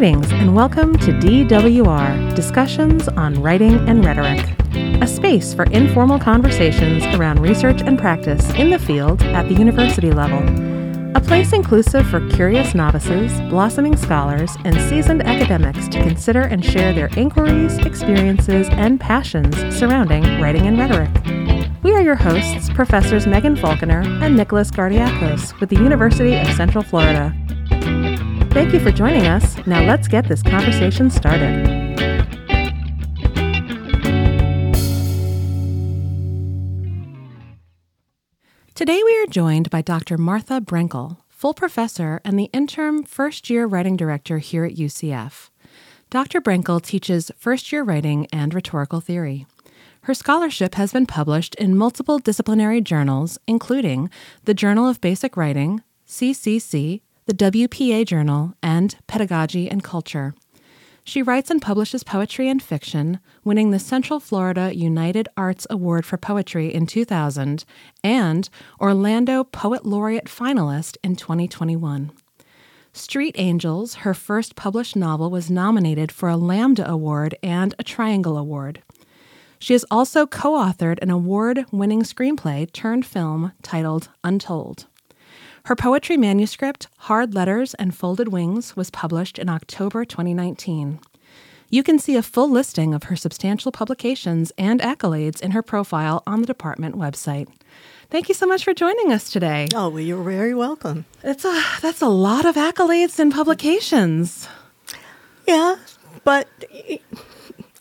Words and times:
Greetings 0.00 0.32
and 0.32 0.54
welcome 0.54 0.96
to 1.00 1.12
DWR 1.12 2.34
Discussions 2.34 3.06
on 3.06 3.34
Writing 3.42 3.86
and 3.86 4.02
Rhetoric, 4.02 4.40
a 5.02 5.06
space 5.06 5.52
for 5.52 5.64
informal 5.64 6.18
conversations 6.18 7.04
around 7.14 7.38
research 7.40 7.82
and 7.82 7.98
practice 7.98 8.48
in 8.54 8.70
the 8.70 8.78
field 8.78 9.20
at 9.24 9.46
the 9.50 9.54
university 9.54 10.10
level. 10.10 10.38
A 11.14 11.20
place 11.20 11.52
inclusive 11.52 12.08
for 12.08 12.26
curious 12.30 12.74
novices, 12.74 13.30
blossoming 13.50 13.94
scholars, 13.94 14.56
and 14.64 14.74
seasoned 14.88 15.22
academics 15.22 15.86
to 15.88 16.02
consider 16.02 16.40
and 16.40 16.64
share 16.64 16.94
their 16.94 17.10
inquiries, 17.18 17.76
experiences, 17.76 18.68
and 18.70 18.98
passions 18.98 19.54
surrounding 19.78 20.22
writing 20.40 20.66
and 20.66 20.78
rhetoric. 20.78 21.10
We 21.82 21.92
are 21.92 22.00
your 22.00 22.14
hosts, 22.14 22.70
Professors 22.70 23.26
Megan 23.26 23.54
Falconer 23.54 24.00
and 24.00 24.34
Nicholas 24.34 24.70
Gardiakos 24.70 25.60
with 25.60 25.68
the 25.68 25.76
University 25.76 26.36
of 26.36 26.46
Central 26.54 26.82
Florida. 26.82 27.36
Thank 28.50 28.72
you 28.72 28.80
for 28.80 28.90
joining 28.90 29.28
us. 29.28 29.64
Now 29.64 29.84
let's 29.84 30.08
get 30.08 30.26
this 30.26 30.42
conversation 30.42 31.08
started. 31.08 31.64
Today 38.74 39.00
we 39.04 39.22
are 39.22 39.26
joined 39.28 39.70
by 39.70 39.82
Dr. 39.82 40.18
Martha 40.18 40.60
Brenckle, 40.60 41.18
full 41.28 41.54
professor 41.54 42.20
and 42.24 42.36
the 42.36 42.50
interim 42.52 43.04
first 43.04 43.50
year 43.50 43.66
writing 43.66 43.96
director 43.96 44.38
here 44.38 44.64
at 44.64 44.74
UCF. 44.74 45.50
Dr. 46.10 46.40
Brenckle 46.40 46.82
teaches 46.82 47.30
first 47.38 47.70
year 47.70 47.84
writing 47.84 48.26
and 48.32 48.52
rhetorical 48.52 49.00
theory. 49.00 49.46
Her 50.02 50.14
scholarship 50.14 50.74
has 50.74 50.92
been 50.92 51.06
published 51.06 51.54
in 51.54 51.76
multiple 51.76 52.18
disciplinary 52.18 52.80
journals, 52.80 53.38
including 53.46 54.10
the 54.44 54.54
Journal 54.54 54.88
of 54.88 55.00
Basic 55.00 55.36
Writing, 55.36 55.84
CCC, 56.08 57.02
the 57.30 57.50
WPA 57.50 58.04
Journal, 58.04 58.54
and 58.60 58.96
Pedagogy 59.06 59.70
and 59.70 59.84
Culture. 59.84 60.34
She 61.04 61.22
writes 61.22 61.48
and 61.48 61.62
publishes 61.62 62.02
poetry 62.02 62.48
and 62.48 62.60
fiction, 62.60 63.20
winning 63.44 63.70
the 63.70 63.78
Central 63.78 64.18
Florida 64.18 64.74
United 64.74 65.28
Arts 65.36 65.64
Award 65.70 66.04
for 66.04 66.16
Poetry 66.16 66.74
in 66.74 66.86
2000 66.86 67.64
and 68.02 68.50
Orlando 68.80 69.44
Poet 69.44 69.86
Laureate 69.86 70.24
finalist 70.24 70.96
in 71.04 71.14
2021. 71.14 72.10
Street 72.92 73.36
Angels, 73.38 73.94
her 74.02 74.12
first 74.12 74.56
published 74.56 74.96
novel, 74.96 75.30
was 75.30 75.48
nominated 75.48 76.10
for 76.10 76.28
a 76.28 76.36
Lambda 76.36 76.90
Award 76.90 77.36
and 77.44 77.76
a 77.78 77.84
Triangle 77.84 78.36
Award. 78.36 78.82
She 79.60 79.72
has 79.74 79.84
also 79.88 80.26
co 80.26 80.54
authored 80.54 80.98
an 81.00 81.10
award 81.10 81.64
winning 81.70 82.02
screenplay 82.02 82.72
turned 82.72 83.06
film 83.06 83.52
titled 83.62 84.08
Untold. 84.24 84.88
Her 85.64 85.76
poetry 85.76 86.16
manuscript, 86.16 86.88
Hard 86.98 87.34
Letters 87.34 87.74
and 87.74 87.94
Folded 87.94 88.28
Wings, 88.28 88.76
was 88.76 88.90
published 88.90 89.38
in 89.38 89.48
October 89.48 90.04
2019. 90.04 91.00
You 91.68 91.82
can 91.82 91.98
see 91.98 92.16
a 92.16 92.22
full 92.22 92.50
listing 92.50 92.94
of 92.94 93.04
her 93.04 93.16
substantial 93.16 93.70
publications 93.70 94.52
and 94.58 94.80
accolades 94.80 95.40
in 95.40 95.52
her 95.52 95.62
profile 95.62 96.22
on 96.26 96.40
the 96.40 96.46
department 96.46 96.96
website. 96.96 97.48
Thank 98.10 98.28
you 98.28 98.34
so 98.34 98.46
much 98.46 98.64
for 98.64 98.74
joining 98.74 99.12
us 99.12 99.30
today. 99.30 99.68
Oh, 99.74 99.88
well, 99.88 100.00
you're 100.00 100.24
very 100.24 100.54
welcome. 100.54 101.04
It's 101.22 101.44
a 101.44 101.62
that's 101.80 102.02
a 102.02 102.08
lot 102.08 102.44
of 102.44 102.56
accolades 102.56 103.20
and 103.20 103.32
publications. 103.32 104.48
Yeah, 105.46 105.76
but 106.24 106.48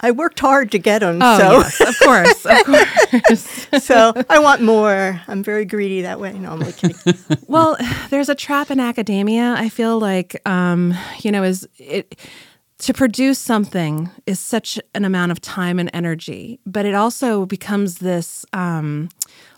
I 0.02 0.12
worked 0.12 0.40
hard 0.40 0.72
to 0.72 0.80
get 0.80 1.00
them. 1.00 1.20
Oh, 1.22 1.38
so. 1.38 1.52
yes, 1.52 1.82
of 1.82 2.00
course, 2.00 2.46
of 2.46 2.66
course. 2.66 3.68
so 3.84 4.14
I 4.30 4.40
want 4.40 4.62
more. 4.62 5.22
I'm 5.28 5.44
very 5.44 5.66
greedy 5.66 6.02
that 6.04 6.20
way. 6.20 6.34
No, 6.34 6.52
I'm 6.52 6.62
only 6.62 6.74
kidding. 6.74 6.98
well, 7.48 7.78
there's 8.10 8.30
a 8.30 8.36
trap 8.36 8.72
in 8.72 8.80
academia. 8.80 9.56
I 9.58 9.68
feel 9.70 10.00
like, 10.00 10.40
um, 10.48 10.94
you 11.20 11.32
know, 11.32 11.44
is 11.44 11.68
it 11.78 12.18
to 12.80 12.94
produce 12.94 13.40
something 13.40 14.10
is 14.26 14.40
such 14.40 14.80
an 14.96 15.04
amount 15.04 15.34
of 15.34 15.42
time 15.42 15.80
and 15.80 15.90
energy, 15.94 16.60
but 16.66 16.86
it 16.86 16.96
also 16.96 17.46
becomes 17.46 17.98
this. 17.98 18.46
Um, 18.54 19.10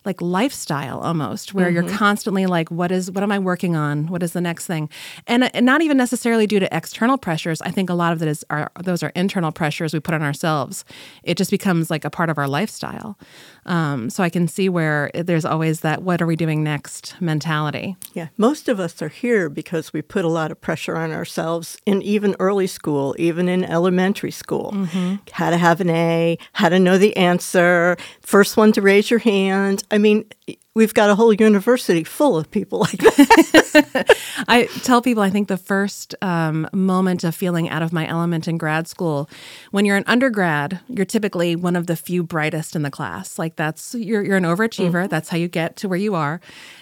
like 0.06 0.20
lifestyle 0.22 1.00
almost 1.00 1.54
where 1.54 1.68
mm-hmm. 1.68 1.88
you're 1.88 1.98
constantly 1.98 2.46
like 2.48 2.72
what 2.72 2.92
is 2.92 3.12
what 3.12 3.24
am 3.24 3.32
i 3.32 3.38
working 3.38 3.76
on? 3.76 4.08
What 4.08 4.24
is 4.24 4.34
the 4.34 4.42
next 4.42 4.66
thing? 4.66 4.90
And, 5.28 5.54
and 5.56 5.66
not 5.66 5.82
even 5.82 5.98
necessarily 5.98 6.48
due 6.48 6.60
to 6.60 6.76
external 6.76 7.18
pressures. 7.18 7.62
I 7.62 7.72
think 7.72 7.90
a 7.90 7.94
lot 7.94 8.14
of 8.14 8.22
it 8.22 8.28
is 8.28 8.44
are 8.50 8.72
those 8.84 9.04
are 9.04 9.12
internal 9.16 9.52
pressures 9.52 9.94
we 9.94 10.00
put 10.00 10.16
on 10.16 10.24
ourselves. 10.24 10.86
It 11.24 11.38
just 11.38 11.52
becomes 11.52 11.92
like 11.92 12.04
a 12.04 12.10
part 12.10 12.30
of 12.30 12.38
our 12.38 12.48
lifestyle. 12.48 13.18
Um, 13.66 14.10
so 14.10 14.24
i 14.24 14.30
can 14.30 14.48
see 14.48 14.70
where 14.70 15.12
there's 15.14 15.46
always 15.46 15.82
that 15.82 16.02
what 16.02 16.20
are 16.20 16.26
we 16.26 16.36
doing 16.36 16.64
next 16.64 17.16
mentality. 17.22 17.96
Yeah 18.14 18.30
most 18.38 18.68
of 18.68 18.80
us 18.80 19.02
are 19.02 19.10
here 19.10 19.50
because 19.50 19.94
we 19.94 20.02
put 20.02 20.26
a 20.26 20.30
lot 20.30 20.52
of 20.52 20.60
pressure 20.60 20.98
on 20.98 21.12
ourselves 21.12 21.78
in 21.86 22.02
even 22.02 22.36
early 22.40 22.68
school 22.68 23.16
even 23.20 23.48
in 23.48 23.64
elementary 23.64 24.32
school. 24.32 24.72
Mm-hmm. 24.72 25.16
how 25.32 25.50
to 25.50 25.58
have 25.58 25.80
an 25.82 25.90
a 25.90 26.38
how 26.54 26.70
to 26.70 26.80
know 26.80 26.98
the 26.98 27.16
answer 27.18 27.98
first 28.22 28.58
one 28.58 28.72
to 28.72 28.82
raise 28.82 29.12
your 29.12 29.20
hand 29.20 29.61
I 29.92 29.98
mean, 29.98 30.26
we've 30.74 30.94
got 30.94 31.10
a 31.10 31.16
whole 31.16 31.34
university 31.34 32.04
full 32.04 32.38
of 32.38 32.50
people 32.50 32.80
like 32.80 32.98
that. 32.98 34.18
I 34.48 34.66
tell 34.84 35.02
people 35.02 35.22
I 35.22 35.30
think 35.30 35.48
the 35.48 35.58
first 35.58 36.16
um, 36.22 36.68
moment 36.72 37.24
of 37.24 37.36
feeling 37.36 37.70
out 37.70 37.82
of 37.82 37.92
my 37.92 38.08
element 38.08 38.48
in 38.48 38.58
grad 38.58 38.88
school, 38.88 39.30
when 39.72 39.86
you're 39.86 39.98
an 39.98 40.06
undergrad, 40.08 40.80
you're 40.88 41.06
typically 41.06 41.56
one 41.56 41.76
of 41.76 41.88
the 41.88 41.96
few 41.96 42.24
brightest 42.24 42.76
in 42.76 42.84
the 42.84 42.92
class. 42.92 43.38
Like 43.38 43.56
that's 43.56 43.96
you're 43.96 44.24
you're 44.24 44.38
an 44.38 44.44
overachiever. 44.44 44.92
Mm-hmm. 44.92 45.08
That's 45.08 45.30
how 45.30 45.38
you 45.38 45.48
get 45.48 45.76
to 45.78 45.90
where 45.90 46.00
you 46.00 46.16
are. 46.16 46.40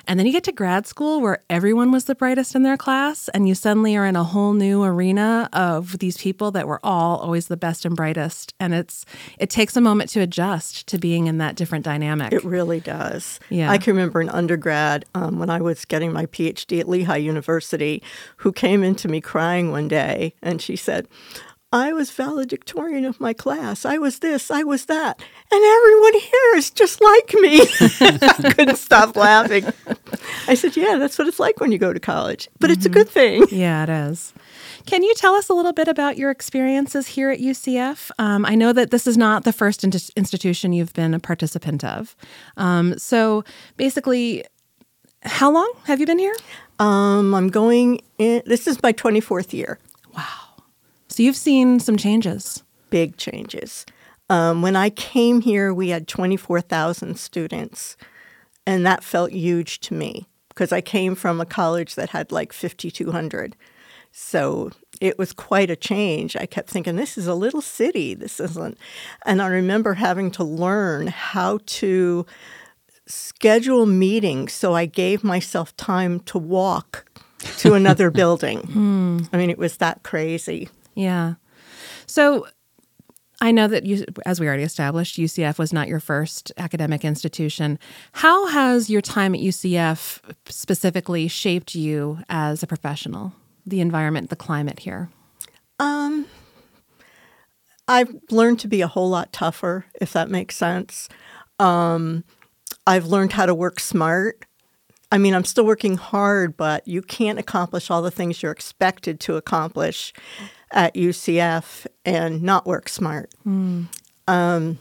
And 0.07 0.19
then 0.19 0.25
you 0.25 0.33
get 0.33 0.43
to 0.45 0.51
grad 0.51 0.87
school 0.87 1.21
where 1.21 1.43
everyone 1.49 1.91
was 1.91 2.05
the 2.05 2.15
brightest 2.15 2.55
in 2.55 2.63
their 2.63 2.77
class, 2.77 3.29
and 3.29 3.47
you 3.47 3.55
suddenly 3.55 3.95
are 3.95 4.05
in 4.05 4.15
a 4.15 4.23
whole 4.23 4.53
new 4.53 4.83
arena 4.83 5.49
of 5.53 5.99
these 5.99 6.17
people 6.17 6.51
that 6.51 6.67
were 6.67 6.79
all 6.83 7.17
always 7.17 7.47
the 7.47 7.57
best 7.57 7.85
and 7.85 7.95
brightest. 7.95 8.53
And 8.59 8.73
it's 8.73 9.05
it 9.39 9.49
takes 9.49 9.75
a 9.75 9.81
moment 9.81 10.11
to 10.11 10.21
adjust 10.21 10.87
to 10.87 10.97
being 10.99 11.27
in 11.27 11.39
that 11.39 11.55
different 11.55 11.85
dynamic. 11.85 12.33
It 12.33 12.43
really 12.43 12.79
does. 12.79 13.39
Yeah. 13.49 13.71
I 13.71 13.78
can 13.79 13.95
remember 13.95 14.21
an 14.21 14.29
undergrad 14.29 15.05
um, 15.15 15.39
when 15.39 15.49
I 15.49 15.61
was 15.61 15.85
getting 15.85 16.13
my 16.13 16.25
PhD 16.27 16.79
at 16.79 16.87
Lehigh 16.87 17.17
University 17.17 18.03
who 18.37 18.51
came 18.51 18.83
into 18.83 19.07
me 19.07 19.21
crying 19.21 19.71
one 19.71 19.87
day, 19.87 20.33
and 20.41 20.61
she 20.61 20.75
said, 20.75 21.07
I 21.71 21.93
was 21.93 22.09
valedictorian 22.09 23.05
of 23.05 23.19
my 23.19 23.31
class. 23.31 23.85
I 23.85 23.99
was 23.99 24.19
this, 24.19 24.49
I 24.49 24.63
was 24.63 24.85
that. 24.85 25.21
And 25.51 25.63
everyone 25.63 26.13
here 26.13 26.55
is 26.55 26.71
just 26.71 26.99
like 26.99 27.33
me. 27.35 27.61
I 28.01 28.53
couldn't 28.55 28.77
stop 28.77 29.15
laughing. 29.15 29.65
I 30.47 30.55
said, 30.55 30.75
Yeah, 30.75 30.97
that's 30.97 31.19
what 31.19 31.27
it's 31.27 31.39
like 31.39 31.59
when 31.59 31.71
you 31.71 31.77
go 31.77 31.93
to 31.93 31.99
college. 31.99 32.49
But 32.59 32.71
mm-hmm. 32.71 32.73
it's 32.73 32.85
a 32.87 32.89
good 32.89 33.07
thing. 33.07 33.45
Yeah, 33.51 33.83
it 33.83 33.89
is. 33.89 34.33
Can 34.85 35.03
you 35.03 35.13
tell 35.15 35.33
us 35.35 35.49
a 35.49 35.53
little 35.53 35.73
bit 35.73 35.87
about 35.87 36.17
your 36.17 36.31
experiences 36.31 37.07
here 37.07 37.29
at 37.29 37.39
UCF? 37.39 38.11
Um, 38.17 38.45
I 38.45 38.55
know 38.55 38.73
that 38.73 38.91
this 38.91 39.07
is 39.07 39.17
not 39.17 39.43
the 39.43 39.53
first 39.53 39.83
in- 39.83 39.91
institution 40.15 40.73
you've 40.73 40.93
been 40.93 41.13
a 41.13 41.19
participant 41.19 41.83
of. 41.83 42.15
Um, 42.57 42.97
so 42.97 43.43
basically, 43.77 44.45
how 45.23 45.51
long 45.51 45.71
have 45.85 45.99
you 45.99 46.05
been 46.05 46.19
here? 46.19 46.35
Um, 46.79 47.35
I'm 47.35 47.49
going 47.49 48.01
in, 48.17 48.41
this 48.45 48.67
is 48.67 48.81
my 48.81 48.93
24th 48.93 49.53
year. 49.53 49.79
Wow. 50.15 50.63
So 51.09 51.23
you've 51.23 51.35
seen 51.35 51.79
some 51.79 51.97
changes. 51.97 52.63
Big 52.89 53.17
changes. 53.17 53.85
Um, 54.29 54.61
when 54.61 54.75
I 54.75 54.89
came 54.91 55.41
here, 55.41 55.73
we 55.73 55.89
had 55.89 56.07
24,000 56.07 57.17
students, 57.17 57.97
and 58.65 58.85
that 58.85 59.03
felt 59.03 59.31
huge 59.31 59.79
to 59.81 59.93
me 59.93 60.27
because 60.49 60.71
I 60.71 60.81
came 60.81 61.15
from 61.15 61.41
a 61.41 61.45
college 61.45 61.95
that 61.95 62.11
had 62.11 62.31
like 62.31 62.53
5,200. 62.53 63.55
So 64.21 64.69
it 65.01 65.17
was 65.17 65.31
quite 65.31 65.71
a 65.71 65.75
change. 65.75 66.35
I 66.35 66.45
kept 66.45 66.69
thinking, 66.69 66.97
this 66.97 67.17
is 67.17 67.25
a 67.25 67.33
little 67.33 67.61
city. 67.61 68.13
This 68.13 68.39
isn't. 68.39 68.77
And 69.25 69.41
I 69.41 69.47
remember 69.47 69.93
having 69.95 70.29
to 70.31 70.43
learn 70.43 71.07
how 71.07 71.59
to 71.65 72.25
schedule 73.07 73.85
meetings 73.87 74.53
so 74.53 74.75
I 74.75 74.85
gave 74.85 75.23
myself 75.23 75.75
time 75.77 76.19
to 76.21 76.37
walk 76.37 77.09
to 77.57 77.73
another 77.75 78.11
building. 78.11 78.59
Hmm. 78.59 79.19
I 79.33 79.37
mean, 79.37 79.49
it 79.49 79.57
was 79.57 79.77
that 79.77 80.03
crazy. 80.03 80.69
Yeah. 80.95 81.35
So 82.05 82.45
I 83.41 83.51
know 83.51 83.67
that 83.67 83.85
you, 83.85 84.03
as 84.25 84.39
we 84.39 84.47
already 84.47 84.63
established, 84.63 85.17
UCF 85.17 85.57
was 85.57 85.71
not 85.71 85.87
your 85.87 86.01
first 86.01 86.51
academic 86.57 87.05
institution. 87.05 87.79
How 88.11 88.47
has 88.47 88.89
your 88.89 89.01
time 89.01 89.33
at 89.33 89.39
UCF 89.41 90.19
specifically 90.45 91.29
shaped 91.29 91.73
you 91.73 92.19
as 92.27 92.61
a 92.61 92.67
professional? 92.67 93.33
The 93.69 93.81
environment, 93.81 94.29
the 94.29 94.35
climate 94.35 94.79
here. 94.79 95.09
Um, 95.79 96.25
I've 97.87 98.15
learned 98.29 98.59
to 98.61 98.67
be 98.67 98.81
a 98.81 98.87
whole 98.87 99.09
lot 99.09 99.31
tougher, 99.31 99.85
if 100.01 100.11
that 100.13 100.29
makes 100.29 100.55
sense. 100.55 101.07
Um, 101.59 102.23
I've 102.85 103.05
learned 103.05 103.33
how 103.33 103.45
to 103.45 103.53
work 103.53 103.79
smart. 103.79 104.45
I 105.11 105.17
mean, 105.17 105.33
I'm 105.33 105.43
still 105.43 105.65
working 105.65 105.97
hard, 105.97 106.57
but 106.57 106.87
you 106.87 107.01
can't 107.01 107.39
accomplish 107.39 107.89
all 107.89 108.01
the 108.01 108.11
things 108.11 108.41
you're 108.41 108.51
expected 108.51 109.19
to 109.21 109.35
accomplish 109.35 110.13
at 110.71 110.95
UCF 110.95 111.87
and 112.05 112.43
not 112.43 112.65
work 112.65 112.89
smart. 112.89 113.31
Mm. 113.45 113.87
Um, 114.27 114.79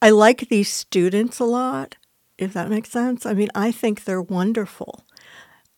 I 0.00 0.10
like 0.10 0.48
these 0.48 0.72
students 0.72 1.38
a 1.38 1.44
lot, 1.44 1.96
if 2.36 2.52
that 2.52 2.68
makes 2.68 2.90
sense. 2.90 3.26
I 3.26 3.34
mean, 3.34 3.48
I 3.54 3.72
think 3.72 4.04
they're 4.04 4.22
wonderful. 4.22 5.04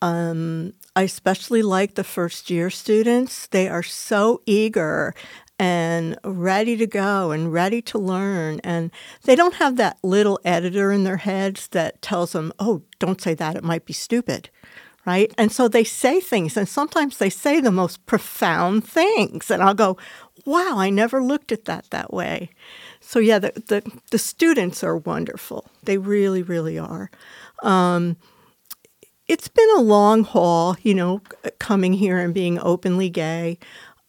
Um, 0.03 0.73
I 0.97 1.03
especially 1.03 1.63
like 1.63 1.95
the 1.95 2.05
first 2.05 2.51
year 2.51 2.71
students. 2.71 3.47
They 3.47 3.69
are 3.69 3.83
so 3.83 4.43
eager 4.47 5.15
and 5.59 6.17
ready 6.25 6.75
to 6.79 6.87
go 6.87 7.33
and 7.33 7.53
ready 7.53 7.83
to 7.83 7.99
learn. 7.99 8.61
And 8.65 8.91
they 9.25 9.37
don't 9.37 9.55
have 9.55 9.77
that 9.77 9.99
little 10.03 10.41
editor 10.43 10.91
in 10.91 11.05
their 11.05 11.19
heads 11.19 11.69
that 11.69 12.01
tells 12.01 12.33
them, 12.33 12.51
oh, 12.59 12.83
don't 12.99 13.21
say 13.21 13.35
that, 13.35 13.57
it 13.57 13.63
might 13.63 13.85
be 13.85 13.93
stupid. 13.93 14.49
Right. 15.07 15.33
And 15.39 15.51
so 15.51 15.67
they 15.67 15.85
say 15.85 16.21
things, 16.21 16.57
and 16.59 16.69
sometimes 16.69 17.17
they 17.17 17.31
say 17.31 17.61
the 17.61 17.71
most 17.71 18.05
profound 18.05 18.87
things. 18.87 19.51
And 19.51 19.63
I'll 19.63 19.75
go, 19.75 19.97
wow, 20.45 20.75
I 20.77 20.91
never 20.91 21.23
looked 21.23 21.53
at 21.53 21.65
that 21.65 21.89
that 21.91 22.13
way. 22.13 22.51
So, 23.01 23.19
yeah, 23.19 23.39
the, 23.39 23.53
the, 23.67 24.01
the 24.11 24.19
students 24.19 24.85
are 24.85 24.97
wonderful. 24.97 25.71
They 25.83 25.97
really, 25.97 26.43
really 26.43 26.79
are. 26.79 27.11
Um, 27.63 28.17
it's 29.31 29.47
been 29.47 29.71
a 29.77 29.81
long 29.81 30.25
haul, 30.25 30.77
you 30.83 30.93
know, 30.93 31.23
coming 31.61 31.93
here 31.93 32.19
and 32.19 32.35
being 32.35 32.59
openly 32.59 33.09
gay. 33.09 33.59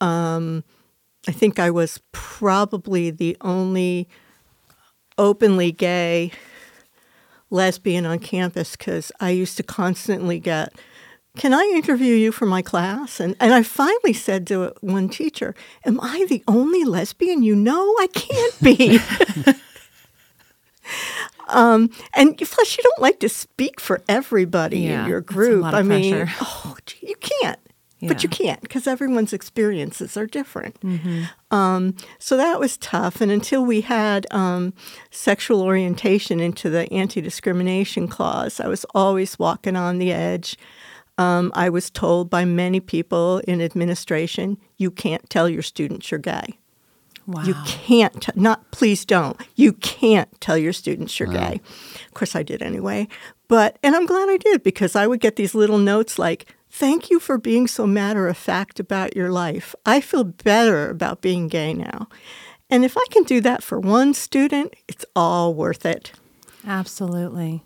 Um, 0.02 0.64
I 1.28 1.32
think 1.32 1.60
I 1.60 1.70
was 1.70 2.02
probably 2.12 3.12
the 3.12 3.38
only 3.42 4.10
openly 5.20 5.72
gay 5.72 6.32
lesbian 7.52 8.08
on 8.08 8.18
campus 8.18 8.76
because 8.76 9.12
I 9.20 9.30
used 9.30 9.58
to 9.58 9.64
constantly 9.64 10.40
get, 10.40 10.74
Can 11.38 11.54
I 11.54 11.72
interview 11.76 12.16
you 12.16 12.32
for 12.32 12.48
my 12.48 12.64
class? 12.64 13.20
And, 13.20 13.36
and 13.40 13.54
I 13.54 13.62
finally 13.62 14.14
said 14.14 14.48
to 14.48 14.74
one 14.82 15.08
teacher, 15.08 15.54
Am 15.86 16.00
I 16.02 16.26
the 16.30 16.44
only 16.48 16.84
lesbian 16.84 17.44
you 17.44 17.56
know? 17.56 17.96
I 18.00 18.08
can't 18.08 18.60
be. 18.60 19.00
Um, 21.52 21.90
and 22.14 22.38
plus, 22.38 22.78
you 22.78 22.84
don't 22.84 23.02
like 23.02 23.20
to 23.20 23.30
speak 23.30 23.80
for 23.80 24.02
everybody 24.08 24.80
yeah, 24.80 25.04
in 25.04 25.10
your 25.10 25.22
group. 25.22 25.66
I 25.66 25.82
mean, 25.82 26.30
oh, 26.42 26.76
you 27.02 27.16
can't. 27.16 27.60
Yeah. 28.00 28.08
But 28.08 28.24
you 28.24 28.30
can't 28.30 28.60
because 28.62 28.88
everyone's 28.88 29.32
experiences 29.32 30.18
are 30.18 30.26
different. 30.26 30.80
Mm-hmm. 30.82 31.26
Um, 31.56 31.96
so 32.18 32.36
that 32.36 32.60
was 32.60 32.78
tough. 32.78 33.22
And 33.22 33.32
until 33.32 33.64
we 33.64 33.82
had 33.82 34.26
um, 34.32 34.74
sexual 35.12 35.62
orientation 35.62 36.40
into 36.40 36.72
the 36.72 36.92
anti 36.92 37.22
discrimination 37.22 38.08
clause, 38.08 38.60
I 38.60 38.68
was 38.68 38.88
always 38.96 39.38
walking 39.38 39.76
on 39.76 40.00
the 40.00 40.12
edge. 40.12 40.58
Um, 41.20 41.52
I 41.54 41.70
was 41.70 41.92
told 41.92 42.32
by 42.32 42.44
many 42.44 42.80
people 42.80 43.38
in 43.48 43.62
administration, 43.62 44.58
you 44.78 44.90
can't 44.90 45.30
tell 45.30 45.48
your 45.48 45.62
students 45.62 46.10
you're 46.10 46.20
gay. 46.20 46.58
Wow. 47.28 47.44
You 47.44 47.56
can't, 47.66 48.22
t- 48.22 48.32
not 48.36 48.72
please 48.72 49.06
don't. 49.06 49.40
You 49.56 49.74
can't 49.74 50.30
tell 50.42 50.58
your 50.58 50.74
students 50.74 51.20
you're 51.20 51.30
wow. 51.30 51.50
gay. 51.50 51.62
Of 52.06 52.14
course, 52.14 52.36
I 52.36 52.44
did 52.44 52.62
anyway. 52.62 53.08
But, 53.48 53.78
and 53.84 53.96
I'm 53.96 54.06
glad 54.06 54.30
I 54.30 54.38
did 54.38 54.64
because 54.64 54.96
I 54.96 55.08
would 55.08 55.20
get 55.20 55.36
these 55.36 55.54
little 55.56 55.78
notes 55.78 56.18
like, 56.18 56.54
thank 56.70 57.10
you 57.10 57.20
for 57.20 57.38
being 57.38 57.68
so 57.68 57.86
matter 57.86 58.28
of 58.28 58.38
fact 58.38 58.80
about 58.80 59.16
your 59.16 59.30
life. 59.30 59.76
I 59.86 60.02
feel 60.02 60.24
better 60.24 60.90
about 60.90 61.22
being 61.22 61.48
gay 61.48 61.74
now. 61.74 62.08
And 62.70 62.86
if 62.86 62.98
I 62.98 63.06
can 63.12 63.24
do 63.24 63.42
that 63.42 63.64
for 63.64 63.80
one 63.80 64.14
student, 64.14 64.74
it's 64.88 65.06
all 65.16 65.54
worth 65.54 65.86
it. 65.86 66.14
Absolutely 66.66 67.64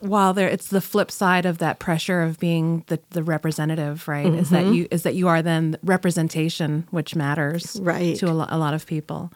while 0.00 0.32
there 0.32 0.48
it's 0.48 0.68
the 0.68 0.80
flip 0.80 1.10
side 1.10 1.44
of 1.44 1.58
that 1.58 1.78
pressure 1.78 2.22
of 2.22 2.38
being 2.38 2.84
the, 2.86 3.00
the 3.10 3.22
representative 3.22 4.06
right 4.06 4.26
mm-hmm. 4.26 4.38
is 4.38 4.50
that 4.50 4.64
mm-hmm. 4.64 4.74
you 4.74 4.88
is 4.90 5.02
that 5.02 5.14
you 5.14 5.28
are 5.28 5.42
then 5.42 5.76
representation 5.82 6.86
which 6.90 7.14
matters 7.16 7.78
right 7.82 8.16
to 8.16 8.30
a, 8.30 8.32
lo- 8.32 8.46
a 8.48 8.58
lot 8.58 8.74
of 8.74 8.86
people 8.86 9.32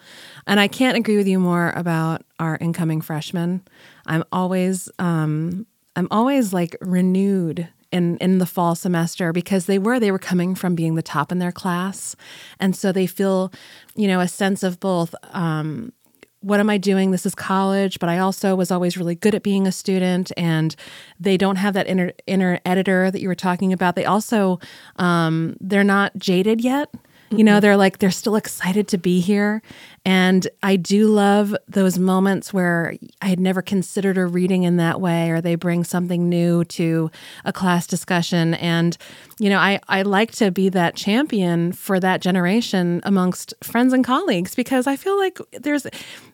and 0.46 0.60
i 0.60 0.68
can't 0.68 0.96
agree 0.96 1.16
with 1.16 1.26
you 1.26 1.38
more 1.38 1.72
about 1.76 2.22
our 2.38 2.56
incoming 2.60 3.00
freshmen 3.00 3.62
i'm 4.06 4.22
always 4.32 4.88
um, 4.98 5.66
i'm 5.96 6.08
always 6.10 6.52
like 6.52 6.76
renewed 6.80 7.68
in 7.92 8.16
in 8.18 8.38
the 8.38 8.46
fall 8.46 8.74
semester 8.74 9.32
because 9.32 9.66
they 9.66 9.78
were 9.78 9.98
they 9.98 10.12
were 10.12 10.18
coming 10.18 10.54
from 10.54 10.74
being 10.74 10.94
the 10.94 11.02
top 11.02 11.32
in 11.32 11.38
their 11.38 11.52
class 11.52 12.14
and 12.60 12.74
so 12.76 12.92
they 12.92 13.06
feel 13.06 13.52
you 13.94 14.06
know 14.06 14.20
a 14.20 14.28
sense 14.28 14.62
of 14.62 14.78
both 14.80 15.14
um, 15.32 15.92
what 16.46 16.60
am 16.60 16.70
I 16.70 16.78
doing? 16.78 17.10
This 17.10 17.26
is 17.26 17.34
college, 17.34 17.98
but 17.98 18.08
I 18.08 18.18
also 18.18 18.54
was 18.54 18.70
always 18.70 18.96
really 18.96 19.16
good 19.16 19.34
at 19.34 19.42
being 19.42 19.66
a 19.66 19.72
student. 19.72 20.30
And 20.36 20.76
they 21.18 21.36
don't 21.36 21.56
have 21.56 21.74
that 21.74 21.88
inner 21.88 22.12
inner 22.28 22.60
editor 22.64 23.10
that 23.10 23.20
you 23.20 23.26
were 23.26 23.34
talking 23.34 23.72
about. 23.72 23.96
They 23.96 24.04
also 24.04 24.60
um, 24.94 25.56
they're 25.60 25.82
not 25.82 26.16
jaded 26.18 26.60
yet. 26.60 26.94
You 27.30 27.42
know, 27.42 27.60
they're 27.60 27.76
like, 27.76 27.98
they're 27.98 28.10
still 28.10 28.36
excited 28.36 28.88
to 28.88 28.98
be 28.98 29.20
here. 29.20 29.62
And 30.04 30.46
I 30.62 30.76
do 30.76 31.08
love 31.08 31.56
those 31.66 31.98
moments 31.98 32.52
where 32.52 32.94
I 33.20 33.26
had 33.26 33.40
never 33.40 33.62
considered 33.62 34.16
a 34.16 34.26
reading 34.26 34.62
in 34.62 34.76
that 34.76 35.00
way, 35.00 35.30
or 35.30 35.40
they 35.40 35.56
bring 35.56 35.82
something 35.82 36.28
new 36.28 36.64
to 36.64 37.10
a 37.44 37.52
class 37.52 37.86
discussion. 37.86 38.54
And, 38.54 38.96
you 39.38 39.50
know, 39.50 39.58
I, 39.58 39.80
I 39.88 40.02
like 40.02 40.32
to 40.32 40.50
be 40.50 40.68
that 40.68 40.94
champion 40.94 41.72
for 41.72 41.98
that 41.98 42.20
generation 42.20 43.00
amongst 43.04 43.54
friends 43.62 43.92
and 43.92 44.04
colleagues 44.04 44.54
because 44.54 44.86
I 44.86 44.96
feel 44.96 45.16
like 45.16 45.38
there's 45.52 45.86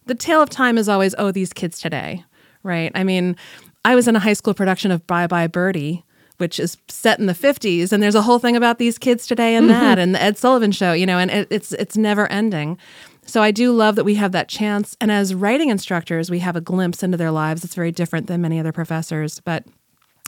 the 0.06 0.14
tale 0.14 0.42
of 0.42 0.50
time 0.50 0.76
is 0.76 0.88
always, 0.88 1.14
oh, 1.16 1.32
these 1.32 1.52
kids 1.52 1.80
today, 1.80 2.24
right? 2.62 2.92
I 2.94 3.04
mean, 3.04 3.36
I 3.84 3.94
was 3.94 4.08
in 4.08 4.16
a 4.16 4.20
high 4.20 4.34
school 4.34 4.54
production 4.54 4.90
of 4.90 5.06
Bye 5.06 5.26
Bye 5.26 5.46
Birdie 5.46 6.04
which 6.38 6.58
is 6.58 6.76
set 6.88 7.18
in 7.18 7.26
the 7.26 7.34
50s 7.34 7.92
and 7.92 8.02
there's 8.02 8.14
a 8.14 8.22
whole 8.22 8.38
thing 8.38 8.56
about 8.56 8.78
these 8.78 8.98
kids 8.98 9.26
today 9.26 9.54
and 9.54 9.68
that 9.70 9.92
mm-hmm. 9.92 10.00
and 10.00 10.14
the 10.14 10.22
Ed 10.22 10.38
Sullivan 10.38 10.72
show, 10.72 10.92
you 10.92 11.06
know, 11.06 11.18
and 11.18 11.30
it, 11.30 11.48
it's 11.50 11.72
it's 11.72 11.96
never 11.96 12.26
ending. 12.30 12.78
So 13.24 13.40
I 13.42 13.50
do 13.52 13.72
love 13.72 13.94
that 13.96 14.04
we 14.04 14.16
have 14.16 14.32
that 14.32 14.48
chance 14.48 14.96
and 15.00 15.10
as 15.12 15.34
writing 15.34 15.68
instructors, 15.68 16.30
we 16.30 16.40
have 16.40 16.56
a 16.56 16.60
glimpse 16.60 17.02
into 17.02 17.16
their 17.16 17.30
lives. 17.30 17.64
It's 17.64 17.74
very 17.74 17.92
different 17.92 18.26
than 18.26 18.40
many 18.40 18.58
other 18.58 18.72
professors, 18.72 19.40
but 19.40 19.64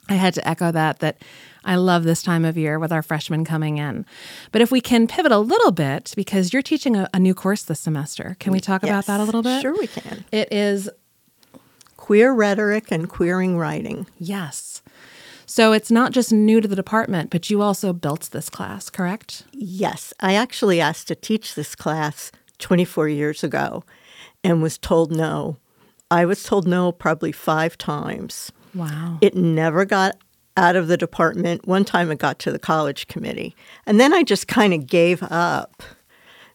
I 0.09 0.15
had 0.15 0.35
to 0.35 0.47
echo 0.47 0.71
that 0.71 0.99
that 1.01 1.23
I 1.65 1.77
love 1.77 2.05
this 2.05 2.23
time 2.23 2.45
of 2.45 2.59
year 2.59 2.79
with 2.79 2.93
our 2.93 3.03
freshmen 3.03 3.45
coming 3.45 3.79
in. 3.79 4.05
But 4.53 4.61
if 4.61 4.71
we 4.71 4.81
can 4.81 5.07
pivot 5.07 5.33
a 5.33 5.39
little 5.39 5.71
bit 5.71 6.13
because 6.15 6.53
you're 6.53 6.63
teaching 6.63 6.95
a, 6.97 7.09
a 7.15 7.19
new 7.19 7.35
course 7.35 7.63
this 7.63 7.81
semester, 7.81 8.37
can 8.39 8.53
we 8.53 8.61
talk 8.61 8.83
yes, 8.83 8.91
about 8.91 9.07
that 9.07 9.21
a 9.21 9.25
little 9.25 9.43
bit? 9.43 9.63
Sure 9.63 9.75
we 9.75 9.87
can. 9.87 10.25
It 10.31 10.53
is 10.53 10.91
queer 11.97 12.33
rhetoric 12.35 12.91
and 12.91 13.09
queering 13.09 13.57
writing. 13.57 14.07
Yes. 14.19 14.74
So 15.47 15.73
it's 15.73 15.91
not 15.91 16.13
just 16.13 16.33
new 16.33 16.61
to 16.61 16.69
the 16.69 16.77
department, 16.77 17.31
but 17.31 17.51
you 17.51 17.61
also 17.63 17.93
built 17.93 18.31
this 18.33 18.49
class, 18.49 18.91
correct? 18.91 19.45
Yes. 19.53 20.13
I 20.21 20.35
actually 20.35 20.81
asked 20.81 21.09
to 21.09 21.15
teach 21.15 21.55
this 21.55 21.75
class 21.75 22.33
24 22.59 23.09
years 23.09 23.45
ago 23.45 23.85
and 24.43 24.63
was 24.63 24.79
told 24.79 25.11
no. 25.11 25.57
I 26.11 26.25
was 26.25 26.43
told 26.43 26.67
no 26.67 26.93
probably 26.93 27.33
five 27.33 27.77
times. 27.77 28.53
Wow. 28.75 29.19
It 29.21 29.35
never 29.35 29.85
got 29.85 30.17
out 30.57 30.77
of 30.77 30.89
the 30.89 30.97
department. 30.97 31.67
One 31.67 31.85
time 31.85 32.11
it 32.11 32.19
got 32.19 32.39
to 32.41 32.53
the 32.53 32.59
college 32.59 33.07
committee. 33.07 33.57
And 33.87 34.01
then 34.01 34.13
I 34.13 34.23
just 34.23 34.49
kind 34.49 34.73
of 34.73 34.87
gave 34.87 35.23
up. 35.25 35.83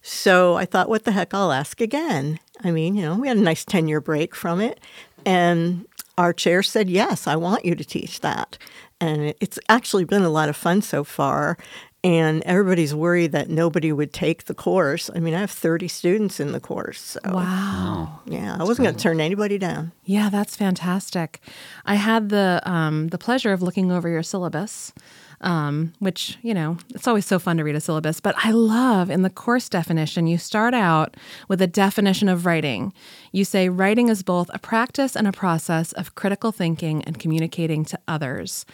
So 0.02 0.56
I 0.56 0.66
thought, 0.66 0.90
what 0.90 1.04
the 1.04 1.12
heck, 1.12 1.34
I'll 1.34 1.52
ask 1.52 1.82
again. 1.82 2.40
I 2.64 2.72
mean, 2.72 2.96
you 2.96 3.02
know, 3.02 3.16
we 3.16 3.28
had 3.28 3.38
a 3.38 3.42
nice 3.42 3.66
10 3.66 3.88
year 3.88 4.02
break 4.02 4.34
from 4.34 4.62
it. 4.62 4.80
And 5.26 5.86
our 6.20 6.34
chair 6.34 6.62
said, 6.62 6.90
Yes, 6.90 7.26
I 7.26 7.38
want 7.38 7.66
you 7.66 7.74
to 7.76 7.86
teach 7.86 8.20
that. 8.20 8.58
And 9.00 9.34
it's 9.40 9.58
actually 9.70 10.04
been 10.04 10.24
a 10.24 10.30
lot 10.30 10.50
of 10.50 10.58
fun 10.58 10.82
so 10.82 11.06
far. 11.06 11.58
And 12.04 12.44
everybody's 12.44 12.94
worried 12.94 13.32
that 13.34 13.50
nobody 13.50 13.92
would 13.92 14.14
take 14.14 14.46
the 14.46 14.54
course. 14.54 15.10
I 15.14 15.20
mean, 15.20 15.34
I 15.34 15.40
have 15.40 15.52
30 15.52 15.88
students 15.90 16.40
in 16.40 16.54
the 16.54 16.60
course. 16.60 17.00
So, 17.00 17.20
wow. 17.26 18.20
Yeah, 18.26 18.56
I 18.58 18.64
wasn't 18.64 18.86
going 18.86 18.96
to 18.96 19.02
turn 19.02 19.20
anybody 19.20 19.58
down. 19.58 19.92
Yeah, 20.06 20.30
that's 20.30 20.56
fantastic. 20.56 21.42
I 21.86 21.96
had 21.96 22.30
the 22.30 22.62
um, 22.66 23.08
the 23.10 23.18
pleasure 23.18 23.52
of 23.52 23.62
looking 23.62 23.92
over 23.92 24.08
your 24.08 24.24
syllabus 24.24 24.94
um, 25.42 25.94
which, 26.00 26.38
you 26.42 26.54
know, 26.54 26.78
it's 26.94 27.08
always 27.08 27.26
so 27.26 27.40
fun 27.40 27.58
to 27.58 27.64
read 27.64 27.76
a 27.76 27.82
syllabus. 27.82 28.20
But 28.20 28.36
I 28.44 28.52
love 28.52 29.10
in 29.10 29.22
the 29.22 29.30
course 29.30 29.70
definition, 29.70 30.28
you 30.28 30.38
start 30.38 30.74
out 30.74 31.16
with 31.48 31.62
a 31.62 31.68
definition 31.68 32.30
of 32.30 32.46
writing. 32.46 32.94
You 33.32 33.46
say 33.46 33.70
writing 33.70 34.10
is 34.10 34.24
both 34.24 34.50
a 34.54 34.60
practice 34.60 35.16
and 35.16 35.28
a 35.28 35.32
process 35.32 35.94
of 35.94 36.16
critical 36.16 36.52
thinking 36.52 37.04
and 37.04 37.20
communicating 37.20 37.86
to 37.86 38.00
others. 38.08 38.66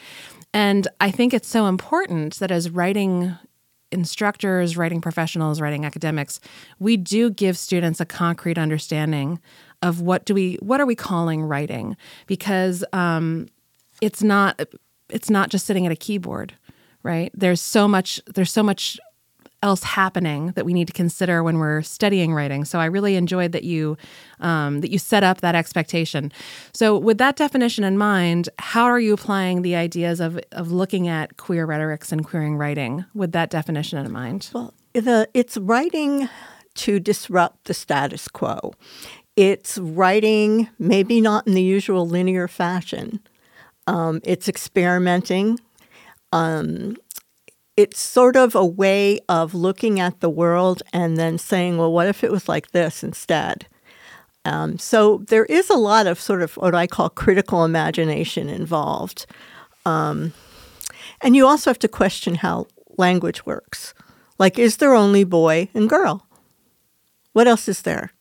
And 0.54 0.88
I 1.02 1.12
think 1.12 1.34
it's 1.34 1.50
so 1.50 1.68
important 1.68 2.40
that 2.40 2.52
as 2.52 2.70
writing 2.70 3.38
instructors, 3.92 4.78
writing 4.78 5.02
professionals, 5.02 5.62
writing 5.62 5.86
academics, 5.86 6.40
we 6.80 6.98
do 6.98 7.30
give 7.30 7.58
students 7.58 8.00
a 8.00 8.06
concrete 8.06 8.58
understanding 8.58 9.40
of 9.82 10.02
what 10.02 10.26
do 10.26 10.34
we 10.34 10.56
what 10.62 10.80
are 10.80 10.86
we 10.86 10.96
calling 10.96 11.44
writing 11.44 11.96
because 12.26 12.84
um, 12.94 13.48
it's 14.02 14.24
not 14.24 14.60
it's 15.10 15.30
not 15.30 15.50
just 15.50 15.66
sitting 15.66 15.86
at 15.86 15.92
a 15.92 15.96
keyboard, 15.96 16.54
right? 17.04 17.32
There's 17.34 17.62
so 17.62 17.88
much 17.88 18.22
there's 18.34 18.52
so 18.52 18.64
much 18.64 19.00
else 19.64 19.84
happening 19.84 20.52
that 20.52 20.64
we 20.64 20.74
need 20.74 20.86
to 20.86 20.94
consider 20.94 21.42
when 21.42 21.58
we're 21.58 21.82
studying 21.82 22.34
writing. 22.34 22.66
So 22.66 22.80
I 22.80 22.86
really 22.86 23.16
enjoyed 23.16 23.52
that 23.54 23.64
you 23.64 23.98
um, 24.40 24.82
that 24.82 24.92
you 24.92 25.00
set 25.00 25.24
up 25.24 25.42
that 25.42 25.56
expectation. 25.56 26.32
So 26.74 26.98
with 26.98 27.18
that 27.18 27.36
definition 27.36 27.84
in 27.84 27.98
mind, 27.98 28.48
how 28.60 28.84
are 28.86 29.00
you 29.00 29.14
applying 29.14 29.64
the 29.64 29.76
ideas 29.76 30.20
of 30.20 30.40
of 30.52 30.72
looking 30.72 31.08
at 31.08 31.38
queer 31.38 31.66
rhetorics 31.66 32.12
and 32.12 32.24
queering 32.24 32.58
writing 32.58 33.06
with 33.14 33.32
that 33.32 33.50
definition 33.50 34.06
in 34.06 34.12
mind? 34.12 34.50
Well, 34.54 34.74
the, 34.94 35.28
it's 35.34 35.58
writing 35.58 36.30
to 36.76 37.00
disrupt 37.00 37.66
the 37.66 37.74
status 37.74 38.28
quo. 38.28 38.74
It's 39.36 39.78
writing 39.78 40.70
maybe 40.80 41.20
not 41.20 41.48
in 41.48 41.54
the 41.54 41.62
usual 41.62 42.08
linear 42.08 42.48
fashion, 42.48 43.20
um, 43.88 44.22
it's 44.24 44.48
experimenting. 44.48 45.60
um, 46.32 46.98
it's 47.78 48.00
sort 48.00 48.36
of 48.38 48.56
a 48.56 48.66
way 48.66 49.20
of 49.28 49.54
looking 49.54 50.00
at 50.00 50.22
the 50.22 50.30
world 50.30 50.82
and 50.94 51.18
then 51.18 51.38
saying, 51.38 51.78
well, 51.78 51.92
what 51.92 52.08
if 52.08 52.24
it 52.24 52.32
was 52.32 52.48
like 52.48 52.72
this 52.72 53.04
instead? 53.04 53.68
Um, 54.46 54.78
so 54.78 55.20
there 55.28 55.46
is 55.46 55.70
a 55.70 55.76
lot 55.78 56.08
of 56.08 56.20
sort 56.20 56.42
of 56.42 56.56
what 56.56 56.76
I 56.76 56.88
call 56.88 57.10
critical 57.10 57.66
imagination 57.66 58.48
involved. 58.48 59.26
Um, 59.86 60.34
and 61.22 61.36
you 61.36 61.46
also 61.46 61.70
have 61.70 61.80
to 61.80 61.88
question 61.88 62.36
how 62.36 62.68
language 62.98 63.46
works. 63.46 63.94
Like, 64.38 64.60
is 64.60 64.78
there 64.78 64.94
only 64.94 65.24
boy 65.24 65.70
and 65.74 65.90
girl? 65.90 66.26
What 67.34 67.48
else 67.48 67.68
is 67.68 67.82
there? 67.82 68.12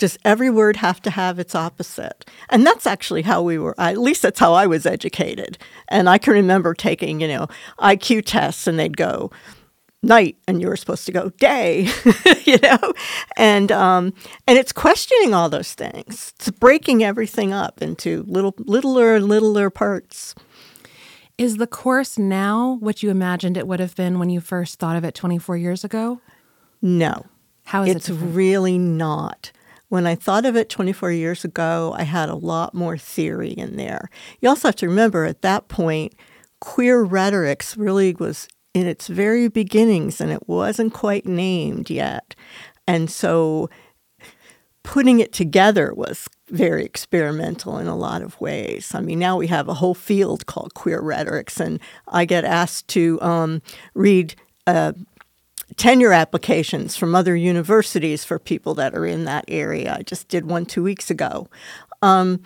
Does 0.00 0.18
every 0.24 0.48
word 0.48 0.76
have 0.78 1.02
to 1.02 1.10
have 1.10 1.38
its 1.38 1.54
opposite? 1.54 2.24
And 2.48 2.66
that's 2.66 2.86
actually 2.86 3.20
how 3.20 3.42
we 3.42 3.58
were, 3.58 3.78
at 3.78 3.98
least 3.98 4.22
that's 4.22 4.40
how 4.40 4.54
I 4.54 4.66
was 4.66 4.86
educated. 4.86 5.58
And 5.88 6.08
I 6.08 6.16
can 6.16 6.32
remember 6.32 6.72
taking, 6.72 7.20
you 7.20 7.28
know, 7.28 7.48
IQ 7.78 8.22
tests 8.24 8.66
and 8.66 8.78
they'd 8.78 8.96
go, 8.96 9.30
night 10.02 10.38
and 10.48 10.62
you 10.62 10.68
were 10.68 10.76
supposed 10.78 11.04
to 11.04 11.12
go 11.12 11.28
day 11.28 11.86
you 12.44 12.56
know? 12.62 12.78
And 13.36 13.70
um 13.70 14.14
and 14.46 14.56
it's 14.56 14.72
questioning 14.72 15.34
all 15.34 15.50
those 15.50 15.74
things. 15.74 16.32
It's 16.36 16.50
breaking 16.50 17.04
everything 17.04 17.52
up 17.52 17.82
into 17.82 18.24
little 18.26 18.54
littler 18.56 19.16
and 19.16 19.28
littler 19.28 19.68
parts. 19.68 20.34
Is 21.36 21.58
the 21.58 21.66
course 21.66 22.16
now 22.16 22.78
what 22.80 23.02
you 23.02 23.10
imagined 23.10 23.58
it 23.58 23.68
would 23.68 23.80
have 23.80 23.94
been 23.94 24.18
when 24.18 24.30
you 24.30 24.40
first 24.40 24.78
thought 24.78 24.96
of 24.96 25.04
it 25.04 25.14
24 25.14 25.58
years 25.58 25.84
ago? 25.84 26.22
No. 26.80 27.26
How 27.64 27.82
is 27.82 27.94
it's 27.94 28.08
it 28.08 28.12
it's 28.14 28.22
really 28.22 28.78
not 28.78 29.52
when 29.90 30.06
I 30.06 30.14
thought 30.14 30.46
of 30.46 30.56
it 30.56 30.70
24 30.70 31.10
years 31.10 31.44
ago, 31.44 31.94
I 31.98 32.04
had 32.04 32.28
a 32.28 32.34
lot 32.36 32.74
more 32.74 32.96
theory 32.96 33.50
in 33.50 33.76
there. 33.76 34.08
You 34.40 34.48
also 34.48 34.68
have 34.68 34.76
to 34.76 34.88
remember 34.88 35.24
at 35.24 35.42
that 35.42 35.66
point, 35.66 36.14
queer 36.60 37.02
rhetorics 37.02 37.76
really 37.76 38.14
was 38.14 38.48
in 38.72 38.86
its 38.86 39.08
very 39.08 39.48
beginnings 39.48 40.20
and 40.20 40.30
it 40.30 40.48
wasn't 40.48 40.94
quite 40.94 41.26
named 41.26 41.90
yet. 41.90 42.36
And 42.86 43.10
so 43.10 43.68
putting 44.84 45.18
it 45.18 45.32
together 45.32 45.92
was 45.92 46.28
very 46.48 46.84
experimental 46.84 47.76
in 47.76 47.88
a 47.88 47.96
lot 47.96 48.22
of 48.22 48.40
ways. 48.40 48.94
I 48.94 49.00
mean, 49.00 49.18
now 49.18 49.36
we 49.36 49.48
have 49.48 49.68
a 49.68 49.74
whole 49.74 49.94
field 49.94 50.46
called 50.46 50.74
queer 50.74 51.00
rhetorics, 51.00 51.60
and 51.60 51.80
I 52.06 52.24
get 52.24 52.44
asked 52.44 52.86
to 52.88 53.20
um, 53.20 53.62
read 53.94 54.36
tenure 55.80 56.12
applications 56.12 56.94
from 56.94 57.14
other 57.14 57.34
universities 57.34 58.22
for 58.22 58.38
people 58.38 58.74
that 58.74 58.94
are 58.94 59.06
in 59.06 59.24
that 59.24 59.46
area. 59.48 59.96
I 59.98 60.02
just 60.02 60.28
did 60.28 60.44
one 60.44 60.66
two 60.66 60.82
weeks 60.82 61.10
ago. 61.10 61.48
Um, 62.02 62.42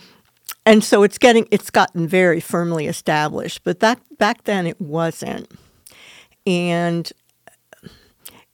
and 0.65 0.85
so 0.85 1.03
it's 1.03 1.19
getting 1.19 1.49
it's 1.51 1.69
gotten 1.69 2.07
very 2.07 2.39
firmly 2.39 2.87
established, 2.87 3.65
but 3.65 3.81
that 3.81 3.99
back 4.19 4.45
then 4.45 4.69
it 4.69 4.81
wasn't. 4.81 5.51
And 6.47 7.11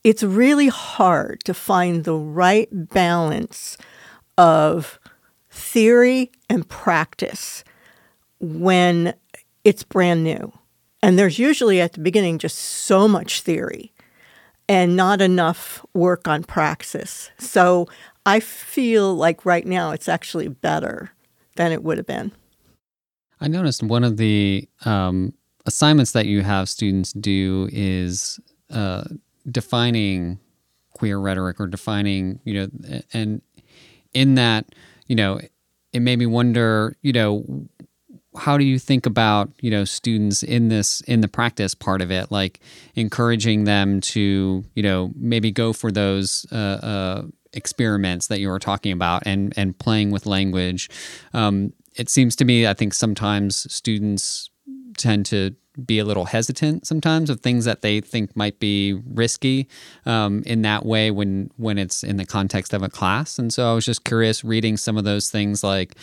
it's 0.03 0.23
really 0.23 0.69
hard 0.69 1.43
to 1.43 1.53
find 1.53 2.03
the 2.03 2.15
right 2.15 2.67
balance 2.71 3.77
of 4.35 4.99
theory 5.51 6.31
and 6.49 6.67
practice 6.67 7.63
when 8.39 9.13
it's 9.63 9.83
brand 9.83 10.23
new. 10.23 10.51
And 11.03 11.19
there's 11.19 11.37
usually 11.37 11.79
at 11.79 11.93
the 11.93 11.99
beginning 11.99 12.39
just 12.39 12.57
so 12.57 13.07
much 13.07 13.41
theory 13.41 13.90
and 14.71 14.95
not 14.95 15.19
enough 15.19 15.85
work 15.93 16.29
on 16.29 16.45
praxis. 16.45 17.29
So 17.37 17.89
I 18.25 18.39
feel 18.39 19.13
like 19.13 19.45
right 19.45 19.67
now 19.67 19.91
it's 19.91 20.07
actually 20.07 20.47
better 20.47 21.11
than 21.57 21.73
it 21.73 21.83
would 21.83 21.97
have 21.97 22.07
been. 22.07 22.31
I 23.41 23.49
noticed 23.49 23.83
one 23.83 24.05
of 24.05 24.15
the 24.15 24.69
um, 24.85 25.33
assignments 25.65 26.13
that 26.13 26.25
you 26.25 26.41
have 26.43 26.69
students 26.69 27.11
do 27.11 27.67
is 27.73 28.39
uh, 28.69 29.03
defining 29.51 30.39
queer 30.93 31.19
rhetoric 31.19 31.59
or 31.59 31.67
defining, 31.67 32.39
you 32.45 32.53
know, 32.53 33.01
and 33.11 33.41
in 34.13 34.35
that, 34.35 34.73
you 35.07 35.17
know, 35.17 35.41
it 35.91 35.99
made 35.99 36.17
me 36.17 36.27
wonder, 36.27 36.95
you 37.01 37.11
know, 37.11 37.67
how 38.37 38.57
do 38.57 38.63
you 38.63 38.79
think 38.79 39.05
about 39.05 39.51
you 39.59 39.69
know 39.71 39.83
students 39.83 40.43
in 40.43 40.69
this 40.69 41.01
in 41.01 41.21
the 41.21 41.27
practice 41.27 41.75
part 41.75 42.01
of 42.01 42.11
it? 42.11 42.31
Like 42.31 42.59
encouraging 42.95 43.65
them 43.65 44.01
to 44.01 44.63
you 44.73 44.83
know 44.83 45.11
maybe 45.15 45.51
go 45.51 45.73
for 45.73 45.91
those 45.91 46.45
uh, 46.51 46.55
uh, 46.55 47.23
experiments 47.53 48.27
that 48.27 48.39
you 48.39 48.49
were 48.49 48.59
talking 48.59 48.91
about 48.91 49.23
and 49.25 49.53
and 49.57 49.77
playing 49.77 50.11
with 50.11 50.25
language. 50.25 50.89
Um, 51.33 51.73
it 51.95 52.09
seems 52.09 52.35
to 52.37 52.45
me 52.45 52.65
i 52.65 52.73
think 52.73 52.93
sometimes 52.93 53.71
students 53.71 54.49
tend 54.97 55.25
to 55.25 55.55
be 55.85 55.99
a 55.99 56.05
little 56.05 56.25
hesitant 56.25 56.85
sometimes 56.85 57.29
of 57.29 57.39
things 57.39 57.65
that 57.65 57.81
they 57.81 58.01
think 58.01 58.35
might 58.35 58.59
be 58.59 58.93
risky 59.05 59.67
um, 60.05 60.43
in 60.45 60.61
that 60.63 60.85
way 60.85 61.11
when 61.11 61.49
when 61.57 61.77
it's 61.77 62.03
in 62.03 62.17
the 62.17 62.25
context 62.25 62.73
of 62.73 62.83
a 62.83 62.89
class. 62.89 63.39
And 63.39 63.53
so 63.53 63.71
I 63.71 63.73
was 63.73 63.85
just 63.85 64.03
curious, 64.03 64.43
reading 64.43 64.75
some 64.77 64.97
of 64.97 65.03
those 65.03 65.29
things, 65.29 65.63
like 65.63 65.95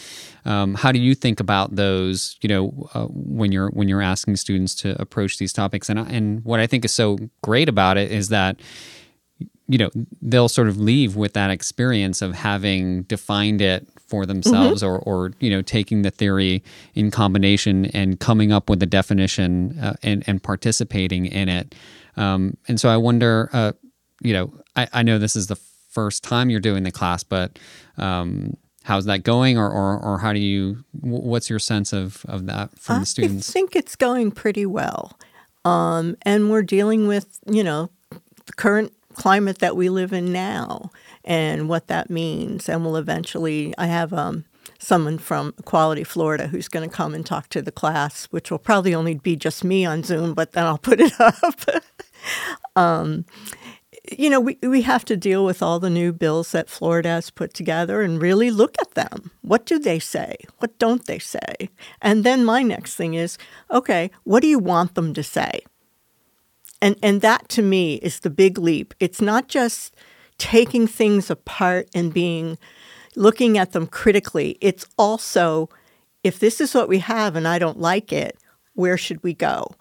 um, 0.44 0.74
how 0.74 0.90
do 0.90 0.98
you 0.98 1.14
think 1.14 1.40
about 1.40 1.76
those? 1.76 2.38
You 2.40 2.48
know, 2.48 2.88
uh, 2.94 3.06
when 3.10 3.52
you're 3.52 3.68
when 3.70 3.88
you're 3.88 4.02
asking 4.02 4.36
students 4.36 4.74
to 4.76 5.00
approach 5.00 5.38
these 5.38 5.52
topics, 5.52 5.88
and 5.88 5.98
and 5.98 6.44
what 6.44 6.60
I 6.60 6.66
think 6.66 6.84
is 6.84 6.92
so 6.92 7.18
great 7.42 7.68
about 7.68 7.98
it 7.98 8.10
is 8.10 8.28
that 8.28 8.60
you 9.68 9.76
know 9.78 9.90
they'll 10.22 10.48
sort 10.48 10.68
of 10.68 10.78
leave 10.78 11.14
with 11.14 11.34
that 11.34 11.50
experience 11.50 12.22
of 12.22 12.34
having 12.34 13.02
defined 13.02 13.60
it 13.60 13.86
for 14.08 14.26
themselves 14.26 14.82
mm-hmm. 14.82 15.08
or, 15.08 15.26
or 15.26 15.32
you 15.40 15.50
know 15.50 15.62
taking 15.62 16.02
the 16.02 16.10
theory 16.10 16.62
in 16.94 17.10
combination 17.10 17.86
and 17.86 18.18
coming 18.20 18.50
up 18.52 18.68
with 18.68 18.82
a 18.82 18.86
definition 18.86 19.78
uh, 19.80 19.94
and, 20.02 20.24
and 20.26 20.42
participating 20.42 21.26
in 21.26 21.48
it. 21.48 21.74
Um, 22.16 22.56
and 22.66 22.80
so 22.80 22.88
i 22.88 22.96
wonder 22.96 23.48
uh, 23.52 23.72
you 24.20 24.32
know 24.32 24.52
I, 24.74 24.88
I 24.92 25.02
know 25.04 25.18
this 25.18 25.36
is 25.36 25.46
the 25.46 25.56
first 25.90 26.24
time 26.24 26.50
you're 26.50 26.58
doing 26.58 26.82
the 26.82 26.90
class 26.90 27.22
but 27.22 27.58
um, 27.96 28.56
how's 28.88 29.04
that 29.04 29.22
going? 29.22 29.58
Or, 29.58 29.70
or, 29.70 29.98
or 29.98 30.18
how 30.18 30.32
do 30.32 30.40
you 30.40 30.82
what's 31.00 31.50
your 31.50 31.58
sense 31.58 31.92
of, 31.92 32.24
of 32.26 32.46
that 32.46 32.76
from 32.78 33.00
the 33.00 33.06
students? 33.06 33.50
I 33.50 33.52
think 33.52 33.76
it's 33.76 33.94
going 33.94 34.30
pretty 34.32 34.64
well. 34.64 35.18
Um, 35.64 36.16
and 36.22 36.50
we're 36.50 36.62
dealing 36.62 37.06
with 37.06 37.38
you 37.46 37.62
know 37.62 37.90
the 38.10 38.52
current 38.54 38.92
climate 39.12 39.58
that 39.58 39.76
we 39.76 39.90
live 39.90 40.12
in 40.12 40.32
now 40.32 40.90
and 41.28 41.68
what 41.68 41.88
that 41.88 42.08
means. 42.08 42.68
And 42.70 42.84
we'll 42.84 42.96
eventually, 42.96 43.74
I 43.76 43.86
have 43.86 44.14
um, 44.14 44.46
someone 44.78 45.18
from 45.18 45.52
Equality 45.58 46.02
Florida 46.02 46.46
who's 46.46 46.68
going 46.68 46.88
to 46.88 46.94
come 46.94 47.14
and 47.14 47.24
talk 47.24 47.50
to 47.50 47.60
the 47.60 47.70
class, 47.70 48.24
which 48.30 48.50
will 48.50 48.58
probably 48.58 48.94
only 48.94 49.14
be 49.14 49.36
just 49.36 49.62
me 49.62 49.84
on 49.84 50.02
Zoom, 50.02 50.32
but 50.32 50.52
then 50.52 50.64
I'll 50.64 50.78
put 50.90 51.00
it 51.00 51.20
up. 51.20 51.60
um, 52.76 53.26
you 54.16 54.30
know, 54.30 54.40
we, 54.40 54.56
we 54.62 54.80
have 54.82 55.04
to 55.04 55.18
deal 55.18 55.44
with 55.44 55.62
all 55.62 55.78
the 55.78 55.90
new 55.90 56.14
bills 56.14 56.52
that 56.52 56.70
Florida 56.70 57.10
has 57.10 57.28
put 57.28 57.52
together 57.52 58.00
and 58.00 58.22
really 58.22 58.50
look 58.50 58.74
at 58.80 58.92
them. 58.92 59.30
What 59.42 59.66
do 59.66 59.78
they 59.78 59.98
say? 59.98 60.34
What 60.60 60.78
don't 60.78 61.04
they 61.04 61.18
say? 61.18 61.68
And 62.00 62.24
then 62.24 62.42
my 62.42 62.62
next 62.62 62.94
thing 62.96 63.12
is 63.12 63.36
okay, 63.70 64.10
what 64.24 64.40
do 64.40 64.48
you 64.48 64.58
want 64.58 64.94
them 64.94 65.12
to 65.12 65.22
say? 65.22 65.60
And, 66.80 66.96
and 67.02 67.20
that 67.20 67.50
to 67.50 67.60
me 67.60 67.96
is 67.96 68.20
the 68.20 68.30
big 68.30 68.56
leap. 68.56 68.94
It's 68.98 69.20
not 69.20 69.48
just 69.48 69.94
taking 70.38 70.86
things 70.86 71.30
apart 71.30 71.88
and 71.94 72.14
being 72.14 72.58
looking 73.16 73.58
at 73.58 73.72
them 73.72 73.86
critically. 73.86 74.56
It's 74.60 74.86
also 74.96 75.68
if 76.24 76.38
this 76.38 76.60
is 76.60 76.74
what 76.74 76.88
we 76.88 76.98
have 76.98 77.36
and 77.36 77.46
I 77.46 77.58
don't 77.58 77.80
like 77.80 78.12
it, 78.12 78.38
where 78.74 78.96
should 78.96 79.22
we 79.22 79.34
go? 79.34 79.74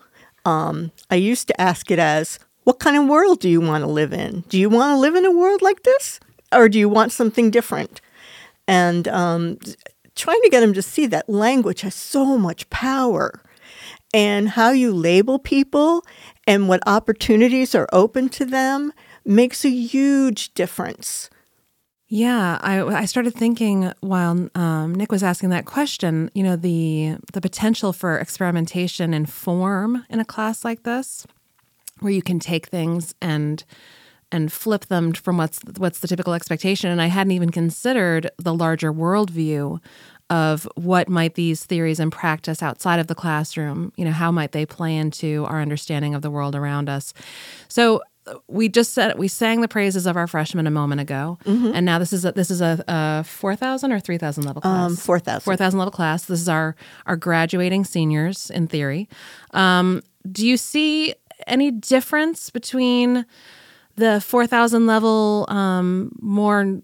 Um, 0.45 0.91
I 1.09 1.15
used 1.15 1.47
to 1.47 1.61
ask 1.61 1.91
it 1.91 1.99
as, 1.99 2.39
what 2.63 2.79
kind 2.79 2.97
of 2.97 3.07
world 3.07 3.39
do 3.39 3.49
you 3.49 3.61
want 3.61 3.83
to 3.83 3.89
live 3.89 4.13
in? 4.13 4.41
Do 4.49 4.57
you 4.59 4.69
want 4.69 4.91
to 4.95 4.99
live 4.99 5.15
in 5.15 5.25
a 5.25 5.31
world 5.31 5.61
like 5.61 5.83
this? 5.83 6.19
Or 6.51 6.69
do 6.69 6.79
you 6.79 6.89
want 6.89 7.11
something 7.11 7.51
different? 7.51 8.01
And 8.67 9.07
um, 9.07 9.57
trying 10.15 10.41
to 10.41 10.49
get 10.49 10.61
them 10.61 10.73
to 10.73 10.81
see 10.81 11.05
that 11.07 11.29
language 11.29 11.81
has 11.81 11.95
so 11.95 12.37
much 12.37 12.69
power 12.69 13.41
and 14.13 14.49
how 14.49 14.71
you 14.71 14.93
label 14.93 15.39
people 15.39 16.05
and 16.45 16.67
what 16.67 16.81
opportunities 16.87 17.75
are 17.75 17.87
open 17.91 18.29
to 18.29 18.45
them 18.45 18.93
makes 19.27 19.65
a 19.65 19.69
huge 19.69 20.53
difference. 20.53 21.29
Yeah, 22.09 22.57
I, 22.61 22.81
I 22.81 23.05
started 23.05 23.33
thinking 23.33 23.91
while 23.99 24.49
um, 24.55 24.95
Nick 24.95 25.11
was 25.11 25.23
asking 25.23 25.49
that 25.49 25.65
question. 25.65 26.31
You 26.33 26.43
know, 26.43 26.55
the 26.55 27.17
the 27.33 27.41
potential 27.41 27.91
for 27.91 28.17
experimentation 28.17 29.13
and 29.13 29.29
form 29.29 30.05
in 30.09 30.21
a 30.21 30.25
class 30.25 30.63
like 30.63 30.83
this, 30.83 31.27
where 31.99 32.13
you 32.13 32.21
can 32.21 32.39
take 32.39 32.67
things 32.67 33.13
and 33.21 33.65
and 34.31 34.53
flip 34.53 34.85
them 34.85 35.11
from 35.11 35.37
what's 35.37 35.59
what's 35.77 35.99
the 35.99 36.07
typical 36.07 36.33
expectation. 36.33 36.89
And 36.89 37.01
I 37.01 37.07
hadn't 37.07 37.31
even 37.31 37.49
considered 37.49 38.31
the 38.37 38.53
larger 38.53 38.93
worldview 38.93 39.81
of 40.29 40.67
what 40.75 41.07
might 41.07 41.35
these 41.35 41.63
theories 41.65 41.99
and 41.99 42.11
practice 42.11 42.61
outside 42.61 42.99
of 42.99 43.07
the 43.07 43.15
classroom. 43.15 43.91
You 43.95 44.05
know, 44.05 44.11
how 44.11 44.31
might 44.31 44.51
they 44.51 44.65
play 44.65 44.95
into 44.95 45.45
our 45.45 45.61
understanding 45.61 46.15
of 46.15 46.21
the 46.21 46.31
world 46.31 46.55
around 46.55 46.89
us? 46.89 47.13
So 47.67 48.01
we 48.47 48.69
just 48.69 48.93
said 48.93 49.17
we 49.17 49.27
sang 49.27 49.61
the 49.61 49.67
praises 49.67 50.05
of 50.05 50.17
our 50.17 50.27
freshmen 50.27 50.67
a 50.67 50.71
moment 50.71 51.01
ago, 51.01 51.37
and 51.45 51.85
now 51.85 51.99
this 51.99 52.13
is 52.13 52.25
a, 52.25 52.31
this 52.31 52.51
is 52.51 52.61
a, 52.61 52.83
a 52.87 53.23
four 53.23 53.55
thousand 53.55 53.91
or 53.91 53.99
three 53.99 54.17
thousand 54.17 54.43
level 54.45 54.61
class. 54.61 54.91
Um, 54.91 54.95
4,000. 54.95 55.41
Four 55.41 55.55
thousand 55.55 55.79
level 55.79 55.91
class. 55.91 56.25
This 56.25 56.41
is 56.41 56.49
our 56.49 56.75
our 57.05 57.15
graduating 57.15 57.85
seniors 57.85 58.49
in 58.49 58.67
theory. 58.67 59.07
Um, 59.51 60.01
do 60.31 60.45
you 60.45 60.57
see 60.57 61.13
any 61.45 61.71
difference 61.71 62.49
between 62.49 63.25
the 63.95 64.21
four 64.21 64.47
thousand 64.47 64.87
level 64.87 65.45
um, 65.49 66.11
more 66.19 66.81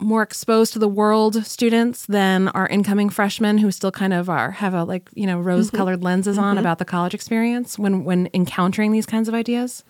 more 0.00 0.22
exposed 0.22 0.72
to 0.72 0.78
the 0.78 0.88
world 0.88 1.44
students 1.44 2.06
than 2.06 2.48
our 2.48 2.66
incoming 2.68 3.10
freshmen 3.10 3.58
who 3.58 3.70
still 3.70 3.92
kind 3.92 4.12
of 4.12 4.30
are 4.30 4.50
have 4.50 4.74
a 4.74 4.84
like 4.84 5.10
you 5.14 5.26
know 5.26 5.38
rose 5.38 5.70
colored 5.70 6.02
lenses 6.02 6.38
on 6.38 6.56
about 6.58 6.78
the 6.78 6.84
college 6.84 7.14
experience 7.14 7.78
when 7.78 8.04
when 8.04 8.28
encountering 8.32 8.92
these 8.92 9.06
kinds 9.06 9.28
of 9.28 9.34
ideas 9.34 9.84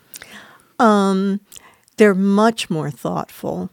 They're 1.97 2.15
much 2.15 2.71
more 2.71 2.91
thoughtful. 2.91 3.71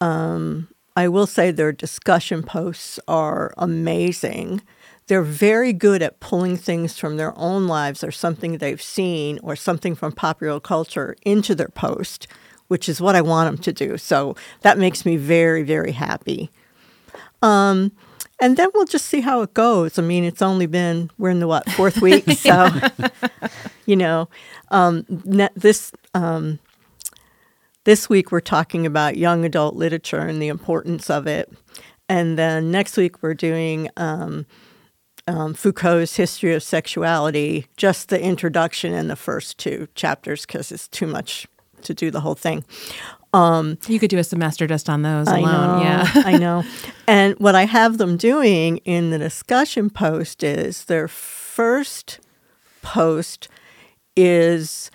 Um, 0.00 0.68
I 0.96 1.08
will 1.08 1.26
say 1.26 1.50
their 1.50 1.72
discussion 1.72 2.42
posts 2.42 2.98
are 3.06 3.54
amazing. 3.56 4.62
They're 5.06 5.22
very 5.22 5.72
good 5.72 6.02
at 6.02 6.18
pulling 6.18 6.56
things 6.56 6.98
from 6.98 7.16
their 7.16 7.38
own 7.38 7.68
lives 7.68 8.02
or 8.02 8.10
something 8.10 8.58
they've 8.58 8.82
seen 8.82 9.38
or 9.44 9.54
something 9.54 9.94
from 9.94 10.10
popular 10.10 10.58
culture 10.58 11.14
into 11.24 11.54
their 11.54 11.68
post, 11.68 12.26
which 12.66 12.88
is 12.88 13.00
what 13.00 13.14
I 13.14 13.20
want 13.20 13.48
them 13.48 13.62
to 13.62 13.72
do. 13.72 13.96
So 13.96 14.34
that 14.62 14.78
makes 14.78 15.06
me 15.06 15.16
very, 15.16 15.62
very 15.62 15.92
happy. 15.92 16.50
Um, 17.42 17.92
and 18.40 18.56
then 18.56 18.68
we'll 18.74 18.84
just 18.84 19.06
see 19.06 19.20
how 19.20 19.42
it 19.42 19.54
goes. 19.54 19.98
I 19.98 20.02
mean, 20.02 20.24
it's 20.24 20.42
only 20.42 20.66
been, 20.66 21.10
we're 21.18 21.30
in 21.30 21.40
the 21.40 21.46
what, 21.46 21.68
fourth 21.70 22.00
week? 22.00 22.24
So, 22.36 22.68
you 23.86 23.96
know, 23.96 24.28
um, 24.70 25.04
this 25.08 25.90
um, 26.14 26.58
this 27.84 28.08
week 28.08 28.30
we're 28.32 28.40
talking 28.40 28.84
about 28.84 29.16
young 29.16 29.44
adult 29.44 29.74
literature 29.76 30.20
and 30.20 30.42
the 30.42 30.48
importance 30.48 31.08
of 31.08 31.26
it. 31.26 31.50
And 32.08 32.36
then 32.36 32.70
next 32.70 32.96
week 32.96 33.22
we're 33.22 33.34
doing 33.34 33.88
um, 33.96 34.44
um, 35.28 35.54
Foucault's 35.54 36.16
History 36.16 36.54
of 36.54 36.62
Sexuality, 36.62 37.66
just 37.76 38.08
the 38.08 38.20
introduction 38.20 38.92
and 38.92 39.08
the 39.08 39.16
first 39.16 39.58
two 39.58 39.88
chapters 39.94 40.44
because 40.46 40.70
it's 40.72 40.88
too 40.88 41.06
much 41.06 41.46
to 41.82 41.94
do 41.94 42.10
the 42.10 42.20
whole 42.20 42.34
thing. 42.34 42.64
You 43.88 43.98
could 43.98 44.10
do 44.10 44.18
a 44.18 44.24
semester 44.24 44.66
just 44.66 44.88
on 44.88 45.02
those 45.02 45.28
I 45.28 45.38
alone 45.38 45.78
know, 45.78 45.82
yeah 45.82 46.10
I 46.24 46.38
know. 46.38 46.64
And 47.06 47.34
what 47.38 47.54
I 47.54 47.64
have 47.64 47.98
them 47.98 48.16
doing 48.16 48.78
in 48.78 49.10
the 49.10 49.18
discussion 49.18 49.90
post 49.90 50.42
is 50.42 50.86
their 50.86 51.08
first 51.08 52.20
post 52.82 53.48
is 54.16 54.90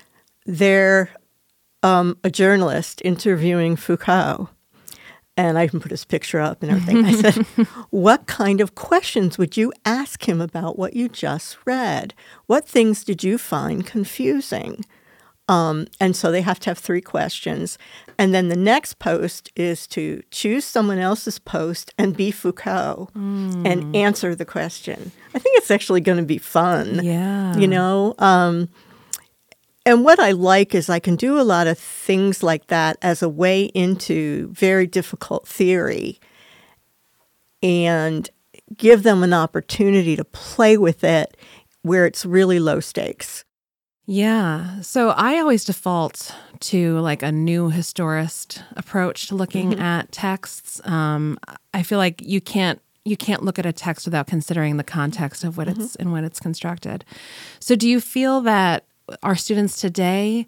they're 0.46 1.10
um, 1.84 2.18
a 2.24 2.30
journalist 2.30 3.02
interviewing 3.04 3.76
Foucault. 3.76 4.50
And 5.38 5.58
I 5.58 5.68
can 5.68 5.80
put 5.80 5.92
his 5.92 6.04
picture 6.04 6.40
up 6.40 6.62
and 6.62 6.72
everything. 6.72 7.06
I 7.06 7.14
said, 7.14 7.46
What 7.90 8.28
kind 8.28 8.60
of 8.60 8.76
questions 8.76 9.38
would 9.38 9.56
you 9.56 9.72
ask 9.86 10.28
him 10.28 10.42
about 10.42 10.78
what 10.78 10.94
you 10.94 11.08
just 11.08 11.58
read? 11.66 12.14
What 12.48 12.68
things 12.68 13.04
did 13.04 13.24
you 13.24 13.38
find 13.38 13.86
confusing? 13.86 14.84
Um, 15.48 15.88
and 16.00 16.16
so 16.16 16.32
they 16.32 16.42
have 16.42 16.60
to 16.62 16.70
have 16.70 16.78
three 16.78 17.02
questions. 17.02 17.78
And 18.18 18.34
then 18.34 18.48
the 18.48 18.56
next 18.56 19.00
post 19.00 19.52
is 19.56 19.86
to 19.88 20.22
choose 20.32 20.64
someone 20.64 21.00
else's 21.00 21.40
post 21.40 21.94
and 21.98 22.16
be 22.16 22.32
Foucault 22.32 23.10
and 23.66 23.96
answer 23.96 24.34
the 24.34 24.46
question. 24.46 25.12
I 25.36 25.40
think 25.40 25.58
it's 25.58 25.72
actually 25.72 26.02
going 26.02 26.20
to 26.20 26.24
be 26.24 26.38
fun. 26.38 27.04
Yeah. 27.04 27.58
You 27.58 27.68
know? 27.68 28.16
Um, 28.18 28.70
and 29.86 30.06
what 30.06 30.20
I 30.20 30.32
like 30.32 30.76
is 30.76 30.90
I 30.90 31.00
can 31.00 31.16
do 31.16 31.40
a 31.40 31.44
lot 31.44 31.68
of 31.68 31.78
things 31.78 32.44
like 32.44 32.68
that 32.68 32.98
as 33.02 33.24
a 33.24 33.30
way 33.30 33.66
into 33.66 34.48
very 34.54 34.86
difficult 34.86 35.48
theory 35.48 36.20
and 37.64 38.30
give 38.78 39.04
them 39.04 39.24
an 39.24 39.34
opportunity 39.34 40.16
to 40.16 40.24
play 40.24 40.78
with 40.78 41.04
it 41.04 41.36
where 41.82 42.06
it's 42.06 42.26
really 42.26 42.60
low 42.60 42.80
stakes. 42.80 43.44
Yeah. 44.06 44.82
So 44.82 45.10
I 45.10 45.40
always 45.40 45.64
default 45.64 46.36
to 46.62 47.00
like 47.00 47.24
a 47.24 47.32
new 47.32 47.70
historist 47.70 48.64
approach 48.76 49.28
to 49.28 49.36
looking 49.36 49.80
at 49.80 50.12
texts. 50.12 50.82
Um, 50.86 51.40
I 51.74 51.84
feel 51.84 51.98
like 51.98 52.22
you 52.22 52.42
can't 52.42 52.82
you 53.04 53.18
can't 53.18 53.44
look 53.44 53.58
at 53.58 53.66
a 53.66 53.74
text 53.74 54.06
without 54.06 54.28
considering 54.28 54.78
the 54.78 54.84
context 54.84 55.44
of 55.44 55.58
what 55.58 55.68
it's 55.68 55.96
and 55.96 56.12
when 56.12 56.24
it's 56.24 56.40
constructed. 56.40 57.04
So 57.60 57.76
do 57.76 57.90
you 57.90 58.00
feel 58.00 58.42
that 58.42 58.86
our 59.24 59.36
students 59.36 59.80
today 59.80 60.48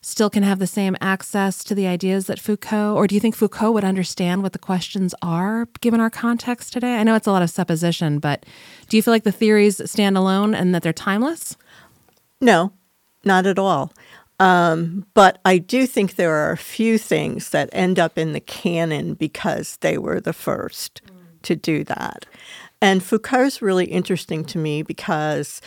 still 0.00 0.30
can 0.30 0.44
have 0.44 0.60
the 0.60 0.66
same 0.66 0.96
access 1.00 1.64
to 1.64 1.74
the 1.74 1.88
ideas 1.88 2.26
that 2.26 2.38
Foucault, 2.38 2.94
or 2.94 3.08
do 3.08 3.16
you 3.16 3.20
think 3.20 3.34
Foucault 3.34 3.72
would 3.72 3.84
understand 3.84 4.42
what 4.42 4.52
the 4.52 4.58
questions 4.58 5.12
are 5.22 5.66
given 5.80 6.00
our 6.00 6.10
context 6.10 6.72
today? 6.72 6.96
I 6.96 7.02
know 7.02 7.16
it's 7.16 7.26
a 7.26 7.32
lot 7.32 7.42
of 7.42 7.50
supposition, 7.50 8.20
but 8.20 8.46
do 8.88 8.96
you 8.96 9.02
feel 9.02 9.12
like 9.12 9.24
the 9.24 9.32
theories 9.32 9.80
stand 9.90 10.16
alone 10.16 10.54
and 10.54 10.72
that 10.74 10.82
they're 10.84 10.92
timeless? 10.92 11.56
No, 12.40 12.72
not 13.28 13.46
at 13.46 13.60
all. 13.60 13.92
Um, 14.40 15.06
but 15.14 15.40
I 15.44 15.58
do 15.58 15.86
think 15.86 16.14
there 16.14 16.34
are 16.34 16.52
a 16.52 16.56
few 16.56 16.98
things 16.98 17.50
that 17.50 17.68
end 17.72 17.98
up 17.98 18.18
in 18.18 18.32
the 18.32 18.40
canon 18.40 19.14
because 19.14 19.76
they 19.80 19.98
were 19.98 20.20
the 20.20 20.32
first 20.32 21.02
to 21.42 21.54
do 21.56 21.84
that. 21.84 22.26
And 22.80 23.02
Foucault's 23.02 23.62
really 23.62 23.86
interesting 23.86 24.44
to 24.46 24.58
me 24.58 24.82
because 24.82 25.60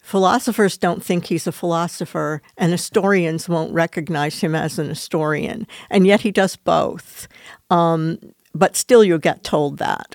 philosophers 0.00 0.76
don't 0.76 1.04
think 1.04 1.26
he's 1.26 1.46
a 1.46 1.52
philosopher, 1.52 2.42
and 2.56 2.70
historians 2.70 3.48
won't 3.48 3.72
recognize 3.72 4.40
him 4.40 4.54
as 4.54 4.78
an 4.78 4.88
historian. 4.88 5.66
And 5.90 6.06
yet 6.06 6.20
he 6.20 6.30
does 6.30 6.56
both. 6.56 7.26
Um, 7.70 8.18
but 8.54 8.76
still, 8.76 9.02
you'll 9.02 9.18
get 9.18 9.42
told 9.42 9.78
that. 9.78 10.14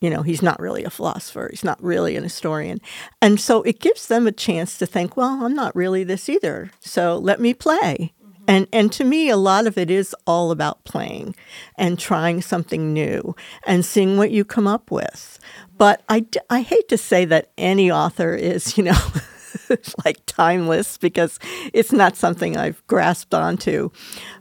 You 0.00 0.10
know, 0.10 0.22
he's 0.22 0.42
not 0.42 0.60
really 0.60 0.84
a 0.84 0.90
philosopher. 0.90 1.48
He's 1.50 1.64
not 1.64 1.82
really 1.82 2.16
an 2.16 2.22
historian. 2.22 2.80
And 3.20 3.40
so 3.40 3.62
it 3.62 3.80
gives 3.80 4.06
them 4.06 4.26
a 4.26 4.32
chance 4.32 4.78
to 4.78 4.86
think, 4.86 5.16
well, 5.16 5.44
I'm 5.44 5.54
not 5.54 5.74
really 5.74 6.04
this 6.04 6.28
either. 6.28 6.70
So 6.80 7.18
let 7.18 7.40
me 7.40 7.52
play. 7.52 8.12
Mm-hmm. 8.24 8.42
And, 8.46 8.68
and 8.72 8.92
to 8.92 9.04
me, 9.04 9.28
a 9.28 9.36
lot 9.36 9.66
of 9.66 9.76
it 9.76 9.90
is 9.90 10.14
all 10.26 10.52
about 10.52 10.84
playing 10.84 11.34
and 11.76 11.98
trying 11.98 12.42
something 12.42 12.92
new 12.92 13.34
and 13.66 13.84
seeing 13.84 14.16
what 14.16 14.30
you 14.30 14.44
come 14.44 14.68
up 14.68 14.90
with. 14.92 15.40
Mm-hmm. 15.42 15.74
But 15.78 16.02
I, 16.08 16.20
d- 16.20 16.40
I 16.48 16.60
hate 16.60 16.88
to 16.90 16.98
say 16.98 17.24
that 17.24 17.50
any 17.58 17.90
author 17.90 18.34
is, 18.34 18.78
you 18.78 18.84
know, 18.84 18.98
like 20.04 20.18
timeless 20.26 20.98
because 20.98 21.38
it's 21.72 21.92
not 21.92 22.16
something 22.16 22.56
I've 22.56 22.84
grasped 22.86 23.34
onto. 23.34 23.90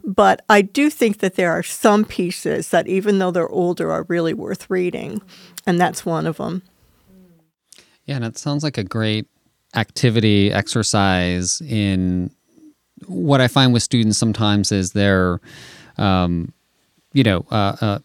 But 0.04 0.44
I 0.50 0.62
do 0.62 0.90
think 0.90 1.20
that 1.20 1.36
there 1.36 1.52
are 1.52 1.64
some 1.64 2.06
pieces 2.06 2.70
that, 2.70 2.88
even 2.88 3.20
though 3.20 3.32
they're 3.32 3.50
older, 3.50 3.92
are 3.92 4.04
really 4.04 4.34
worth 4.34 4.70
reading. 4.70 5.22
And 5.66 5.80
that's 5.80 6.06
one 6.06 6.26
of 6.26 6.38
them. 6.38 6.64
Yeah, 8.06 8.16
and 8.16 8.26
it 8.26 8.38
sounds 8.38 8.64
like 8.64 8.78
a 8.78 8.84
great 8.84 9.28
activity 9.76 10.52
exercise 10.52 11.62
in 11.62 12.32
what 13.06 13.42
I 13.42 13.48
find 13.48 13.74
with 13.74 13.84
students 13.84 14.18
sometimes 14.18 14.72
is 14.72 14.94
they're, 14.94 15.40
um, 15.98 16.54
you 17.14 17.24
know, 17.24 17.46
uh, 17.52 17.76
uh, 17.82 18.00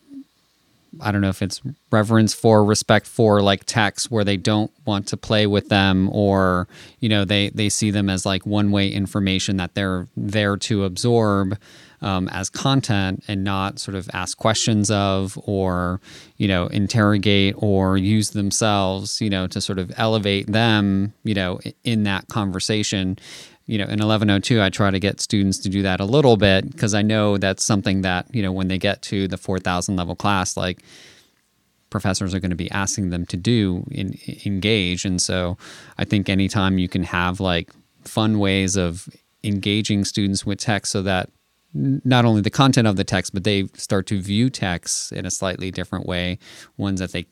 I 1.00 1.10
don't 1.10 1.20
know 1.20 1.28
if 1.28 1.42
it's 1.42 1.60
reverence 1.90 2.34
for, 2.34 2.64
respect 2.64 3.06
for 3.06 3.40
like 3.42 3.64
texts 3.64 4.10
where 4.10 4.24
they 4.24 4.36
don't 4.36 4.70
want 4.84 5.08
to 5.08 5.16
play 5.16 5.46
with 5.46 5.68
them 5.68 6.08
or, 6.10 6.68
you 7.00 7.08
know, 7.08 7.24
they, 7.24 7.48
they 7.50 7.68
see 7.68 7.90
them 7.90 8.10
as 8.10 8.26
like 8.26 8.44
one 8.44 8.70
way 8.70 8.90
information 8.90 9.56
that 9.56 9.74
they're 9.74 10.06
there 10.16 10.56
to 10.58 10.84
absorb 10.84 11.58
um, 12.02 12.28
as 12.28 12.50
content 12.50 13.22
and 13.28 13.44
not 13.44 13.78
sort 13.78 13.94
of 13.94 14.10
ask 14.12 14.36
questions 14.36 14.90
of 14.90 15.38
or, 15.44 16.00
you 16.36 16.48
know, 16.48 16.66
interrogate 16.66 17.54
or 17.56 17.96
use 17.96 18.30
themselves, 18.30 19.20
you 19.20 19.30
know, 19.30 19.46
to 19.46 19.60
sort 19.60 19.78
of 19.78 19.92
elevate 19.96 20.48
them, 20.48 21.14
you 21.22 21.34
know, 21.34 21.60
in 21.84 22.02
that 22.02 22.28
conversation 22.28 23.18
you 23.66 23.78
know, 23.78 23.84
in 23.84 24.00
1102, 24.00 24.60
I 24.60 24.70
try 24.70 24.90
to 24.90 24.98
get 24.98 25.20
students 25.20 25.58
to 25.58 25.68
do 25.68 25.82
that 25.82 26.00
a 26.00 26.04
little 26.04 26.36
bit 26.36 26.70
because 26.70 26.94
I 26.94 27.02
know 27.02 27.38
that's 27.38 27.64
something 27.64 28.02
that, 28.02 28.26
you 28.34 28.42
know, 28.42 28.52
when 28.52 28.68
they 28.68 28.78
get 28.78 29.02
to 29.02 29.28
the 29.28 29.36
4,000 29.36 29.96
level 29.96 30.16
class, 30.16 30.56
like 30.56 30.82
professors 31.90 32.34
are 32.34 32.40
going 32.40 32.50
to 32.50 32.56
be 32.56 32.70
asking 32.70 33.10
them 33.10 33.24
to 33.26 33.36
do, 33.36 33.84
in, 33.90 34.18
engage. 34.44 35.04
And 35.04 35.22
so 35.22 35.56
I 35.98 36.04
think 36.04 36.28
anytime 36.28 36.78
you 36.78 36.88
can 36.88 37.04
have 37.04 37.38
like 37.38 37.70
fun 38.04 38.38
ways 38.38 38.76
of 38.76 39.08
engaging 39.44 40.04
students 40.04 40.44
with 40.44 40.58
text 40.58 40.90
so 40.92 41.02
that 41.02 41.30
not 41.74 42.24
only 42.24 42.42
the 42.42 42.50
content 42.50 42.86
of 42.86 42.96
the 42.96 43.04
text, 43.04 43.32
but 43.32 43.44
they 43.44 43.66
start 43.74 44.06
to 44.06 44.20
view 44.20 44.50
texts 44.50 45.10
in 45.10 45.24
a 45.24 45.30
slightly 45.30 45.70
different 45.70 46.06
way, 46.06 46.38
ones 46.76 47.00
that 47.00 47.12
they 47.12 47.26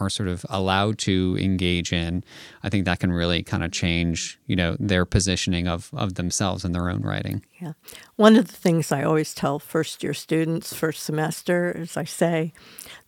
are, 0.00 0.10
sort 0.10 0.28
of 0.28 0.44
allowed 0.48 0.98
to 0.98 1.36
engage 1.40 1.92
in. 1.92 2.24
I 2.62 2.68
think 2.68 2.84
that 2.84 3.00
can 3.00 3.12
really 3.12 3.42
kind 3.42 3.64
of 3.64 3.72
change, 3.72 4.38
you 4.46 4.56
know, 4.56 4.76
their 4.78 5.04
positioning 5.04 5.68
of 5.68 5.90
of 5.92 6.14
themselves 6.14 6.64
in 6.64 6.72
their 6.72 6.90
own 6.90 7.02
writing. 7.02 7.44
Yeah. 7.60 7.72
One 8.16 8.36
of 8.36 8.48
the 8.48 8.56
things 8.56 8.92
I 8.92 9.02
always 9.02 9.34
tell 9.34 9.58
first 9.58 10.02
year 10.02 10.14
students, 10.14 10.74
first 10.74 11.02
semester, 11.02 11.72
is 11.72 11.96
I 11.96 12.04
say, 12.04 12.52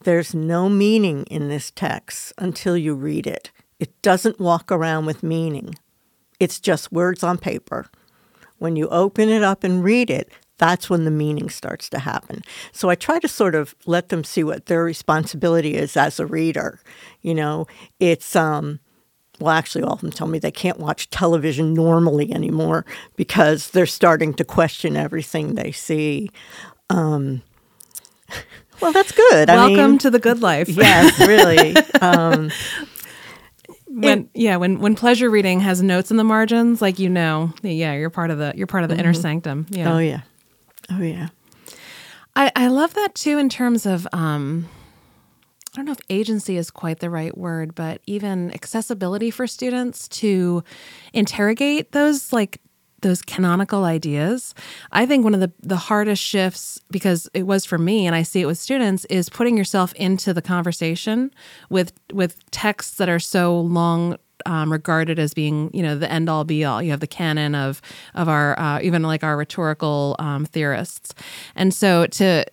there's 0.05 0.35
no 0.35 0.69
meaning 0.69 1.25
in 1.25 1.49
this 1.49 1.71
text 1.71 2.33
until 2.39 2.77
you 2.77 2.95
read 2.95 3.27
it. 3.27 3.51
It 3.79 4.01
doesn't 4.03 4.41
walk 4.41 4.73
around 4.73 5.07
with 5.07 5.23
meaning, 5.23 5.75
it's 6.39 6.61
just 6.61 6.93
words 6.93 7.23
on 7.23 7.39
paper. 7.39 7.87
When 8.59 8.77
you 8.77 8.89
open 8.89 9.29
it 9.29 9.43
up 9.43 9.65
and 9.65 9.85
read 9.85 10.09
it, 10.11 10.31
that's 10.59 10.89
when 10.89 11.05
the 11.05 11.11
meaning 11.11 11.49
starts 11.49 11.89
to 11.91 11.99
happen. 11.99 12.43
So 12.73 12.89
I 12.89 12.95
try 12.95 13.19
to 13.19 13.29
sort 13.29 13.55
of 13.55 13.75
let 13.87 14.09
them 14.09 14.25
see 14.25 14.43
what 14.45 14.67
their 14.67 14.85
responsibility 14.85 15.75
is 15.75 15.97
as 15.97 16.19
a 16.19 16.27
reader. 16.27 16.81
You 17.23 17.35
know, 17.35 17.67
it's 18.01 18.35
um 18.37 18.81
well 19.39 19.51
actually 19.51 19.85
all 19.85 19.93
of 19.95 20.01
them 20.01 20.11
tell 20.11 20.27
me 20.27 20.39
they 20.39 20.51
can't 20.51 20.79
watch 20.79 21.11
television 21.11 21.75
normally 21.75 22.33
anymore 22.33 22.87
because 23.17 23.71
they're 23.71 23.87
starting 23.87 24.33
to 24.35 24.45
question 24.45 24.97
everything 24.97 25.55
they 25.55 25.73
see. 25.73 26.31
Um 26.91 27.43
well, 28.81 28.93
that's 28.93 29.13
good. 29.13 29.51
I 29.51 29.57
Welcome 29.57 29.91
mean, 29.93 29.99
to 29.99 30.11
the 30.11 30.19
good 30.19 30.41
life. 30.43 30.69
yes, 30.71 31.19
really. 31.21 31.77
Um, 32.01 32.51
when 33.87 34.29
yeah, 34.35 34.57
when 34.57 34.81
when 34.81 34.95
pleasure 34.95 35.31
reading 35.31 35.61
has 35.61 35.83
notes 35.83 36.11
in 36.11 36.17
the 36.17 36.25
margins, 36.25 36.83
like 36.83 36.99
you 36.99 37.09
know, 37.09 37.53
yeah, 37.63 37.95
you're 37.95 38.11
part 38.11 38.31
of 38.31 38.39
the 38.39 38.53
you're 38.57 38.67
part 38.67 38.85
of 38.85 38.91
the 38.91 38.97
inner 38.97 39.15
sanctum. 39.15 39.67
Yeah. 39.71 39.95
oh 39.95 39.99
yeah, 39.99 40.21
oh 40.91 41.03
yeah. 41.03 41.29
I, 42.35 42.53
I 42.55 42.69
love 42.69 42.95
that 42.95 43.15
too 43.15 43.39
in 43.39 43.49
terms 43.49 43.87
of 43.87 44.07
um 44.13 44.69
I 45.77 45.81
don't 45.81 45.87
know 45.87 45.93
if 45.93 46.01
agency 46.09 46.57
is 46.57 46.71
quite 46.71 47.01
the 47.01 47.11
right 47.11 47.37
word, 47.37 47.75
but 47.75 48.01
even 48.07 48.51
accessibility 48.55 49.31
for 49.31 49.47
students 49.47 50.09
to 50.09 50.65
interrogate 51.13 51.93
those 51.93 52.33
like 52.33 52.61
those 53.03 53.21
canonical 53.21 53.85
ideas. 53.85 54.55
I 54.91 55.05
think 55.05 55.23
one 55.23 55.35
of 55.35 55.41
the, 55.41 55.53
the 55.61 55.77
hardest 55.77 56.23
shifts, 56.23 56.81
because 56.91 57.29
it 57.35 57.43
was 57.43 57.67
for 57.67 57.77
me 57.77 58.07
and 58.07 58.17
I 58.17 58.23
see 58.23 58.41
it 58.41 58.47
with 58.47 58.59
students, 58.59 59.05
is 59.07 59.29
putting 59.29 59.57
yourself 59.57 59.93
into 59.95 60.33
the 60.33 60.41
conversation 60.41 61.31
with 61.69 61.93
with 62.13 62.51
texts 62.51 62.97
that 62.97 63.11
are 63.11 63.21
so 63.21 63.61
long 63.61 64.17
um, 64.47 64.73
regarded 64.73 65.19
as 65.19 65.35
being, 65.35 65.71
you 65.75 65.83
know, 65.83 65.97
the 65.97 66.11
end 66.11 66.29
all 66.29 66.45
be 66.45 66.65
all. 66.65 66.83
You 66.83 66.91
have 66.93 67.01
the 67.01 67.07
canon 67.07 67.55
of 67.55 67.83
of 68.15 68.29
our 68.29 68.59
uh, 68.59 68.81
even 68.83 69.03
like 69.03 69.23
our 69.23 69.37
rhetorical 69.37 70.17
um, 70.19 70.45
theorists, 70.47 71.15
and 71.55 71.75
so 71.75 72.07
to 72.07 72.45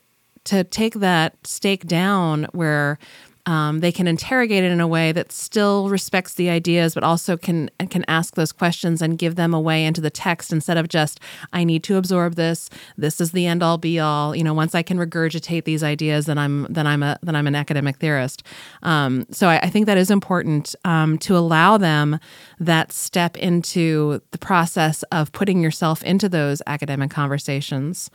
to 0.45 0.63
take 0.65 0.95
that 0.95 1.35
stake 1.45 1.85
down 1.85 2.47
where 2.51 2.99
um, 3.45 3.81
they 3.81 3.91
can 3.91 4.07
interrogate 4.07 4.63
it 4.63 4.71
in 4.71 4.79
a 4.79 4.87
way 4.87 5.11
that 5.11 5.31
still 5.31 5.89
respects 5.89 6.35
the 6.35 6.49
ideas, 6.49 6.93
but 6.93 7.03
also 7.03 7.35
can 7.35 7.69
can 7.89 8.05
ask 8.07 8.35
those 8.35 8.53
questions 8.53 9.01
and 9.01 9.17
give 9.17 9.35
them 9.35 9.53
a 9.53 9.59
way 9.59 9.85
into 9.85 9.99
the 9.99 10.09
text 10.09 10.53
instead 10.53 10.77
of 10.77 10.87
just 10.87 11.19
I 11.51 11.65
need 11.65 11.83
to 11.83 11.97
absorb 11.97 12.35
this. 12.35 12.69
This 12.97 13.19
is 13.19 13.31
the 13.31 13.45
end 13.45 13.61
all 13.61 13.77
be 13.77 13.99
all. 13.99 14.33
You 14.33 14.43
know, 14.45 14.53
once 14.53 14.73
I 14.73 14.81
can 14.81 14.97
regurgitate 14.97 15.65
these 15.65 15.83
ideas, 15.83 16.25
then 16.25 16.37
I'm 16.37 16.67
then 16.69 16.87
I'm 16.87 17.03
a 17.03 17.17
then 17.21 17.35
I'm 17.35 17.47
an 17.47 17.55
academic 17.55 17.97
theorist. 17.97 18.43
Um, 18.81 19.25
so 19.31 19.49
I, 19.49 19.59
I, 19.59 19.69
think 19.69 19.87
that 19.87 19.97
is 19.97 20.09
important 20.09 20.75
um, 20.85 21.17
to 21.19 21.35
allow 21.35 21.77
them 21.77 22.19
that 22.59 22.91
step 22.91 23.35
into 23.37 24.21
the 24.31 24.37
process 24.37 25.03
of 25.03 25.31
putting 25.31 25.61
yourself 25.61 26.01
into 26.03 26.29
those 26.29 26.61
academic 26.67 27.11
conversations. 27.11 28.09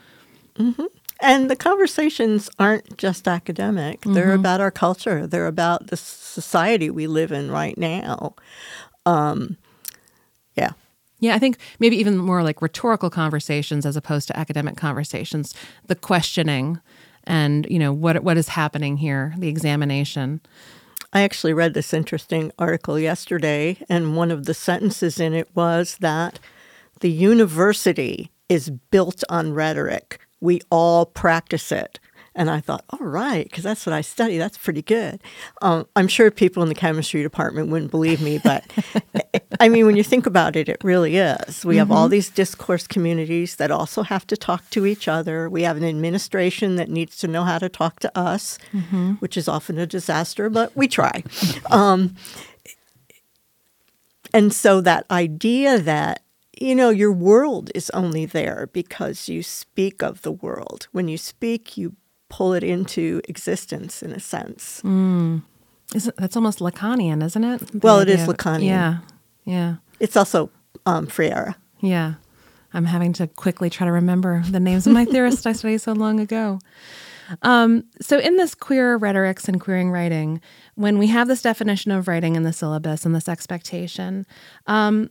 Mm-hmm. 0.59 0.85
And 1.21 1.51
the 1.51 1.57
conversations 1.57 2.49
aren't 2.59 2.97
just 2.97 3.27
academic, 3.27 4.03
they're 4.03 4.27
mm-hmm. 4.27 4.41
about 4.41 4.61
our 4.61 4.71
culture, 4.71 5.27
they're 5.27 5.49
about 5.49 5.89
the 5.89 5.97
society 5.97 6.91
we 6.91 7.07
live 7.07 7.33
in 7.33 7.51
right 7.51 7.77
now. 7.77 8.37
Um, 9.05 9.57
yeah. 10.55 10.73
Yeah, 11.21 11.35
I 11.35 11.41
think 11.41 11.59
maybe 11.81 11.97
even 11.97 12.17
more 12.17 12.45
like 12.45 12.63
rhetorical 12.63 13.11
conversations 13.11 13.85
as 13.85 13.97
opposed 13.97 14.29
to 14.29 14.39
academic 14.39 14.77
conversations, 14.77 15.53
the 15.87 15.97
questioning 15.97 16.81
and, 17.25 17.67
you 17.69 17.79
know, 17.81 17.93
what 17.93 18.23
what 18.23 18.37
is 18.37 18.49
happening 18.49 18.97
here, 18.99 19.35
the 19.37 19.49
examination. 19.49 20.41
I 21.13 21.23
actually 21.23 21.55
read 21.55 21.75
this 21.75 21.93
interesting 21.93 22.53
article 22.59 22.99
yesterday, 22.99 23.79
and 23.89 24.15
one 24.15 24.31
of 24.31 24.45
the 24.45 24.55
sentences 24.55 25.19
in 25.19 25.35
it 25.35 25.49
was 25.55 25.97
that 25.99 26.39
the 27.01 27.11
university 27.11 28.31
is 28.49 28.71
built 28.71 29.25
on 29.29 29.53
rhetoric 29.53 30.21
we 30.41 30.61
all 30.71 31.07
practice 31.07 31.73
it. 31.73 31.99
And 32.35 32.49
I 32.49 32.61
thought, 32.61 32.85
all 32.91 33.05
right, 33.05 33.43
because 33.43 33.65
that's 33.65 33.85
what 33.85 33.93
I 33.93 34.01
study. 34.01 34.39
That's 34.39 34.57
pretty 34.57 34.83
good. 34.83 35.21
Um, 35.61 35.89
I'm 35.97 36.07
sure 36.07 36.31
people 36.31 36.63
in 36.63 36.69
the 36.69 36.75
chemistry 36.75 37.21
department 37.21 37.69
wouldn't 37.69 37.91
believe 37.91 38.23
me, 38.23 38.39
but 38.39 38.65
I 39.61 39.69
mean, 39.69 39.87
when 39.87 39.97
you 39.97 40.05
think 40.05 40.25
about 40.25 40.55
it, 40.55 40.69
it 40.69 40.85
really 40.85 41.17
is. 41.17 41.65
We 41.65 41.75
mm-hmm. 41.75 41.79
have 41.81 41.91
all 41.91 42.05
mm-hmm. 42.05 42.13
these 42.13 42.31
discourse 42.31 42.87
communities 42.87 43.57
that 43.57 43.73
also 43.73 44.05
have 44.05 44.25
to 44.29 44.37
talk 44.37 44.71
to 44.71 44.87
each 44.87 45.09
other. 45.09 45.51
We 45.51 45.63
have 45.63 45.77
an 45.77 45.85
administration 45.85 46.77
that 46.77 46.89
needs 46.89 47.17
to 47.19 47.27
know 47.27 47.43
how 47.43 47.59
to 47.59 47.69
talk 47.69 47.99
to 48.01 48.19
us, 48.19 48.57
mm-hmm. 48.73 49.15
which 49.15 49.37
is 49.37 49.49
often 49.49 49.77
a 49.77 49.87
disaster, 49.87 50.49
but 50.49 50.77
we 50.77 50.87
try. 50.87 51.25
Um, 51.71 52.15
and 54.33 54.53
so 54.53 54.81
that 54.81 55.07
idea 55.11 55.79
that 55.79 56.23
you 56.61 56.75
know, 56.75 56.91
your 56.91 57.13
world 57.13 57.71
is 57.75 57.91
only 57.91 58.27
there 58.27 58.69
because 58.73 59.29
you 59.29 59.43
speak 59.43 60.03
of 60.03 60.23
the 60.23 60.33
world. 60.33 60.89
When 60.93 61.09
you 61.09 61.17
speak, 61.19 61.77
you 61.77 61.95
pull 62.29 62.53
it 62.53 62.65
into 62.65 63.21
existence 63.29 64.03
in 64.03 64.13
a 64.13 64.21
sense. 64.21 64.83
Mm. 64.85 65.43
Is 65.95 66.11
that's 66.19 66.37
almost 66.37 66.59
Lacanian, 66.59 67.25
isn't 67.25 67.45
it? 67.45 67.61
The 67.73 67.79
well, 67.79 68.01
it 68.01 68.09
is 68.09 68.27
Lacanian. 68.27 68.67
Yeah, 68.67 68.99
yeah. 69.45 69.77
It's 70.01 70.17
also 70.17 70.51
um, 70.85 71.07
Freire. 71.07 71.55
Yeah. 71.81 72.15
I'm 72.75 72.85
having 72.85 73.15
to 73.15 73.27
quickly 73.27 73.71
try 73.71 73.87
to 73.87 73.93
remember 73.93 74.43
the 74.51 74.61
names 74.61 74.87
of 74.87 74.93
my 74.93 75.05
theorists 75.07 75.47
I 75.47 75.53
studied 75.53 75.79
so 75.79 75.93
long 75.93 76.21
ago. 76.21 76.59
Um, 77.43 77.85
so, 78.01 78.19
in 78.19 78.37
this 78.37 78.55
queer 78.55 78.97
rhetorics 78.97 79.49
and 79.49 79.61
queering 79.61 79.91
writing, 79.91 80.41
when 80.75 80.99
we 80.99 81.09
have 81.09 81.29
this 81.29 81.43
definition 81.43 81.91
of 81.91 82.09
writing 82.09 82.37
in 82.37 82.43
the 82.43 82.53
syllabus 82.53 83.05
and 83.05 83.15
this 83.15 83.29
expectation, 83.29 84.27
um, 84.67 85.11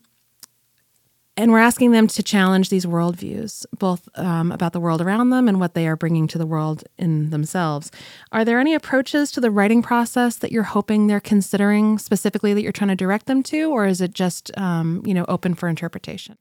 and 1.37 1.51
we're 1.51 1.59
asking 1.59 1.91
them 1.91 2.07
to 2.07 2.23
challenge 2.23 2.69
these 2.69 2.85
worldviews, 2.85 3.65
both 3.77 4.09
um, 4.15 4.51
about 4.51 4.73
the 4.73 4.79
world 4.79 5.01
around 5.01 5.29
them 5.29 5.47
and 5.47 5.59
what 5.59 5.75
they 5.75 5.87
are 5.87 5.95
bringing 5.95 6.27
to 6.27 6.39
the 6.39 6.47
world 6.47 6.83
in 6.97 7.29
themselves. 7.29 7.91
Are 8.31 8.43
there 8.43 8.59
any 8.59 8.73
approaches 8.73 9.31
to 9.33 9.39
the 9.39 9.51
writing 9.51 9.83
process 9.83 10.37
that 10.37 10.51
you're 10.51 10.63
hoping 10.63 11.05
they're 11.05 11.19
considering 11.19 11.99
specifically 11.99 12.55
that 12.55 12.63
you're 12.63 12.71
trying 12.71 12.89
to 12.89 12.95
direct 12.95 13.27
them 13.27 13.43
to, 13.43 13.69
or 13.71 13.85
is 13.85 14.01
it 14.01 14.13
just 14.13 14.51
um, 14.57 15.03
you 15.05 15.13
know 15.13 15.25
open 15.27 15.53
for 15.53 15.69
interpretation? 15.69 16.37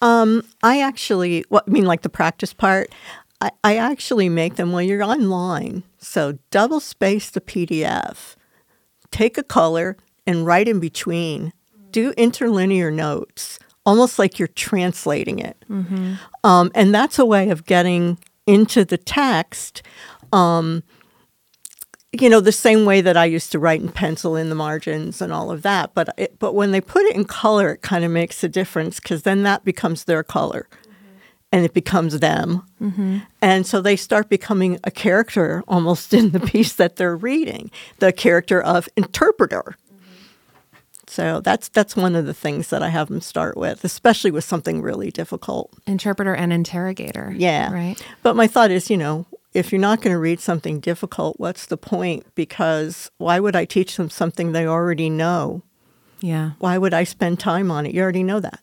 Um, 0.00 0.46
I 0.62 0.80
actually, 0.80 1.44
well, 1.50 1.62
I 1.66 1.70
mean, 1.70 1.84
like 1.84 2.02
the 2.02 2.08
practice 2.08 2.52
part. 2.52 2.90
I, 3.40 3.50
I 3.64 3.76
actually 3.76 4.28
make 4.28 4.56
them 4.56 4.70
when 4.70 4.86
you're 4.86 5.02
online. 5.02 5.82
So 5.98 6.38
double 6.50 6.78
space 6.78 7.30
the 7.30 7.40
PDF, 7.40 8.36
take 9.10 9.36
a 9.38 9.42
color, 9.42 9.96
and 10.26 10.46
write 10.46 10.68
in 10.68 10.78
between. 10.78 11.52
Do 11.90 12.12
interlinear 12.12 12.90
notes 12.92 13.58
almost 13.86 14.18
like 14.18 14.38
you're 14.38 14.48
translating 14.48 15.38
it. 15.38 15.56
Mm-hmm. 15.70 16.14
Um, 16.44 16.70
and 16.74 16.94
that's 16.94 17.18
a 17.18 17.24
way 17.24 17.50
of 17.50 17.64
getting 17.64 18.18
into 18.46 18.84
the 18.84 18.98
text. 18.98 19.82
Um, 20.32 20.82
you 22.12 22.28
know, 22.28 22.40
the 22.40 22.52
same 22.52 22.84
way 22.84 23.00
that 23.00 23.16
I 23.16 23.24
used 23.24 23.52
to 23.52 23.58
write 23.58 23.80
in 23.80 23.88
pencil 23.88 24.34
in 24.36 24.48
the 24.48 24.54
margins 24.54 25.22
and 25.22 25.32
all 25.32 25.50
of 25.50 25.62
that. 25.62 25.94
But 25.94 26.12
it, 26.16 26.38
but 26.38 26.54
when 26.54 26.72
they 26.72 26.80
put 26.80 27.04
it 27.04 27.14
in 27.14 27.24
color, 27.24 27.70
it 27.70 27.82
kind 27.82 28.04
of 28.04 28.10
makes 28.10 28.42
a 28.42 28.48
difference 28.48 28.98
because 28.98 29.22
then 29.22 29.44
that 29.44 29.64
becomes 29.64 30.04
their 30.04 30.22
color. 30.22 30.66
Mm-hmm. 30.70 31.16
And 31.52 31.64
it 31.64 31.72
becomes 31.72 32.18
them. 32.18 32.66
Mm-hmm. 32.80 33.18
And 33.40 33.66
so 33.66 33.80
they 33.80 33.96
start 33.96 34.28
becoming 34.28 34.80
a 34.82 34.90
character 34.90 35.62
almost 35.68 36.12
in 36.12 36.30
the 36.30 36.40
piece 36.40 36.72
that 36.74 36.96
they're 36.96 37.16
reading, 37.16 37.70
the 37.98 38.12
character 38.12 38.60
of 38.60 38.88
interpreter. 38.96 39.76
So 41.10 41.40
that's 41.40 41.68
that's 41.68 41.96
one 41.96 42.14
of 42.14 42.26
the 42.26 42.34
things 42.34 42.68
that 42.68 42.84
I 42.84 42.88
have 42.88 43.08
them 43.08 43.20
start 43.20 43.56
with, 43.56 43.84
especially 43.84 44.30
with 44.30 44.44
something 44.44 44.80
really 44.80 45.10
difficult. 45.10 45.72
Interpreter 45.86 46.34
and 46.34 46.52
interrogator. 46.52 47.34
Yeah. 47.36 47.72
Right. 47.72 48.00
But 48.22 48.36
my 48.36 48.46
thought 48.46 48.70
is, 48.70 48.90
you 48.90 48.96
know, 48.96 49.26
if 49.52 49.72
you're 49.72 49.80
not 49.80 50.02
going 50.02 50.14
to 50.14 50.20
read 50.20 50.38
something 50.38 50.78
difficult, 50.78 51.40
what's 51.40 51.66
the 51.66 51.76
point? 51.76 52.24
Because 52.36 53.10
why 53.18 53.40
would 53.40 53.56
I 53.56 53.64
teach 53.64 53.96
them 53.96 54.08
something 54.08 54.52
they 54.52 54.66
already 54.66 55.10
know? 55.10 55.62
Yeah. 56.20 56.52
Why 56.60 56.78
would 56.78 56.94
I 56.94 57.02
spend 57.02 57.40
time 57.40 57.72
on 57.72 57.86
it? 57.86 57.94
You 57.94 58.02
already 58.02 58.22
know 58.22 58.38
that. 58.38 58.60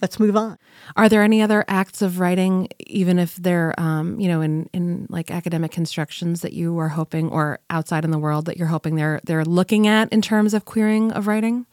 Let's 0.00 0.20
move 0.20 0.36
on. 0.36 0.58
Are 0.96 1.08
there 1.08 1.22
any 1.22 1.42
other 1.42 1.64
acts 1.68 2.02
of 2.02 2.20
writing, 2.20 2.68
even 2.86 3.18
if 3.18 3.36
they're, 3.36 3.78
um, 3.78 4.18
you 4.20 4.28
know, 4.28 4.40
in, 4.40 4.68
in 4.72 5.06
like 5.10 5.30
academic 5.30 5.72
constructions 5.72 6.40
that 6.42 6.52
you 6.52 6.78
are 6.78 6.88
hoping, 6.88 7.30
or 7.30 7.58
outside 7.70 8.04
in 8.04 8.10
the 8.10 8.18
world 8.18 8.46
that 8.46 8.56
you're 8.56 8.68
hoping 8.68 8.94
they're 8.96 9.20
they're 9.24 9.44
looking 9.44 9.86
at 9.86 10.12
in 10.12 10.22
terms 10.22 10.54
of 10.54 10.64
queering 10.64 11.12
of 11.12 11.26
writing? 11.26 11.66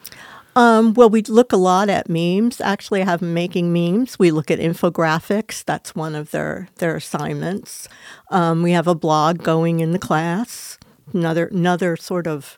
Um, 0.57 0.93
well, 0.93 1.09
we 1.09 1.21
look 1.23 1.51
a 1.51 1.57
lot 1.57 1.89
at 1.89 2.09
memes. 2.09 2.61
Actually, 2.61 3.01
I 3.01 3.05
have 3.05 3.21
making 3.21 3.73
memes. 3.73 4.17
We 4.17 4.31
look 4.31 4.49
at 4.49 4.59
infographics. 4.59 5.65
That's 5.65 5.93
one 5.93 6.15
of 6.15 6.31
their 6.31 6.69
their 6.77 6.95
assignments. 6.95 7.89
Um, 8.31 8.63
we 8.63 8.71
have 8.71 8.87
a 8.87 8.95
blog 8.95 9.43
going 9.43 9.81
in 9.81 9.91
the 9.91 9.99
class. 9.99 10.77
Another 11.13 11.47
another 11.47 11.97
sort 11.97 12.25
of 12.25 12.57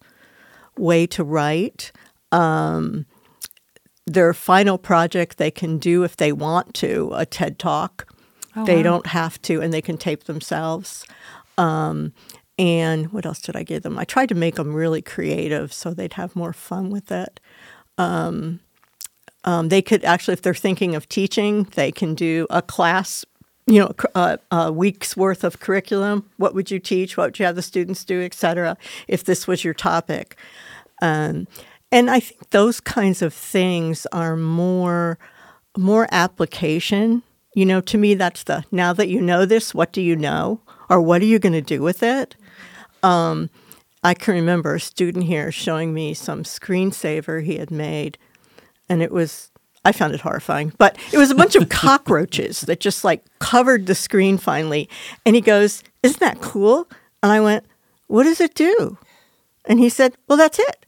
way 0.77 1.07
to 1.07 1.23
write. 1.23 1.91
Um, 2.31 3.05
their 4.07 4.33
final 4.33 4.79
project 4.79 5.37
they 5.37 5.51
can 5.51 5.77
do 5.77 6.03
if 6.03 6.17
they 6.17 6.31
want 6.31 6.73
to 6.73 7.11
a 7.13 7.25
TED 7.25 7.59
talk. 7.59 8.11
Oh, 8.55 8.65
they 8.65 8.77
wow. 8.77 8.83
don't 8.83 9.07
have 9.07 9.39
to, 9.43 9.61
and 9.61 9.71
they 9.71 9.81
can 9.81 9.97
tape 9.97 10.23
themselves. 10.23 11.05
Um, 11.57 12.13
and 12.57 13.11
what 13.13 13.25
else 13.25 13.41
did 13.41 13.55
I 13.55 13.63
give 13.63 13.83
them? 13.83 13.99
I 13.99 14.05
tried 14.05 14.29
to 14.29 14.35
make 14.35 14.55
them 14.55 14.73
really 14.73 15.01
creative 15.01 15.71
so 15.71 15.93
they'd 15.93 16.13
have 16.13 16.35
more 16.35 16.53
fun 16.53 16.89
with 16.89 17.11
it. 17.11 17.39
Um, 17.99 18.59
Um, 19.43 19.69
they 19.69 19.81
could 19.81 20.03
actually, 20.03 20.33
if 20.33 20.41
they're 20.41 20.53
thinking 20.67 20.95
of 20.95 21.07
teaching, 21.07 21.67
they 21.75 21.91
can 21.91 22.15
do 22.15 22.47
a 22.49 22.61
class, 22.61 23.25
you 23.65 23.79
know, 23.79 23.93
a, 24.13 24.19
uh, 24.19 24.37
a 24.51 24.71
week's 24.71 25.15
worth 25.15 25.43
of 25.43 25.59
curriculum. 25.59 26.23
What 26.37 26.53
would 26.53 26.69
you 26.69 26.79
teach? 26.79 27.15
What 27.15 27.27
would 27.27 27.39
you 27.39 27.45
have 27.45 27.55
the 27.55 27.61
students 27.61 28.03
do, 28.03 28.21
et 28.21 28.33
cetera, 28.33 28.75
if 29.07 29.23
this 29.23 29.47
was 29.47 29.63
your 29.63 29.73
topic? 29.73 30.35
Um, 31.01 31.47
and 31.91 32.09
I 32.09 32.19
think 32.19 32.49
those 32.49 32.79
kinds 32.79 33.21
of 33.21 33.33
things 33.33 34.05
are 34.11 34.35
more 34.35 35.17
more 35.77 36.07
application. 36.11 37.23
You 37.53 37.65
know, 37.65 37.81
to 37.81 37.97
me, 37.97 38.13
that's 38.13 38.43
the 38.43 38.65
now 38.71 38.93
that 38.93 39.07
you 39.07 39.21
know 39.21 39.45
this, 39.45 39.73
what 39.73 39.91
do 39.91 40.01
you 40.01 40.15
know, 40.15 40.59
or 40.89 41.01
what 41.01 41.21
are 41.21 41.25
you 41.25 41.39
going 41.39 41.53
to 41.53 41.61
do 41.61 41.81
with 41.81 42.03
it? 42.03 42.35
Um, 43.03 43.49
I 44.03 44.13
can 44.13 44.35
remember 44.35 44.75
a 44.75 44.79
student 44.79 45.25
here 45.25 45.51
showing 45.51 45.93
me 45.93 46.13
some 46.13 46.43
screensaver 46.43 47.43
he 47.43 47.57
had 47.57 47.71
made, 47.71 48.17
and 48.89 49.01
it 49.01 49.11
was 49.11 49.51
I 49.85 49.93
found 49.93 50.13
it 50.13 50.21
horrifying, 50.21 50.73
but 50.77 50.97
it 51.13 51.17
was 51.17 51.31
a 51.31 51.35
bunch 51.35 51.55
of 51.55 51.69
cockroaches 51.69 52.61
that 52.61 52.81
just 52.81 53.03
like 53.05 53.23
covered 53.39 53.85
the 53.85 53.95
screen 53.95 54.37
finally. 54.37 54.89
And 55.25 55.35
he 55.35 55.41
goes, 55.41 55.83
Isn't 56.03 56.19
that 56.19 56.41
cool? 56.41 56.89
And 57.23 57.31
I 57.31 57.39
went, 57.39 57.65
What 58.07 58.23
does 58.23 58.41
it 58.41 58.55
do? 58.55 58.97
And 59.65 59.79
he 59.79 59.87
said, 59.89 60.15
Well, 60.27 60.37
that's 60.37 60.59
it 60.59 60.86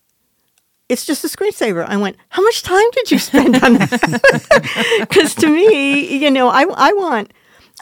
it's 0.89 1.05
just 1.05 1.23
a 1.23 1.27
screensaver. 1.27 1.85
I 1.87 1.97
went, 1.97 2.17
how 2.29 2.41
much 2.41 2.63
time 2.63 2.89
did 2.91 3.11
you 3.11 3.19
spend 3.19 3.63
on 3.63 3.75
that? 3.75 4.99
Because 4.99 5.35
to 5.35 5.47
me, 5.47 6.17
you 6.17 6.31
know, 6.31 6.49
I, 6.49 6.65
I 6.75 6.91
want, 6.93 7.31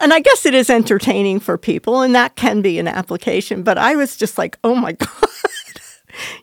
and 0.00 0.12
I 0.12 0.20
guess 0.20 0.46
it 0.46 0.54
is 0.54 0.70
entertaining 0.70 1.40
for 1.40 1.58
people, 1.58 2.02
and 2.02 2.14
that 2.14 2.36
can 2.36 2.62
be 2.62 2.78
an 2.78 2.86
application. 2.86 3.62
But 3.62 3.78
I 3.78 3.96
was 3.96 4.16
just 4.16 4.38
like, 4.38 4.58
oh 4.62 4.74
my 4.74 4.92
god, 5.04 5.10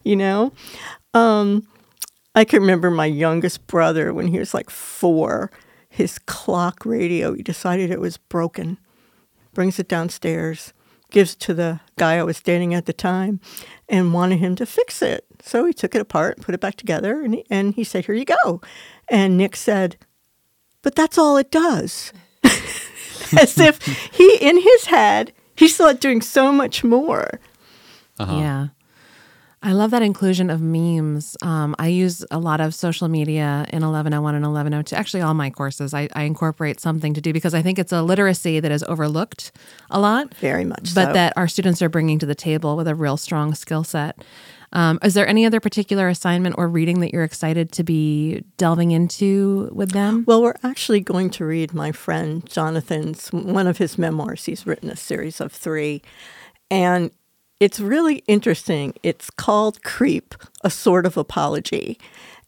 you 0.04 0.16
know. 0.16 0.52
Um, 1.14 1.68
I 2.34 2.44
can 2.44 2.62
remember 2.62 2.92
my 2.92 3.06
youngest 3.06 3.66
brother 3.68 4.14
when 4.14 4.28
he 4.28 4.40
was 4.40 4.54
like 4.54 4.70
four. 4.70 5.52
His 5.88 6.20
clock 6.20 6.86
radio, 6.86 7.34
he 7.34 7.42
decided 7.42 7.90
it 7.90 8.02
was 8.02 8.18
broken. 8.18 8.78
Brings 9.54 9.80
it 9.80 9.88
downstairs, 9.88 10.74
gives 11.10 11.36
to 11.36 11.54
the 11.54 11.80
guy 11.98 12.18
I 12.18 12.24
was 12.24 12.42
dating 12.42 12.74
at 12.74 12.86
the 12.86 12.92
time, 12.92 13.40
and 13.88 14.14
wanted 14.14 14.40
him 14.40 14.56
to 14.56 14.66
fix 14.66 15.02
it. 15.02 15.26
So 15.46 15.64
he 15.66 15.74
took 15.74 15.94
it 15.94 16.02
apart, 16.02 16.38
and 16.38 16.46
put 16.46 16.56
it 16.56 16.62
back 16.62 16.76
together, 16.76 17.22
and 17.22 17.36
he, 17.36 17.46
and 17.52 17.76
he 17.76 17.84
said, 17.84 18.06
Here 18.06 18.16
you 18.16 18.26
go. 18.26 18.62
And 19.08 19.38
Nick 19.38 19.56
said, 19.56 19.96
But 20.82 20.96
that's 20.96 21.20
all 21.20 21.38
it 21.38 21.52
does. 21.52 22.12
As 22.44 23.58
if 23.60 23.86
he, 24.12 24.38
in 24.42 24.60
his 24.60 24.86
head, 24.86 25.34
he 25.56 25.68
saw 25.68 25.90
it 25.90 26.02
doing 26.02 26.22
so 26.22 26.52
much 26.52 26.84
more. 26.84 27.40
Uh-huh. 28.18 28.38
Yeah. 28.38 28.68
I 29.62 29.72
love 29.72 29.90
that 29.92 30.04
inclusion 30.04 30.52
of 30.52 30.62
memes. 30.62 31.36
Um, 31.42 31.76
I 31.80 31.88
use 31.88 32.24
a 32.30 32.38
lot 32.38 32.62
of 32.62 32.76
social 32.76 33.08
media 33.08 33.66
in 33.70 33.82
1101 33.82 34.36
and 34.36 34.46
1102. 34.46 34.96
Actually, 34.96 35.22
all 35.22 35.34
my 35.34 35.50
courses, 35.50 35.92
I, 35.92 36.08
I, 36.14 36.24
incorporate 36.24 36.80
something 36.80 37.16
to 37.16 37.22
do 37.22 37.34
because 37.34 37.56
I 37.56 37.64
think 37.64 37.80
it's 37.80 37.92
a 37.92 38.04
literacy 38.04 38.60
that 38.60 38.72
is 38.72 38.84
overlooked 38.84 39.52
a 39.90 40.00
lot. 40.00 40.36
Very 40.36 40.66
much 40.66 40.94
But 40.94 41.08
so. 41.08 41.14
that 41.14 41.34
our 41.36 41.48
students 41.48 41.82
are 41.82 41.90
bringing 41.90 42.20
to 42.20 42.28
the 42.28 42.36
table 42.36 42.78
with 42.78 42.88
a 42.88 42.94
real 42.94 43.18
strong 43.18 43.56
skill 43.56 43.84
set. 43.84 44.24
Um, 44.76 45.00
is 45.02 45.14
there 45.14 45.26
any 45.26 45.46
other 45.46 45.62
particular 45.62 46.10
assignment 46.10 46.56
or 46.58 46.68
reading 46.68 47.00
that 47.00 47.14
you're 47.14 47.24
excited 47.24 47.72
to 47.72 47.84
be 47.84 48.44
delving 48.58 48.92
into 48.92 49.70
with 49.72 49.92
them? 49.92 50.26
Well, 50.28 50.42
we're 50.42 50.56
actually 50.64 51.00
going 51.00 51.30
to 51.32 51.46
read 51.46 51.74
my 51.74 51.94
friend 51.94 52.46
Jonathan's, 52.46 53.30
one 53.30 53.68
of 53.68 53.78
his 53.78 53.98
memoirs. 53.98 54.44
He's 54.44 54.68
written 54.68 54.90
a 54.90 54.98
series 54.98 55.40
of 55.40 55.54
three. 55.54 56.02
And 56.70 57.12
it's 57.62 57.80
really 57.80 58.18
interesting. 58.28 58.94
It's 59.02 59.30
called 59.30 59.82
Creep, 59.84 60.36
a 60.62 60.70
sort 60.70 61.06
of 61.06 61.16
apology. 61.16 61.98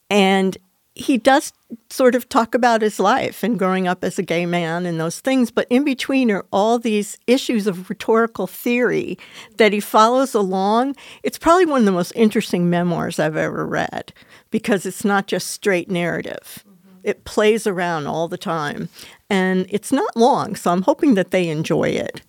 And 0.09 0.57
he 0.97 1.17
does 1.17 1.53
sort 1.89 2.15
of 2.15 2.27
talk 2.27 2.55
about 2.55 2.81
his 2.81 2.99
life 2.99 3.43
and 3.43 3.59
growing 3.59 3.87
up 3.87 4.03
as 4.03 4.17
a 4.17 4.23
gay 4.23 4.45
man 4.45 4.85
and 4.85 4.99
those 4.99 5.19
things, 5.19 5.51
but 5.51 5.67
in 5.69 5.83
between 5.83 6.31
are 6.31 6.45
all 6.51 6.79
these 6.79 7.17
issues 7.27 7.67
of 7.67 7.89
rhetorical 7.89 8.47
theory 8.47 9.17
that 9.57 9.73
he 9.73 9.79
follows 9.79 10.33
along. 10.33 10.95
It's 11.23 11.37
probably 11.37 11.65
one 11.65 11.79
of 11.79 11.85
the 11.85 11.91
most 11.91 12.13
interesting 12.15 12.69
memoirs 12.69 13.19
I've 13.19 13.37
ever 13.37 13.65
read 13.65 14.11
because 14.49 14.85
it's 14.85 15.05
not 15.05 15.27
just 15.27 15.51
straight 15.51 15.89
narrative. 15.89 16.63
Mm-hmm. 16.67 16.97
It 17.03 17.25
plays 17.25 17.67
around 17.67 18.07
all 18.07 18.27
the 18.27 18.37
time 18.37 18.89
and 19.29 19.67
it's 19.69 19.91
not 19.91 20.15
long, 20.15 20.55
so 20.55 20.71
I'm 20.71 20.83
hoping 20.83 21.13
that 21.15 21.31
they 21.31 21.49
enjoy 21.49 21.89
it. 21.89 22.21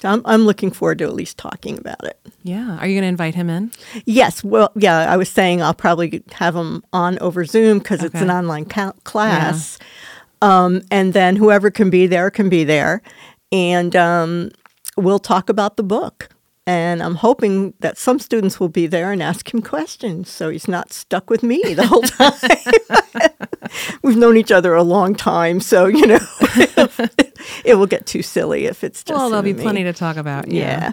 Hmm. 0.00 0.06
I'm, 0.06 0.22
I'm 0.24 0.42
looking 0.46 0.70
forward 0.70 0.98
to 0.98 1.04
at 1.04 1.14
least 1.14 1.38
talking 1.38 1.78
about 1.78 2.04
it. 2.04 2.18
Yeah. 2.42 2.78
Are 2.78 2.86
you 2.86 2.94
going 2.94 3.02
to 3.02 3.08
invite 3.08 3.34
him 3.34 3.50
in? 3.50 3.70
Yes. 4.06 4.42
Well, 4.42 4.72
yeah, 4.74 5.12
I 5.12 5.16
was 5.16 5.28
saying 5.28 5.62
I'll 5.62 5.74
probably 5.74 6.22
have 6.32 6.56
him 6.56 6.82
on 6.92 7.18
over 7.18 7.44
Zoom 7.44 7.78
because 7.78 8.00
okay. 8.00 8.06
it's 8.06 8.22
an 8.22 8.30
online 8.30 8.64
ca- 8.64 8.94
class. 9.04 9.78
Yeah. 9.80 9.86
Um, 10.42 10.82
and 10.90 11.12
then 11.12 11.36
whoever 11.36 11.70
can 11.70 11.90
be 11.90 12.06
there 12.06 12.30
can 12.30 12.48
be 12.48 12.64
there. 12.64 13.02
And 13.52 13.94
um, 13.94 14.50
we'll 14.96 15.18
talk 15.18 15.48
about 15.48 15.76
the 15.76 15.82
book. 15.82 16.30
And 16.66 17.02
I'm 17.02 17.16
hoping 17.16 17.74
that 17.80 17.98
some 17.98 18.18
students 18.18 18.60
will 18.60 18.68
be 18.68 18.86
there 18.86 19.10
and 19.12 19.22
ask 19.22 19.52
him 19.52 19.62
questions 19.62 20.28
so 20.28 20.50
he's 20.50 20.68
not 20.68 20.92
stuck 20.92 21.30
with 21.30 21.42
me 21.42 21.74
the 21.74 21.86
whole 21.86 22.02
time. 22.02 23.30
We've 24.02 24.16
known 24.16 24.36
each 24.36 24.52
other 24.52 24.74
a 24.74 24.82
long 24.82 25.14
time, 25.14 25.60
so, 25.60 25.86
you 25.86 26.06
know, 26.06 26.18
it 27.64 27.76
will 27.78 27.86
get 27.86 28.06
too 28.06 28.22
silly 28.22 28.66
if 28.66 28.84
it's 28.84 29.02
just. 29.02 29.16
Well, 29.16 29.30
there'll 29.30 29.42
be 29.42 29.52
me. 29.52 29.62
plenty 29.62 29.84
to 29.84 29.92
talk 29.92 30.16
about. 30.16 30.50
Yeah. 30.50 30.62
yeah. 30.62 30.92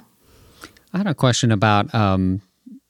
I 0.93 0.97
had 0.99 1.07
a 1.07 1.13
question 1.13 1.51
about, 1.51 1.93
um, 1.93 2.41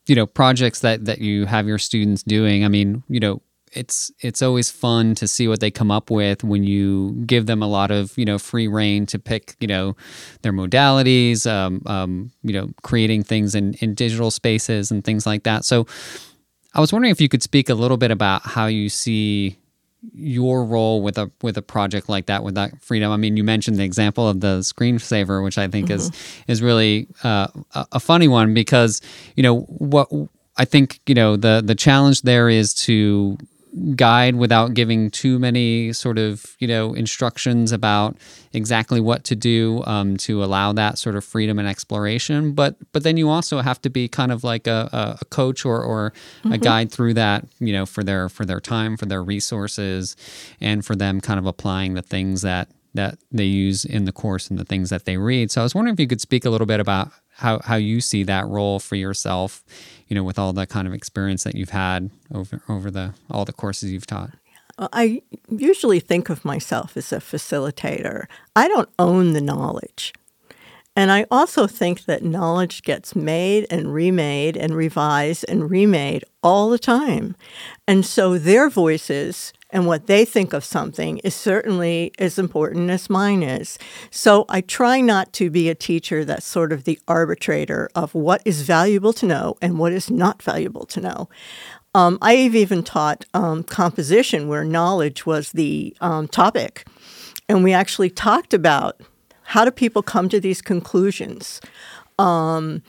you 0.06 0.16
know, 0.16 0.26
projects 0.26 0.82
that, 0.82 1.06
that 1.06 1.20
you 1.20 1.46
have 1.46 1.68
your 1.68 1.78
students 1.78 2.24
doing. 2.24 2.64
I 2.64 2.68
mean, 2.68 3.04
you 3.10 3.20
know, 3.20 3.42
it's 3.74 4.12
it's 4.22 4.42
always 4.42 4.72
fun 4.72 5.16
to 5.16 5.28
see 5.28 5.48
what 5.48 5.60
they 5.60 5.72
come 5.72 5.92
up 5.92 6.10
with 6.10 6.44
when 6.44 6.64
you 6.64 7.12
give 7.26 7.46
them 7.46 7.62
a 7.62 7.68
lot 7.68 7.92
of 7.92 8.18
you 8.18 8.26
know 8.26 8.38
free 8.38 8.68
reign 8.68 9.06
to 9.06 9.20
pick 9.20 9.56
you 9.60 9.68
know 9.68 9.96
their 10.42 10.54
modalities 10.54 11.50
um, 11.50 11.82
um, 11.86 12.32
you 12.44 12.54
know 12.54 12.70
creating 12.84 13.24
things 13.24 13.56
in, 13.56 13.74
in 13.76 13.94
digital 13.94 14.32
spaces 14.32 14.92
and 14.92 15.04
things 15.04 15.26
like 15.26 15.44
that 15.44 15.66
so 15.66 15.86
i 16.74 16.80
was 16.80 16.94
wondering 16.94 17.12
if 17.12 17.20
you 17.20 17.30
could 17.30 17.44
speak 17.44 17.70
a 17.70 17.76
little 17.76 17.98
bit 17.98 18.12
about 18.12 18.42
how 18.44 18.66
you 18.66 18.90
see 18.90 19.58
your 20.14 20.64
role 20.64 21.02
with 21.02 21.18
a 21.18 21.30
with 21.42 21.58
a 21.58 21.62
project 21.62 22.08
like 22.08 22.28
that 22.28 22.44
with 22.44 22.56
that 22.56 22.72
freedom 22.82 23.12
i 23.12 23.18
mean 23.18 23.36
you 23.36 23.44
mentioned 23.44 23.78
the 23.78 23.84
example 23.84 24.30
of 24.30 24.40
the 24.40 24.60
screensaver 24.60 25.44
which 25.44 25.58
i 25.58 25.68
think 25.68 25.88
mm-hmm. 25.88 25.96
is 25.96 26.12
is 26.48 26.62
really 26.62 27.08
uh, 27.24 27.48
a, 27.74 27.88
a 27.94 28.00
funny 28.00 28.28
one 28.28 28.54
because 28.54 29.02
you 29.36 29.44
know 29.44 29.62
what 29.62 30.08
I 30.58 30.66
think 30.66 31.00
you 31.06 31.16
know 31.16 31.36
the 31.36 31.62
the 31.64 31.76
challenge 31.76 32.24
there 32.24 32.50
is 32.50 32.74
to 32.86 33.38
guide 33.96 34.36
without 34.36 34.74
giving 34.74 35.12
too 35.12 35.38
many 35.38 35.92
sort 35.94 36.18
of 36.18 36.56
you 36.60 36.68
know 36.68 36.94
instructions 36.94 37.72
about 37.72 38.18
exactly 38.54 39.00
what 39.00 39.24
to 39.24 39.36
do 39.36 39.84
um, 39.86 40.18
to 40.18 40.44
allow 40.44 40.72
that 40.74 40.98
sort 40.98 41.16
of 41.16 41.24
freedom 41.24 41.60
and 41.60 41.68
exploration 41.68 42.54
but 42.54 42.76
but 42.92 43.04
then 43.04 43.18
you 43.18 43.30
also 43.30 43.60
have 43.60 43.80
to 43.82 43.90
be 43.90 44.08
kind 44.08 44.32
of 44.32 44.44
like 44.44 44.68
a, 44.68 45.18
a 45.22 45.26
coach 45.26 45.66
or, 45.66 45.82
or 45.82 46.12
mm-hmm. 46.40 46.54
a 46.54 46.58
guide 46.58 46.92
through 46.92 47.14
that 47.14 47.46
you 47.60 47.74
know 47.74 47.86
for 47.86 48.04
their 48.04 48.30
for 48.30 48.46
their 48.46 48.60
time 48.60 48.98
for 48.98 49.06
their 49.06 49.24
resources 49.24 50.16
and 50.62 50.86
for 50.86 50.96
them 50.96 51.22
kind 51.22 51.40
of 51.40 51.46
applying 51.46 51.94
the 51.94 52.02
things 52.02 52.42
that 52.42 52.70
that 52.94 53.20
they 53.32 53.46
use 53.46 53.86
in 53.86 54.06
the 54.06 54.12
course 54.12 54.50
and 54.50 54.58
the 54.58 54.66
things 54.66 54.90
that 54.90 55.06
they 55.06 55.18
read 55.18 55.52
so 55.52 55.62
i 55.62 55.64
was 55.64 55.76
wondering 55.76 55.94
if 55.94 56.00
you 56.00 56.08
could 56.08 56.22
speak 56.22 56.46
a 56.46 56.50
little 56.50 56.68
bit 56.68 56.80
about 56.80 57.12
how, 57.38 57.60
how 57.60 57.76
you 57.76 58.02
see 58.02 58.24
that 58.24 58.48
role 58.48 58.80
for 58.80 58.96
yourself 58.96 59.64
you 60.08 60.16
know, 60.16 60.24
with 60.24 60.40
all 60.40 60.54
the 60.54 60.66
kind 60.66 60.88
of 60.88 60.94
experience 60.94 61.44
that 61.44 61.56
you've 61.56 61.70
had 61.70 62.10
over 62.34 62.62
over 62.70 62.92
the 62.92 63.14
all 63.30 63.46
the 63.46 63.54
courses 63.54 63.92
you've 63.92 64.08
taught? 64.08 64.32
I 64.80 65.22
usually 65.50 66.00
think 66.00 66.30
of 66.30 66.46
myself 66.46 66.96
as 66.96 67.12
a 67.12 67.18
facilitator. 67.18 68.26
I 68.56 68.68
don't 68.68 68.90
own 69.00 69.34
the 69.34 69.42
knowledge. 69.42 70.14
And 70.96 71.12
I 71.12 71.26
also 71.30 71.68
think 71.68 72.06
that 72.06 72.24
knowledge 72.24 72.82
gets 72.82 73.16
made 73.16 73.68
and 73.70 73.94
remade 73.94 74.58
and 74.58 74.76
revised 74.76 75.46
and 75.48 75.70
remade 75.70 76.24
all 76.42 76.70
the 76.70 76.80
time. 76.80 77.36
And 77.88 78.04
so 78.04 78.40
their 78.40 78.68
voices 78.68 79.54
and 79.70 79.86
what 79.86 80.08
they 80.08 80.24
think 80.24 80.54
of 80.54 80.64
something 80.64 81.18
is 81.20 81.36
certainly 81.36 82.12
as 82.20 82.40
important 82.40 82.90
as 82.90 83.10
mine 83.10 83.44
is. 83.44 83.78
So 84.10 84.46
I 84.48 84.62
try 84.62 85.02
not 85.02 85.34
to 85.34 85.50
be 85.50 85.70
a 85.70 85.76
teacher 85.76 86.24
that's 86.24 86.46
sort 86.46 86.72
of 86.72 86.86
the 86.86 87.00
arbitrator 87.08 87.90
of 87.94 88.16
what 88.16 88.42
is 88.46 88.62
valuable 88.62 89.14
to 89.14 89.26
know 89.26 89.58
and 89.62 89.78
what 89.78 89.92
is 89.92 90.10
not 90.10 90.42
valuable 90.42 90.86
to 90.86 91.02
know. 91.02 91.30
Um, 91.94 92.18
I've 92.22 92.56
even 92.56 92.84
taught 92.84 93.26
um, 93.34 93.64
composition 93.64 94.48
where 94.48 94.64
knowledge 94.64 95.26
was 95.26 95.52
the 95.52 95.96
um, 96.00 96.28
topic. 96.28 96.86
And 97.50 97.64
we 97.64 97.74
actually 97.74 98.10
talked 98.10 98.54
about 98.54 99.02
how 99.44 99.66
do 99.66 99.72
people 99.72 100.04
come 100.04 100.30
to 100.30 100.40
these 100.40 100.62
conclusions? 100.62 101.62
Um, 102.20 102.84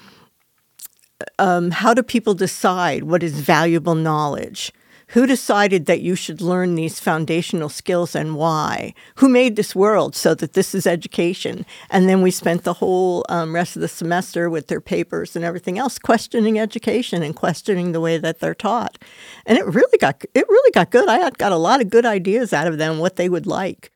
um, 1.38 1.70
how 1.70 1.94
do 1.94 2.02
people 2.02 2.34
decide 2.34 3.04
what 3.04 3.22
is 3.22 3.40
valuable 3.40 3.94
knowledge? 3.94 4.72
Who 5.12 5.26
decided 5.26 5.86
that 5.86 6.02
you 6.02 6.14
should 6.14 6.42
learn 6.42 6.74
these 6.74 7.00
foundational 7.00 7.70
skills 7.70 8.14
and 8.14 8.36
why? 8.36 8.92
Who 9.16 9.28
made 9.28 9.56
this 9.56 9.74
world 9.74 10.14
so 10.14 10.34
that 10.34 10.52
this 10.52 10.74
is 10.74 10.86
education? 10.86 11.64
And 11.88 12.08
then 12.08 12.20
we 12.20 12.30
spent 12.30 12.64
the 12.64 12.74
whole 12.74 13.24
um, 13.30 13.54
rest 13.54 13.74
of 13.74 13.80
the 13.80 13.88
semester 13.88 14.50
with 14.50 14.66
their 14.66 14.82
papers 14.82 15.34
and 15.34 15.44
everything 15.44 15.78
else 15.78 15.98
questioning 15.98 16.58
education 16.58 17.22
and 17.22 17.34
questioning 17.34 17.92
the 17.92 18.02
way 18.02 18.18
that 18.18 18.40
they're 18.40 18.54
taught. 18.54 18.98
And 19.46 19.56
it 19.56 19.64
really 19.64 19.98
got 19.98 20.22
it 20.34 20.48
really 20.48 20.70
got 20.72 20.90
good. 20.90 21.08
I 21.08 21.30
got 21.30 21.52
a 21.52 21.56
lot 21.56 21.80
of 21.80 21.88
good 21.88 22.04
ideas 22.04 22.52
out 22.52 22.66
of 22.66 22.76
them 22.76 22.98
what 22.98 23.16
they 23.16 23.30
would 23.30 23.46
like. 23.46 23.90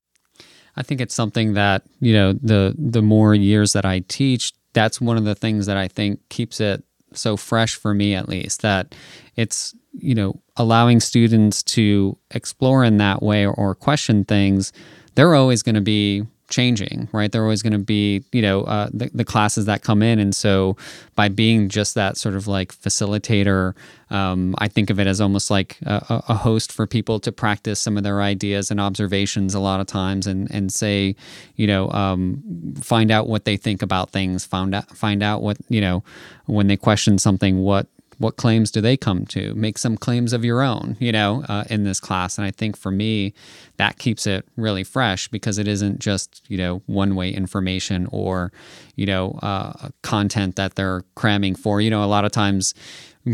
I 0.76 0.82
think 0.82 1.02
it's 1.02 1.14
something 1.14 1.52
that, 1.52 1.82
you 2.00 2.14
know, 2.14 2.32
the 2.32 2.74
the 2.78 3.02
more 3.02 3.34
years 3.34 3.74
that 3.74 3.84
I 3.84 4.00
teach, 4.08 4.52
that's 4.72 4.98
one 4.98 5.18
of 5.18 5.24
the 5.24 5.34
things 5.34 5.66
that 5.66 5.76
I 5.76 5.88
think 5.88 6.26
keeps 6.30 6.58
it 6.58 6.82
so 7.12 7.36
fresh 7.36 7.74
for 7.74 7.92
me 7.92 8.14
at 8.14 8.28
least 8.28 8.62
that 8.62 8.94
it's 9.36 9.74
you 9.92 10.14
know 10.14 10.40
allowing 10.56 11.00
students 11.00 11.62
to 11.62 12.16
explore 12.30 12.84
in 12.84 12.98
that 12.98 13.22
way 13.22 13.46
or, 13.46 13.52
or 13.54 13.74
question 13.74 14.24
things 14.24 14.72
they're 15.14 15.34
always 15.34 15.62
going 15.62 15.74
to 15.74 15.82
be 15.82 16.24
changing, 16.52 17.08
right? 17.12 17.32
They're 17.32 17.42
always 17.42 17.62
going 17.62 17.72
to 17.72 17.78
be, 17.78 18.22
you 18.30 18.42
know, 18.42 18.62
uh, 18.62 18.90
the, 18.92 19.10
the, 19.14 19.24
classes 19.24 19.64
that 19.64 19.82
come 19.82 20.02
in. 20.02 20.18
And 20.18 20.36
so 20.36 20.76
by 21.16 21.28
being 21.28 21.70
just 21.70 21.94
that 21.94 22.18
sort 22.18 22.36
of 22.36 22.46
like 22.46 22.74
facilitator, 22.74 23.74
um, 24.10 24.54
I 24.58 24.68
think 24.68 24.90
of 24.90 25.00
it 25.00 25.06
as 25.06 25.20
almost 25.20 25.50
like 25.50 25.78
a, 25.82 26.22
a, 26.28 26.34
host 26.34 26.70
for 26.70 26.86
people 26.86 27.18
to 27.20 27.32
practice 27.32 27.80
some 27.80 27.96
of 27.96 28.02
their 28.02 28.20
ideas 28.20 28.70
and 28.70 28.78
observations 28.78 29.54
a 29.54 29.60
lot 29.60 29.80
of 29.80 29.86
times 29.86 30.26
and, 30.26 30.50
and 30.50 30.70
say, 30.70 31.16
you 31.56 31.66
know, 31.66 31.90
um, 31.90 32.42
find 32.82 33.10
out 33.10 33.28
what 33.28 33.46
they 33.46 33.56
think 33.56 33.80
about 33.80 34.10
things, 34.10 34.44
find 34.44 34.74
out, 34.74 34.94
find 34.94 35.22
out 35.22 35.42
what, 35.42 35.56
you 35.70 35.80
know, 35.80 36.04
when 36.44 36.66
they 36.66 36.76
question 36.76 37.18
something, 37.18 37.60
what 37.60 37.86
what 38.18 38.36
claims 38.36 38.70
do 38.70 38.80
they 38.80 38.96
come 38.96 39.26
to? 39.26 39.54
Make 39.54 39.78
some 39.78 39.96
claims 39.96 40.32
of 40.32 40.44
your 40.44 40.62
own, 40.62 40.96
you 41.00 41.12
know, 41.12 41.44
uh, 41.48 41.64
in 41.70 41.84
this 41.84 42.00
class. 42.00 42.38
And 42.38 42.46
I 42.46 42.50
think 42.50 42.76
for 42.76 42.90
me, 42.90 43.34
that 43.76 43.98
keeps 43.98 44.26
it 44.26 44.46
really 44.56 44.84
fresh 44.84 45.28
because 45.28 45.58
it 45.58 45.66
isn't 45.66 45.98
just, 45.98 46.42
you 46.48 46.56
know, 46.58 46.82
one 46.86 47.14
way 47.14 47.30
information 47.30 48.08
or, 48.12 48.52
you 48.96 49.06
know, 49.06 49.38
uh, 49.42 49.88
content 50.02 50.56
that 50.56 50.74
they're 50.74 51.02
cramming 51.14 51.54
for. 51.54 51.80
You 51.80 51.90
know, 51.90 52.04
a 52.04 52.06
lot 52.06 52.24
of 52.24 52.32
times, 52.32 52.74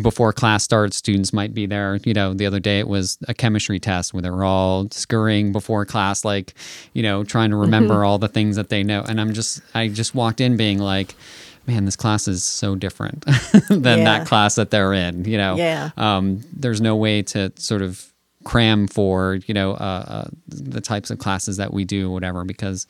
before 0.02 0.32
class 0.34 0.64
starts, 0.64 0.98
students 0.98 1.32
might 1.32 1.54
be 1.54 1.64
there. 1.64 1.98
You 2.04 2.12
know, 2.12 2.34
the 2.34 2.44
other 2.44 2.60
day 2.60 2.78
it 2.78 2.88
was 2.88 3.18
a 3.26 3.34
chemistry 3.34 3.78
test 3.80 4.12
where 4.12 4.22
they 4.22 4.30
were 4.30 4.44
all 4.44 4.88
scurrying 4.90 5.50
before 5.50 5.86
class, 5.86 6.24
like, 6.26 6.54
you 6.92 7.02
know, 7.02 7.24
trying 7.24 7.50
to 7.50 7.56
remember 7.56 7.94
mm-hmm. 7.94 8.06
all 8.06 8.18
the 8.18 8.28
things 8.28 8.56
that 8.56 8.68
they 8.68 8.82
know. 8.82 9.02
And 9.08 9.20
I'm 9.20 9.32
just, 9.32 9.62
I 9.74 9.88
just 9.88 10.14
walked 10.14 10.40
in 10.42 10.56
being 10.58 10.78
like, 10.78 11.14
man, 11.68 11.84
this 11.84 11.96
class 11.96 12.26
is 12.26 12.42
so 12.42 12.74
different 12.74 13.24
than 13.68 13.98
yeah. 13.98 14.04
that 14.04 14.26
class 14.26 14.56
that 14.56 14.70
they're 14.70 14.94
in. 14.94 15.24
You 15.26 15.36
know, 15.36 15.56
yeah. 15.56 15.90
Um, 15.96 16.40
there's 16.52 16.80
no 16.80 16.96
way 16.96 17.22
to 17.22 17.52
sort 17.56 17.82
of 17.82 18.12
cram 18.44 18.88
for 18.88 19.38
you 19.46 19.52
know 19.52 19.72
uh, 19.72 20.04
uh, 20.08 20.28
the 20.48 20.80
types 20.80 21.10
of 21.10 21.18
classes 21.18 21.58
that 21.58 21.72
we 21.72 21.84
do, 21.84 22.10
whatever, 22.10 22.42
because 22.44 22.86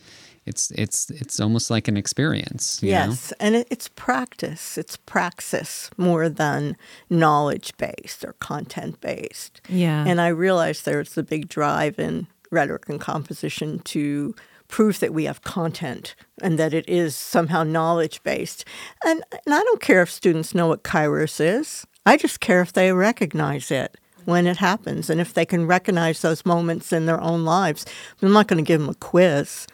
it's 0.47 0.71
it's 0.71 1.11
it's 1.11 1.41
almost 1.41 1.71
like 1.71 1.89
an 1.89 1.97
experience. 1.97 2.81
yes, 2.83 3.33
know? 3.33 3.37
and 3.41 3.57
it, 3.57 3.69
it's 3.69 3.89
practice. 3.89 4.79
It's 4.79 4.97
praxis 4.97 5.91
more 5.97 6.29
than 6.29 6.77
knowledge 7.11 7.77
based 7.77 8.25
or 8.25 8.35
content 8.35 9.01
based. 9.01 9.61
Yeah, 9.69 10.05
and 10.07 10.21
I 10.21 10.29
realized 10.29 10.85
there's 10.85 11.15
the 11.15 11.25
big 11.25 11.49
drive 11.49 11.99
in 11.99 12.29
rhetoric 12.51 12.89
and 12.89 13.01
composition 13.01 13.81
to 13.81 14.35
proof 14.69 15.01
that 15.01 15.15
we 15.15 15.25
have 15.25 15.43
content 15.43 16.15
and 16.41 16.59
that 16.59 16.73
it 16.73 16.89
is 16.89 17.17
somehow 17.17 17.63
knowledge 17.65 18.23
based. 18.23 18.65
And, 19.05 19.23
and 19.45 19.55
I 19.55 19.61
don't 19.61 19.81
care 19.81 20.03
if 20.03 20.11
students 20.11 20.55
know 20.55 20.69
what 20.69 20.85
Kairos 20.85 21.41
is, 21.41 21.87
I 22.07 22.17
just 22.17 22.41
care 22.41 22.61
if 22.61 22.73
they 22.73 22.93
recognize 22.93 23.71
it 23.71 23.97
when 24.25 24.47
it 24.47 24.59
happens 24.59 25.09
and 25.11 25.21
if 25.21 25.35
they 25.35 25.47
can 25.47 25.67
recognize 25.67 26.21
those 26.21 26.45
moments 26.45 26.93
in 26.93 27.07
their 27.07 27.21
own 27.21 27.45
lives. 27.45 27.87
I'm 28.23 28.33
not 28.33 28.47
going 28.47 28.63
to 28.63 28.67
give 28.67 28.81
them 28.81 28.91
a 28.91 28.95
quiz. 28.95 29.67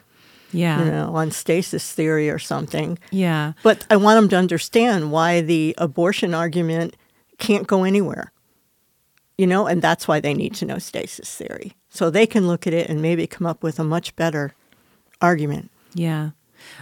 Yeah. 0.53 0.85
You 0.85 0.91
know, 0.93 1.17
on 1.17 1.33
stasis 1.33 1.93
theory 1.93 2.31
or 2.31 2.39
something. 2.39 2.97
Yeah. 3.11 3.55
But 3.65 3.85
I 3.91 3.97
want 3.97 4.19
them 4.19 4.29
to 4.29 4.37
understand 4.37 5.11
why 5.11 5.41
the 5.41 5.75
abortion 5.79 6.33
argument 6.33 6.95
can't 7.39 7.67
go 7.67 7.83
anywhere. 7.83 8.31
You 9.37 9.49
know, 9.49 9.67
and 9.67 9.83
that's 9.83 10.07
why 10.07 10.21
they 10.21 10.33
need 10.33 10.55
to 10.55 10.65
know 10.65 10.79
stasis 10.79 11.35
theory. 11.35 11.73
So 11.89 12.09
they 12.09 12.25
can 12.25 12.47
look 12.47 12.69
at 12.69 12.73
it 12.73 12.89
and 12.89 13.03
maybe 13.03 13.27
come 13.27 13.49
up 13.49 13.65
with 13.65 13.81
a 13.81 13.85
much 13.85 14.15
better 14.15 14.55
argument. 15.25 15.71
Yeah. 15.95 16.31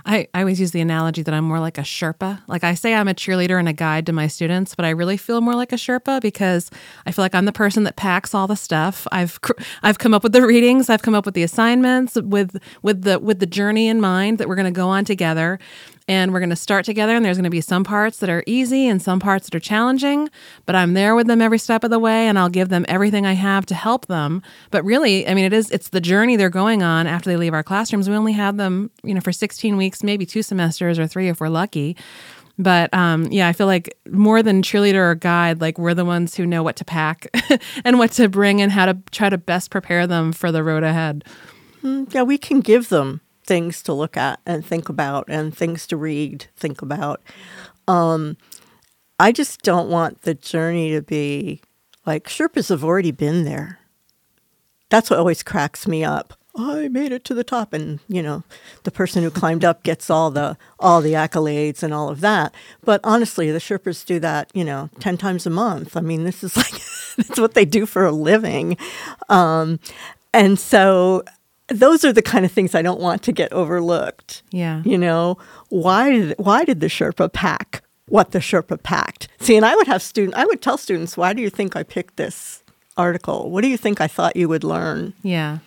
I, 0.04 0.28
I 0.34 0.40
always 0.40 0.60
use 0.60 0.70
the 0.72 0.80
analogy 0.80 1.22
that 1.22 1.34
I'm 1.34 1.44
more 1.44 1.60
like 1.60 1.78
a 1.78 1.82
Sherpa. 1.82 2.40
Like 2.46 2.64
I 2.64 2.74
say 2.74 2.94
I'm 2.94 3.08
a 3.08 3.14
cheerleader 3.14 3.58
and 3.58 3.68
a 3.68 3.72
guide 3.72 4.06
to 4.06 4.12
my 4.12 4.26
students, 4.26 4.74
but 4.74 4.84
I 4.84 4.90
really 4.90 5.16
feel 5.16 5.40
more 5.40 5.54
like 5.54 5.72
a 5.72 5.76
Sherpa 5.76 6.20
because 6.20 6.70
I 7.06 7.12
feel 7.12 7.24
like 7.24 7.34
I'm 7.34 7.44
the 7.44 7.52
person 7.52 7.84
that 7.84 7.96
packs 7.96 8.34
all 8.34 8.46
the 8.46 8.56
stuff. 8.56 9.06
I've 9.12 9.38
I've 9.82 9.98
come 9.98 10.14
up 10.14 10.22
with 10.22 10.32
the 10.32 10.46
readings, 10.46 10.90
I've 10.90 11.02
come 11.02 11.14
up 11.14 11.26
with 11.26 11.34
the 11.34 11.42
assignments 11.42 12.14
with 12.14 12.58
with 12.82 13.02
the 13.02 13.18
with 13.18 13.38
the 13.40 13.46
journey 13.46 13.88
in 13.88 14.00
mind 14.00 14.38
that 14.38 14.48
we're 14.48 14.56
going 14.56 14.72
to 14.72 14.76
go 14.76 14.88
on 14.88 15.04
together 15.04 15.58
and 16.08 16.32
we're 16.32 16.40
going 16.40 16.50
to 16.50 16.56
start 16.56 16.84
together 16.84 17.14
and 17.14 17.24
there's 17.24 17.36
going 17.36 17.44
to 17.44 17.50
be 17.50 17.60
some 17.60 17.84
parts 17.84 18.18
that 18.18 18.30
are 18.30 18.42
easy 18.46 18.86
and 18.86 19.00
some 19.00 19.20
parts 19.20 19.46
that 19.46 19.54
are 19.54 19.60
challenging 19.60 20.28
but 20.66 20.74
i'm 20.74 20.94
there 20.94 21.14
with 21.14 21.26
them 21.26 21.40
every 21.40 21.58
step 21.58 21.84
of 21.84 21.90
the 21.90 21.98
way 21.98 22.26
and 22.26 22.38
i'll 22.38 22.48
give 22.48 22.68
them 22.68 22.84
everything 22.88 23.26
i 23.26 23.32
have 23.32 23.66
to 23.66 23.74
help 23.74 24.06
them. 24.06 24.42
But 24.70 24.84
really 24.84 25.26
i 25.28 25.34
mean 25.34 25.44
it 25.44 25.52
is 25.52 25.70
it's 25.70 25.88
the 25.88 26.00
journey 26.00 26.36
they're 26.36 26.50
going 26.50 26.82
on 26.82 27.06
after 27.06 27.30
they 27.30 27.36
leave 27.36 27.54
our 27.54 27.62
classrooms. 27.62 28.08
We 28.08 28.16
only 28.16 28.32
have 28.32 28.56
them 28.56 28.90
you 29.02 29.14
know 29.14 29.20
for 29.20 29.32
16 29.32 29.76
weeks 29.76 30.02
maybe 30.02 30.26
two 30.26 30.42
semesters 30.42 30.98
or 30.98 31.06
three 31.06 31.28
if 31.28 31.40
we're 31.40 31.48
lucky. 31.48 31.96
But 32.58 32.92
um, 32.92 33.28
yeah, 33.30 33.48
I 33.48 33.54
feel 33.54 33.66
like 33.66 33.96
more 34.10 34.42
than 34.42 34.62
cheerleader 34.62 34.96
or 34.96 35.14
guide, 35.14 35.60
like 35.60 35.78
we're 35.78 35.94
the 35.94 36.04
ones 36.04 36.34
who 36.34 36.46
know 36.46 36.62
what 36.62 36.76
to 36.76 36.84
pack 36.84 37.26
and 37.84 37.98
what 37.98 38.12
to 38.12 38.28
bring 38.28 38.60
and 38.60 38.70
how 38.70 38.86
to 38.86 38.98
try 39.10 39.30
to 39.30 39.38
best 39.38 39.70
prepare 39.70 40.06
them 40.06 40.32
for 40.32 40.52
the 40.52 40.62
road 40.62 40.82
ahead. 40.82 41.24
Mm, 41.82 42.12
yeah, 42.12 42.22
we 42.22 42.36
can 42.36 42.60
give 42.60 42.90
them 42.90 43.21
things 43.44 43.82
to 43.82 43.92
look 43.92 44.16
at 44.16 44.40
and 44.46 44.64
think 44.64 44.88
about 44.88 45.24
and 45.28 45.56
things 45.56 45.86
to 45.88 45.96
read, 45.96 46.46
think 46.56 46.82
about. 46.82 47.22
Um, 47.88 48.36
I 49.18 49.32
just 49.32 49.62
don't 49.62 49.90
want 49.90 50.22
the 50.22 50.34
journey 50.34 50.92
to 50.92 51.02
be 51.02 51.60
like 52.06 52.24
Sherpas 52.24 52.68
have 52.68 52.84
already 52.84 53.12
been 53.12 53.44
there. 53.44 53.78
That's 54.90 55.10
what 55.10 55.18
always 55.18 55.42
cracks 55.42 55.86
me 55.86 56.04
up. 56.04 56.34
I 56.54 56.88
made 56.88 57.12
it 57.12 57.24
to 57.24 57.34
the 57.34 57.44
top, 57.44 57.72
and 57.72 58.00
you 58.08 58.22
know, 58.22 58.42
the 58.82 58.90
person 58.90 59.22
who 59.22 59.30
climbed 59.30 59.64
up 59.64 59.82
gets 59.82 60.10
all 60.10 60.30
the 60.30 60.58
all 60.78 61.00
the 61.00 61.14
accolades 61.14 61.82
and 61.82 61.94
all 61.94 62.10
of 62.10 62.20
that. 62.20 62.54
But 62.84 63.00
honestly, 63.04 63.50
the 63.50 63.58
Sherpas 63.58 64.04
do 64.04 64.20
that, 64.20 64.50
you 64.52 64.64
know, 64.64 64.90
ten 65.00 65.16
times 65.16 65.46
a 65.46 65.50
month. 65.50 65.96
I 65.96 66.02
mean, 66.02 66.24
this 66.24 66.44
is 66.44 66.54
like 66.56 66.72
that's 67.16 67.40
what 67.40 67.54
they 67.54 67.64
do 67.64 67.86
for 67.86 68.04
a 68.04 68.12
living, 68.12 68.76
um, 69.30 69.80
and 70.34 70.58
so 70.58 71.22
those 71.72 72.04
are 72.04 72.12
the 72.12 72.22
kind 72.22 72.44
of 72.44 72.52
things 72.52 72.74
I 72.74 72.82
don't 72.82 73.00
want 73.00 73.22
to 73.24 73.32
get 73.32 73.52
overlooked. 73.52 74.42
Yeah. 74.50 74.82
You 74.84 74.98
know, 74.98 75.38
why 75.68 76.10
did 76.10 76.34
why 76.38 76.64
did 76.64 76.80
the 76.80 76.86
Sherpa 76.88 77.32
pack 77.32 77.82
what 78.08 78.32
the 78.32 78.38
Sherpa 78.38 78.82
packed? 78.82 79.28
See, 79.40 79.56
and 79.56 79.64
I 79.64 79.74
would 79.74 79.86
have 79.86 80.02
student 80.02 80.34
I 80.34 80.44
would 80.46 80.62
tell 80.62 80.78
students, 80.78 81.16
why 81.16 81.32
do 81.32 81.42
you 81.42 81.50
think 81.50 81.76
I 81.76 81.82
picked 81.82 82.16
this 82.16 82.62
article? 82.96 83.50
What 83.50 83.62
do 83.62 83.68
you 83.68 83.76
think 83.76 84.00
I 84.00 84.08
thought 84.08 84.36
you 84.36 84.48
would 84.48 84.64
learn? 84.64 85.14
Yeah. 85.22 85.58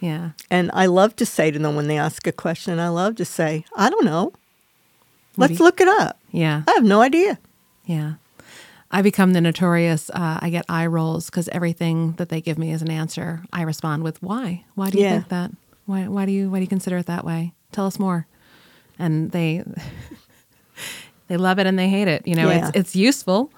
Yeah. 0.00 0.30
And 0.50 0.70
I 0.72 0.86
love 0.86 1.14
to 1.16 1.26
say 1.26 1.50
to 1.50 1.58
them 1.58 1.76
when 1.76 1.86
they 1.86 1.98
ask 1.98 2.26
a 2.26 2.32
question, 2.32 2.78
I 2.78 2.88
love 2.88 3.16
to 3.16 3.24
say, 3.24 3.64
I 3.76 3.90
don't 3.90 4.04
know. 4.04 4.32
Let's 5.36 5.58
you, 5.58 5.64
look 5.64 5.80
it 5.80 5.88
up. 5.88 6.18
Yeah. 6.30 6.62
I 6.66 6.72
have 6.72 6.84
no 6.84 7.02
idea. 7.02 7.38
Yeah. 7.84 8.14
I 8.90 9.02
become 9.02 9.32
the 9.32 9.40
notorious. 9.40 10.10
Uh, 10.10 10.38
I 10.40 10.50
get 10.50 10.64
eye 10.68 10.86
rolls 10.86 11.26
because 11.26 11.48
everything 11.50 12.12
that 12.12 12.28
they 12.28 12.40
give 12.40 12.58
me 12.58 12.72
as 12.72 12.82
an 12.82 12.90
answer, 12.90 13.42
I 13.52 13.62
respond 13.62 14.02
with 14.02 14.22
"Why? 14.22 14.64
Why 14.74 14.90
do 14.90 14.98
you 14.98 15.04
yeah. 15.04 15.12
think 15.12 15.28
that? 15.28 15.52
Why? 15.86 16.08
Why 16.08 16.26
do 16.26 16.32
you? 16.32 16.50
Why 16.50 16.58
do 16.58 16.62
you 16.62 16.68
consider 16.68 16.98
it 16.98 17.06
that 17.06 17.24
way? 17.24 17.52
Tell 17.72 17.86
us 17.86 17.98
more." 17.98 18.26
And 18.98 19.30
they 19.30 19.64
they 21.28 21.36
love 21.36 21.58
it 21.58 21.66
and 21.66 21.78
they 21.78 21.88
hate 21.88 22.08
it. 22.08 22.26
You 22.26 22.34
know, 22.34 22.48
yeah. 22.48 22.68
it's 22.68 22.76
it's 22.76 22.96
useful, 22.96 23.52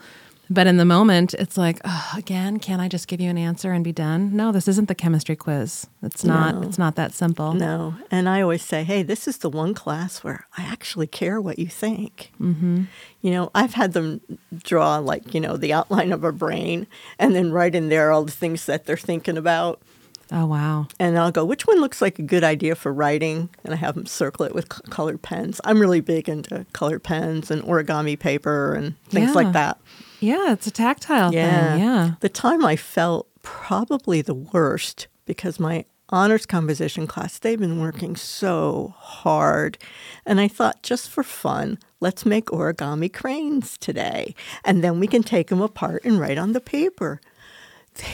but 0.52 0.66
in 0.66 0.76
the 0.76 0.84
moment, 0.84 1.34
it's 1.34 1.56
like, 1.56 1.80
oh, 1.84 2.12
again, 2.16 2.58
can't 2.58 2.82
I 2.82 2.88
just 2.88 3.08
give 3.08 3.20
you 3.20 3.30
an 3.30 3.38
answer 3.38 3.72
and 3.72 3.82
be 3.82 3.92
done? 3.92 4.36
No, 4.36 4.52
this 4.52 4.68
isn't 4.68 4.88
the 4.88 4.94
chemistry 4.94 5.34
quiz. 5.34 5.86
It's 6.02 6.24
not. 6.24 6.56
No. 6.56 6.62
It's 6.62 6.78
not 6.78 6.96
that 6.96 7.14
simple. 7.14 7.54
No. 7.54 7.94
And 8.10 8.28
I 8.28 8.42
always 8.42 8.62
say, 8.62 8.84
hey, 8.84 9.02
this 9.02 9.26
is 9.26 9.38
the 9.38 9.48
one 9.48 9.72
class 9.72 10.22
where 10.22 10.46
I 10.58 10.64
actually 10.64 11.06
care 11.06 11.40
what 11.40 11.58
you 11.58 11.68
think. 11.68 12.32
Mm-hmm. 12.40 12.84
You 13.22 13.30
know, 13.30 13.50
I've 13.54 13.74
had 13.74 13.92
them 13.94 14.20
draw 14.62 14.98
like 14.98 15.32
you 15.32 15.40
know 15.40 15.56
the 15.56 15.72
outline 15.72 16.12
of 16.12 16.24
a 16.24 16.32
brain, 16.32 16.86
and 17.18 17.34
then 17.34 17.52
write 17.52 17.74
in 17.74 17.88
there 17.88 18.12
all 18.12 18.24
the 18.24 18.32
things 18.32 18.66
that 18.66 18.84
they're 18.84 18.96
thinking 18.96 19.38
about. 19.38 19.80
Oh, 20.34 20.46
wow. 20.46 20.86
And 20.98 21.18
I'll 21.18 21.30
go, 21.30 21.44
which 21.44 21.66
one 21.66 21.78
looks 21.80 22.00
like 22.00 22.18
a 22.18 22.22
good 22.22 22.42
idea 22.42 22.74
for 22.74 22.90
writing? 22.90 23.50
And 23.64 23.74
I 23.74 23.76
have 23.76 23.96
them 23.96 24.06
circle 24.06 24.46
it 24.46 24.54
with 24.54 24.72
c- 24.72 24.80
colored 24.88 25.20
pens. 25.20 25.60
I'm 25.62 25.78
really 25.78 26.00
big 26.00 26.26
into 26.26 26.64
colored 26.72 27.02
pens 27.02 27.50
and 27.50 27.62
origami 27.64 28.18
paper 28.18 28.72
and 28.72 28.98
things 29.10 29.28
yeah. 29.28 29.34
like 29.34 29.52
that. 29.52 29.78
Yeah, 30.22 30.52
it's 30.52 30.68
a 30.68 30.70
tactile 30.70 31.34
yeah. 31.34 31.72
thing. 31.72 31.82
Yeah. 31.82 32.10
The 32.20 32.28
time 32.28 32.64
I 32.64 32.76
felt 32.76 33.28
probably 33.42 34.22
the 34.22 34.34
worst 34.34 35.08
because 35.24 35.58
my 35.58 35.84
honors 36.10 36.46
composition 36.46 37.06
class, 37.08 37.38
they've 37.38 37.58
been 37.58 37.80
working 37.80 38.14
so 38.14 38.94
hard. 38.98 39.78
And 40.24 40.40
I 40.40 40.46
thought, 40.46 40.82
just 40.82 41.10
for 41.10 41.24
fun, 41.24 41.78
let's 42.00 42.24
make 42.24 42.46
origami 42.46 43.12
cranes 43.12 43.76
today. 43.78 44.34
And 44.64 44.84
then 44.84 45.00
we 45.00 45.08
can 45.08 45.22
take 45.24 45.48
them 45.48 45.60
apart 45.60 46.04
and 46.04 46.20
write 46.20 46.38
on 46.38 46.52
the 46.52 46.60
paper. 46.60 47.20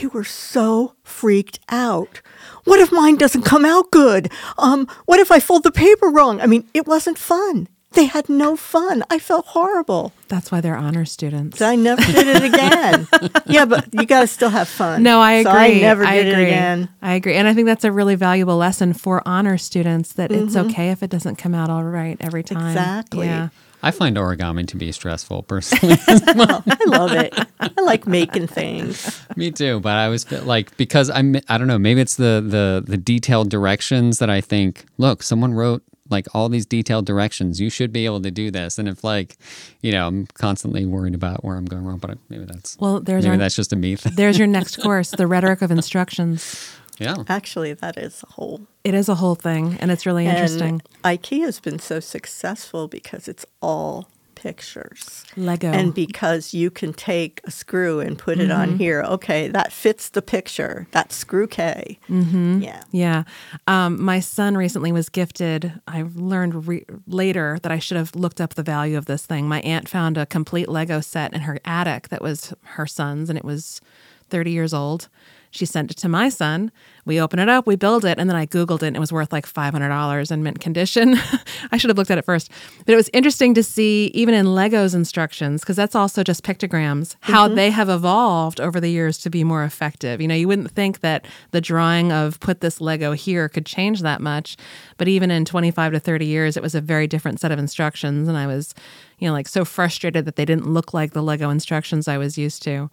they 0.01 0.07
were 0.07 0.23
so 0.23 0.95
freaked 1.03 1.59
out. 1.69 2.21
What 2.63 2.79
if 2.79 2.91
mine 2.91 3.17
doesn't 3.17 3.43
come 3.43 3.65
out 3.65 3.91
good? 3.91 4.31
Um, 4.57 4.87
what 5.05 5.19
if 5.19 5.31
I 5.31 5.39
fold 5.39 5.63
the 5.63 5.71
paper 5.71 6.07
wrong? 6.07 6.41
I 6.41 6.47
mean, 6.47 6.67
it 6.73 6.87
wasn't 6.87 7.17
fun. 7.17 7.67
They 7.93 8.05
had 8.05 8.29
no 8.29 8.55
fun. 8.55 9.03
I 9.09 9.17
felt 9.17 9.47
horrible. 9.47 10.13
That's 10.27 10.51
why 10.51 10.61
they're 10.61 10.75
honor 10.75 11.05
students. 11.05 11.57
So 11.57 11.65
I 11.65 11.75
never 11.75 12.01
did 12.01 12.27
it 12.27 12.43
again. 12.43 13.07
yeah, 13.47 13.65
but 13.65 13.87
you 13.91 14.05
got 14.05 14.21
to 14.21 14.27
still 14.27 14.49
have 14.49 14.67
fun. 14.67 15.01
No, 15.01 15.19
I 15.19 15.33
agree. 15.33 15.51
So 15.51 15.57
I 15.57 15.79
never 15.79 16.05
I 16.05 16.15
did 16.17 16.27
agree. 16.27 16.43
it 16.43 16.47
again. 16.47 16.89
I 17.01 17.13
agree. 17.13 17.33
And 17.33 17.47
I 17.47 17.53
think 17.53 17.65
that's 17.65 17.83
a 17.83 17.91
really 17.91 18.15
valuable 18.15 18.57
lesson 18.57 18.93
for 18.93 19.27
honor 19.27 19.57
students 19.57 20.13
that 20.13 20.31
it's 20.31 20.53
mm-hmm. 20.53 20.69
okay 20.69 20.91
if 20.91 21.01
it 21.01 21.09
doesn't 21.09 21.37
come 21.37 21.55
out 21.55 21.71
all 21.71 21.83
right 21.83 22.17
every 22.19 22.43
time. 22.43 22.67
Exactly. 22.67 23.25
Yeah. 23.25 23.49
I 23.81 23.91
find 23.91 24.17
origami 24.17 24.67
to 24.67 24.77
be 24.77 24.91
stressful 24.91 25.43
personally. 25.43 25.95
I 26.07 26.77
love 26.85 27.13
it. 27.13 27.33
I 27.59 27.81
like 27.81 28.05
making 28.05 28.47
things. 28.47 29.21
Me 29.37 29.51
too, 29.51 29.79
but 29.79 29.93
I 29.93 30.09
was 30.09 30.29
like 30.31 30.75
because 30.75 31.09
I'm 31.09 31.37
I 31.47 31.57
don't 31.57 31.67
know, 31.67 31.79
maybe 31.79 32.01
it's 32.01 32.15
the 32.15 32.43
the 32.45 32.83
the 32.85 32.97
detailed 32.97 33.49
directions 33.49 34.19
that 34.19 34.29
I 34.29 34.41
think, 34.41 34.85
look, 34.97 35.23
someone 35.23 35.53
wrote 35.53 35.81
like 36.09 36.27
all 36.33 36.49
these 36.49 36.65
detailed 36.65 37.05
directions. 37.05 37.59
You 37.59 37.69
should 37.69 37.91
be 37.91 38.05
able 38.05 38.21
to 38.21 38.31
do 38.31 38.51
this. 38.51 38.77
And 38.79 38.87
if 38.87 39.03
like, 39.03 39.37
you 39.81 39.91
know, 39.91 40.07
I'm 40.07 40.27
constantly 40.27 40.85
worried 40.85 41.15
about 41.15 41.43
where 41.43 41.55
I'm 41.55 41.65
going 41.65 41.85
wrong, 41.85 41.97
but 41.97 42.17
maybe 42.29 42.45
that's 42.45 42.77
Well, 42.79 42.99
there's 42.99 43.23
maybe 43.23 43.33
our, 43.33 43.37
that's 43.37 43.55
just 43.55 43.73
a 43.73 43.75
me 43.75 43.95
thing. 43.95 44.13
there's 44.15 44.37
your 44.37 44.47
next 44.47 44.77
course, 44.77 45.11
the 45.11 45.27
rhetoric 45.27 45.61
of 45.61 45.71
instructions. 45.71 46.71
Yeah. 46.99 47.23
Actually, 47.29 47.73
that 47.73 47.97
is 47.97 48.23
a 48.23 48.33
whole. 48.33 48.67
It 48.83 48.93
is 48.93 49.07
a 49.07 49.15
whole 49.15 49.35
thing, 49.35 49.77
and 49.79 49.89
it's 49.89 50.05
really 50.05 50.27
interesting. 50.27 50.81
IKEA 51.05 51.45
has 51.45 51.59
been 51.61 51.79
so 51.79 52.01
successful 52.01 52.89
because 52.89 53.29
it's 53.29 53.45
all 53.61 54.09
pictures. 54.39 55.25
Lego. 55.35 55.69
And 55.71 55.93
because 55.93 56.53
you 56.53 56.71
can 56.71 56.93
take 56.93 57.41
a 57.43 57.51
screw 57.51 57.99
and 57.99 58.17
put 58.17 58.39
it 58.39 58.49
Mm-hmm. 58.49 58.61
on 58.61 58.77
here, 58.77 59.01
okay, 59.03 59.49
that 59.49 59.71
fits 59.73 60.09
the 60.09 60.21
picture. 60.21 60.87
That's 60.91 61.13
screw 61.15 61.45
K. 61.45 61.99
Mm-hmm. 62.09 62.61
Yeah. 62.61 62.81
Yeah. 62.91 63.23
Um, 63.67 64.01
my 64.01 64.19
son 64.21 64.55
recently 64.57 64.91
was 64.91 65.09
gifted. 65.09 65.73
I 65.87 66.05
learned 66.15 66.67
re- 66.67 66.85
later 67.05 67.59
that 67.63 67.71
I 67.71 67.79
should 67.79 67.97
have 67.97 68.15
looked 68.15 68.39
up 68.41 68.53
the 68.55 68.63
value 68.63 68.97
of 68.97 69.05
this 69.05 69.25
thing. 69.25 69.47
My 69.47 69.59
aunt 69.61 69.89
found 69.89 70.17
a 70.17 70.25
complete 70.25 70.69
Lego 70.69 71.01
set 71.01 71.33
in 71.33 71.41
her 71.41 71.59
attic 71.65 72.07
that 72.09 72.21
was 72.21 72.53
her 72.63 72.87
son's, 72.87 73.29
and 73.29 73.37
it 73.37 73.45
was 73.45 73.81
30 74.29 74.51
years 74.51 74.73
old. 74.73 75.09
She 75.51 75.65
sent 75.65 75.91
it 75.91 75.97
to 75.97 76.09
my 76.09 76.29
son. 76.29 76.71
We 77.05 77.19
open 77.19 77.39
it 77.39 77.49
up, 77.49 77.65
we 77.65 77.75
build 77.75 78.05
it, 78.05 78.19
and 78.19 78.29
then 78.29 78.37
I 78.37 78.45
Googled 78.45 78.83
it 78.83 78.87
and 78.87 78.95
it 78.95 78.99
was 78.99 79.11
worth 79.11 79.31
like 79.31 79.47
$500 79.47 80.31
in 80.31 80.43
mint 80.43 80.59
condition. 80.59 81.15
I 81.71 81.77
should 81.77 81.89
have 81.89 81.97
looked 81.97 82.11
at 82.11 82.19
it 82.19 82.25
first. 82.25 82.51
But 82.85 82.93
it 82.93 82.95
was 82.95 83.09
interesting 83.13 83.55
to 83.55 83.63
see, 83.63 84.11
even 84.13 84.35
in 84.35 84.53
Lego's 84.53 84.93
instructions, 84.93 85.61
because 85.61 85.75
that's 85.75 85.95
also 85.95 86.23
just 86.23 86.43
pictograms, 86.43 87.15
how 87.21 87.47
mm-hmm. 87.47 87.55
they 87.55 87.71
have 87.71 87.89
evolved 87.89 88.61
over 88.61 88.79
the 88.79 88.91
years 88.91 89.17
to 89.19 89.31
be 89.31 89.43
more 89.43 89.63
effective. 89.63 90.21
You 90.21 90.27
know, 90.27 90.35
you 90.35 90.47
wouldn't 90.47 90.69
think 90.71 90.99
that 90.99 91.25
the 91.49 91.61
drawing 91.61 92.11
of 92.11 92.39
put 92.41 92.61
this 92.61 92.79
Lego 92.79 93.13
here 93.13 93.49
could 93.49 93.65
change 93.65 94.01
that 94.01 94.21
much. 94.21 94.55
But 94.97 95.07
even 95.07 95.31
in 95.31 95.45
25 95.45 95.93
to 95.93 95.99
30 95.99 96.25
years, 96.27 96.57
it 96.57 96.63
was 96.63 96.75
a 96.75 96.81
very 96.81 97.07
different 97.07 97.39
set 97.39 97.51
of 97.51 97.57
instructions. 97.57 98.27
And 98.27 98.37
I 98.37 98.45
was, 98.45 98.75
you 99.17 99.27
know, 99.27 99.33
like 99.33 99.47
so 99.47 99.65
frustrated 99.65 100.25
that 100.25 100.35
they 100.35 100.45
didn't 100.45 100.67
look 100.67 100.93
like 100.93 101.13
the 101.13 101.23
Lego 101.23 101.49
instructions 101.49 102.07
I 102.07 102.19
was 102.19 102.37
used 102.37 102.61
to. 102.63 102.91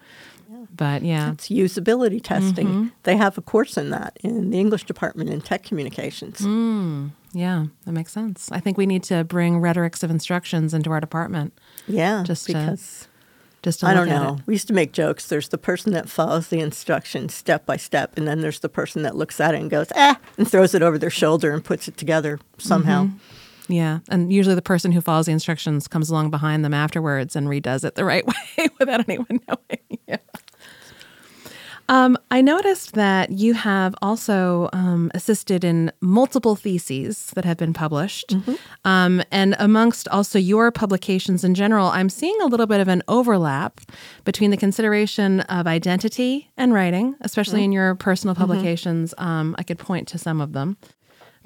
But 0.74 1.02
yeah. 1.02 1.32
It's 1.32 1.48
usability 1.48 2.22
testing. 2.22 2.66
Mm-hmm. 2.66 2.86
They 3.04 3.16
have 3.16 3.36
a 3.38 3.42
course 3.42 3.76
in 3.76 3.90
that 3.90 4.16
in 4.22 4.50
the 4.50 4.58
English 4.58 4.84
department 4.84 5.30
in 5.30 5.40
tech 5.40 5.62
communications. 5.64 6.40
Mm. 6.40 7.10
Yeah, 7.32 7.66
that 7.84 7.92
makes 7.92 8.12
sense. 8.12 8.50
I 8.50 8.60
think 8.60 8.78
we 8.78 8.86
need 8.86 9.02
to 9.04 9.24
bring 9.24 9.58
rhetorics 9.60 10.02
of 10.02 10.10
instructions 10.10 10.72
into 10.72 10.90
our 10.90 11.00
department. 11.00 11.52
Yeah, 11.86 12.22
Just 12.24 12.46
to 12.46 12.52
because 12.54 13.08
Just 13.62 13.80
to 13.80 13.86
I 13.86 13.90
look 13.90 14.06
don't 14.06 14.08
at 14.08 14.22
know. 14.22 14.34
it. 14.36 14.40
We 14.46 14.54
used 14.54 14.68
to 14.68 14.74
make 14.74 14.92
jokes. 14.92 15.28
There's 15.28 15.48
the 15.50 15.58
person 15.58 15.92
that 15.92 16.08
follows 16.08 16.48
the 16.48 16.60
instructions 16.60 17.34
step 17.34 17.66
by 17.66 17.76
step, 17.76 18.16
and 18.16 18.26
then 18.26 18.40
there's 18.40 18.60
the 18.60 18.68
person 18.70 19.02
that 19.02 19.16
looks 19.16 19.38
at 19.40 19.54
it 19.54 19.60
and 19.60 19.68
goes, 19.70 19.88
"ah," 19.94 20.18
and 20.38 20.48
throws 20.50 20.74
it 20.74 20.82
over 20.82 20.96
their 20.98 21.10
shoulder 21.10 21.52
and 21.52 21.62
puts 21.64 21.88
it 21.88 21.96
together 21.98 22.38
somehow. 22.58 23.08
Yeah, 23.68 23.98
and 24.08 24.32
usually 24.32 24.54
the 24.54 24.62
person 24.62 24.92
who 24.92 25.00
follows 25.00 25.26
the 25.26 25.32
instructions 25.32 25.88
comes 25.88 26.08
along 26.08 26.30
behind 26.30 26.64
them 26.64 26.72
afterwards 26.72 27.34
and 27.34 27.48
redoes 27.48 27.84
it 27.84 27.96
the 27.96 28.04
right 28.04 28.24
way 28.58 28.68
without 28.78 29.06
anyone 29.08 29.40
knowing. 29.48 29.98
Yeah. 30.06 30.16
Um, 31.88 32.18
I 32.30 32.40
noticed 32.40 32.94
that 32.94 33.30
you 33.30 33.54
have 33.54 33.94
also 34.02 34.68
um, 34.72 35.10
assisted 35.14 35.64
in 35.64 35.92
multiple 36.00 36.56
theses 36.56 37.30
that 37.34 37.44
have 37.44 37.56
been 37.56 37.72
published. 37.72 38.34
Um, 38.84 39.22
and 39.30 39.54
amongst 39.58 40.08
also 40.08 40.38
your 40.38 40.70
publications 40.70 41.44
in 41.44 41.54
general, 41.54 41.88
I'm 41.88 42.08
seeing 42.08 42.36
a 42.42 42.46
little 42.46 42.66
bit 42.66 42.80
of 42.80 42.88
an 42.88 43.02
overlap 43.08 43.80
between 44.24 44.50
the 44.50 44.56
consideration 44.56 45.40
of 45.42 45.66
identity 45.66 46.50
and 46.56 46.72
writing, 46.72 47.14
especially 47.20 47.64
in 47.64 47.72
your 47.72 47.94
personal 47.94 48.34
publications. 48.34 49.14
Um, 49.18 49.54
I 49.58 49.62
could 49.62 49.78
point 49.78 50.08
to 50.08 50.18
some 50.18 50.40
of 50.40 50.52
them. 50.52 50.76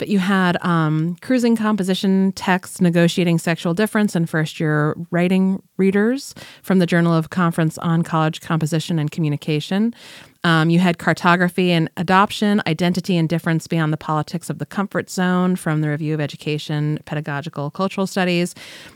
But 0.00 0.08
you 0.08 0.18
had 0.18 0.56
um, 0.64 1.16
cruising 1.20 1.56
composition, 1.56 2.32
text, 2.32 2.80
negotiating 2.80 3.38
sexual 3.38 3.74
difference, 3.74 4.16
and 4.16 4.28
first 4.28 4.58
year 4.58 4.96
writing 5.10 5.62
readers 5.76 6.34
from 6.62 6.78
the 6.78 6.86
Journal 6.86 7.12
of 7.12 7.28
Conference 7.28 7.76
on 7.76 8.02
College 8.02 8.40
Composition 8.40 8.98
and 8.98 9.10
Communication. 9.10 9.94
Um, 10.42 10.70
you 10.70 10.78
had 10.78 10.98
cartography 10.98 11.70
and 11.70 11.90
adoption, 11.98 12.62
identity 12.66 13.16
and 13.16 13.28
difference 13.28 13.66
beyond 13.66 13.92
the 13.92 13.98
politics 13.98 14.48
of 14.48 14.58
the 14.58 14.64
comfort 14.64 15.10
zone 15.10 15.54
from 15.54 15.82
the 15.82 15.88
Review 15.88 16.14
of 16.14 16.20
Education, 16.20 16.98
Pedagogical 17.04 17.70
Cultural 17.70 18.06
Studies. 18.06 18.54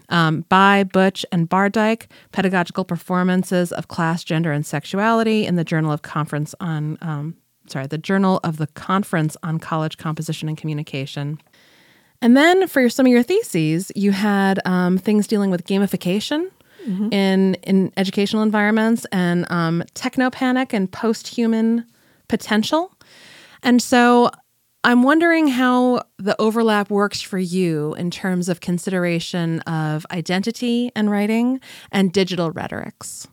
Um, 0.09 0.47
by 0.49 0.85
Butch 0.85 1.27
and 1.31 1.49
Bardyke, 1.49 2.07
pedagogical 2.33 2.85
performances 2.85 3.73
of 3.73 3.89
class, 3.89 4.25
gender, 4.25 4.53
and 4.53 4.65
sexuality 4.65 5.45
in 5.45 5.57
the 5.57 5.65
Journal 5.65 5.93
of 5.93 6.01
Conference 6.03 6.55
on 6.61 6.97
um, 7.03 7.37
sorry, 7.67 7.87
the 7.87 7.99
Journal 7.99 8.41
of 8.45 8.57
the 8.57 8.67
Conference 8.69 9.37
on 9.43 9.59
College 9.59 9.97
Composition 9.97 10.49
and 10.49 10.59
Communication. 10.59 11.41
And 12.21 12.37
then 12.37 12.67
for 12.69 12.89
some 12.89 13.07
of 13.07 13.13
your 13.13 13.23
theses, 13.23 13.93
you 13.95 14.13
had 14.13 14.61
um, 14.65 14.97
things 14.99 15.27
dealing 15.27 15.51
with 15.51 15.67
gamification 15.67 16.51
in 17.13 17.55
in 17.63 17.93
educational 17.97 18.43
environments 18.43 19.07
and 19.13 19.51
um, 19.51 19.83
technopanic 19.95 20.73
and 20.73 20.91
post-human 20.91 21.85
potential. 22.29 22.93
And 23.63 23.81
so 23.83 24.31
I'm 24.87 25.03
wondering 25.03 25.49
how 25.49 26.03
the 26.19 26.37
overlap 26.39 26.91
works 26.91 27.23
for 27.23 27.39
you 27.39 27.95
in 27.95 28.11
terms 28.11 28.49
of 28.51 28.61
consideration 28.61 29.61
of 29.61 30.05
identity 30.11 30.91
and 30.95 31.11
writing 31.11 31.61
and 31.91 32.13
digital 32.13 32.51
rhetorics. 32.51 33.27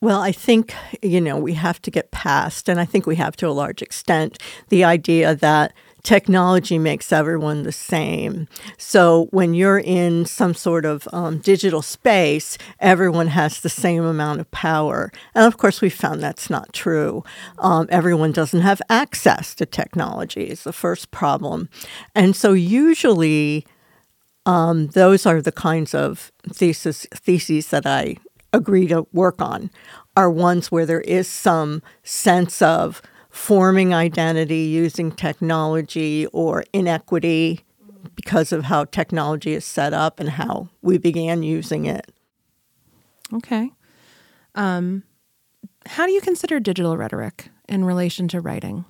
Well, 0.00 0.20
I 0.20 0.32
think, 0.32 0.74
you 1.00 1.20
know, 1.20 1.36
we 1.36 1.54
have 1.54 1.80
to 1.82 1.90
get 1.90 2.10
past, 2.10 2.68
and 2.68 2.80
I 2.80 2.84
think 2.84 3.06
we 3.06 3.16
have 3.16 3.36
to 3.36 3.48
a 3.48 3.50
large 3.50 3.82
extent, 3.82 4.38
the 4.68 4.84
idea 4.84 5.34
that 5.36 5.72
technology 6.02 6.78
makes 6.78 7.12
everyone 7.12 7.62
the 7.62 7.72
same. 7.72 8.48
So 8.76 9.28
when 9.30 9.54
you're 9.54 9.78
in 9.78 10.26
some 10.26 10.54
sort 10.54 10.84
of 10.84 11.08
um, 11.12 11.38
digital 11.38 11.82
space, 11.82 12.58
everyone 12.80 13.28
has 13.28 13.60
the 13.60 13.68
same 13.68 14.04
amount 14.04 14.40
of 14.40 14.50
power. 14.50 15.12
And 15.34 15.46
of 15.46 15.58
course, 15.58 15.80
we 15.80 15.90
found 15.90 16.20
that's 16.20 16.50
not 16.50 16.72
true. 16.72 17.22
Um, 17.58 17.86
everyone 17.90 18.32
doesn't 18.32 18.62
have 18.62 18.82
access 18.90 19.54
to 19.56 19.66
technology, 19.66 20.44
is 20.44 20.64
the 20.64 20.72
first 20.72 21.10
problem. 21.10 21.68
And 22.14 22.34
so 22.34 22.52
usually, 22.52 23.64
um, 24.44 24.88
those 24.88 25.24
are 25.24 25.40
the 25.40 25.52
kinds 25.52 25.94
of 25.94 26.32
thesis, 26.48 27.06
theses 27.14 27.68
that 27.68 27.86
I 27.86 28.16
agree 28.52 28.88
to 28.88 29.06
work 29.12 29.40
on 29.40 29.70
are 30.16 30.30
ones 30.30 30.70
where 30.70 30.84
there 30.84 31.00
is 31.02 31.26
some 31.28 31.82
sense 32.02 32.60
of 32.60 33.00
forming 33.32 33.94
identity 33.94 34.58
using 34.58 35.10
technology 35.10 36.26
or 36.26 36.62
inequity 36.72 37.64
because 38.14 38.52
of 38.52 38.64
how 38.64 38.84
technology 38.84 39.54
is 39.54 39.64
set 39.64 39.94
up 39.94 40.20
and 40.20 40.28
how 40.28 40.68
we 40.82 40.98
began 40.98 41.42
using 41.42 41.86
it. 41.86 42.12
Okay. 43.32 43.70
Um, 44.54 45.02
how 45.86 46.06
do 46.06 46.12
you 46.12 46.20
consider 46.20 46.60
digital 46.60 46.96
rhetoric 46.96 47.48
in 47.68 47.84
relation 47.84 48.28
to 48.28 48.40
writing? 48.40 48.84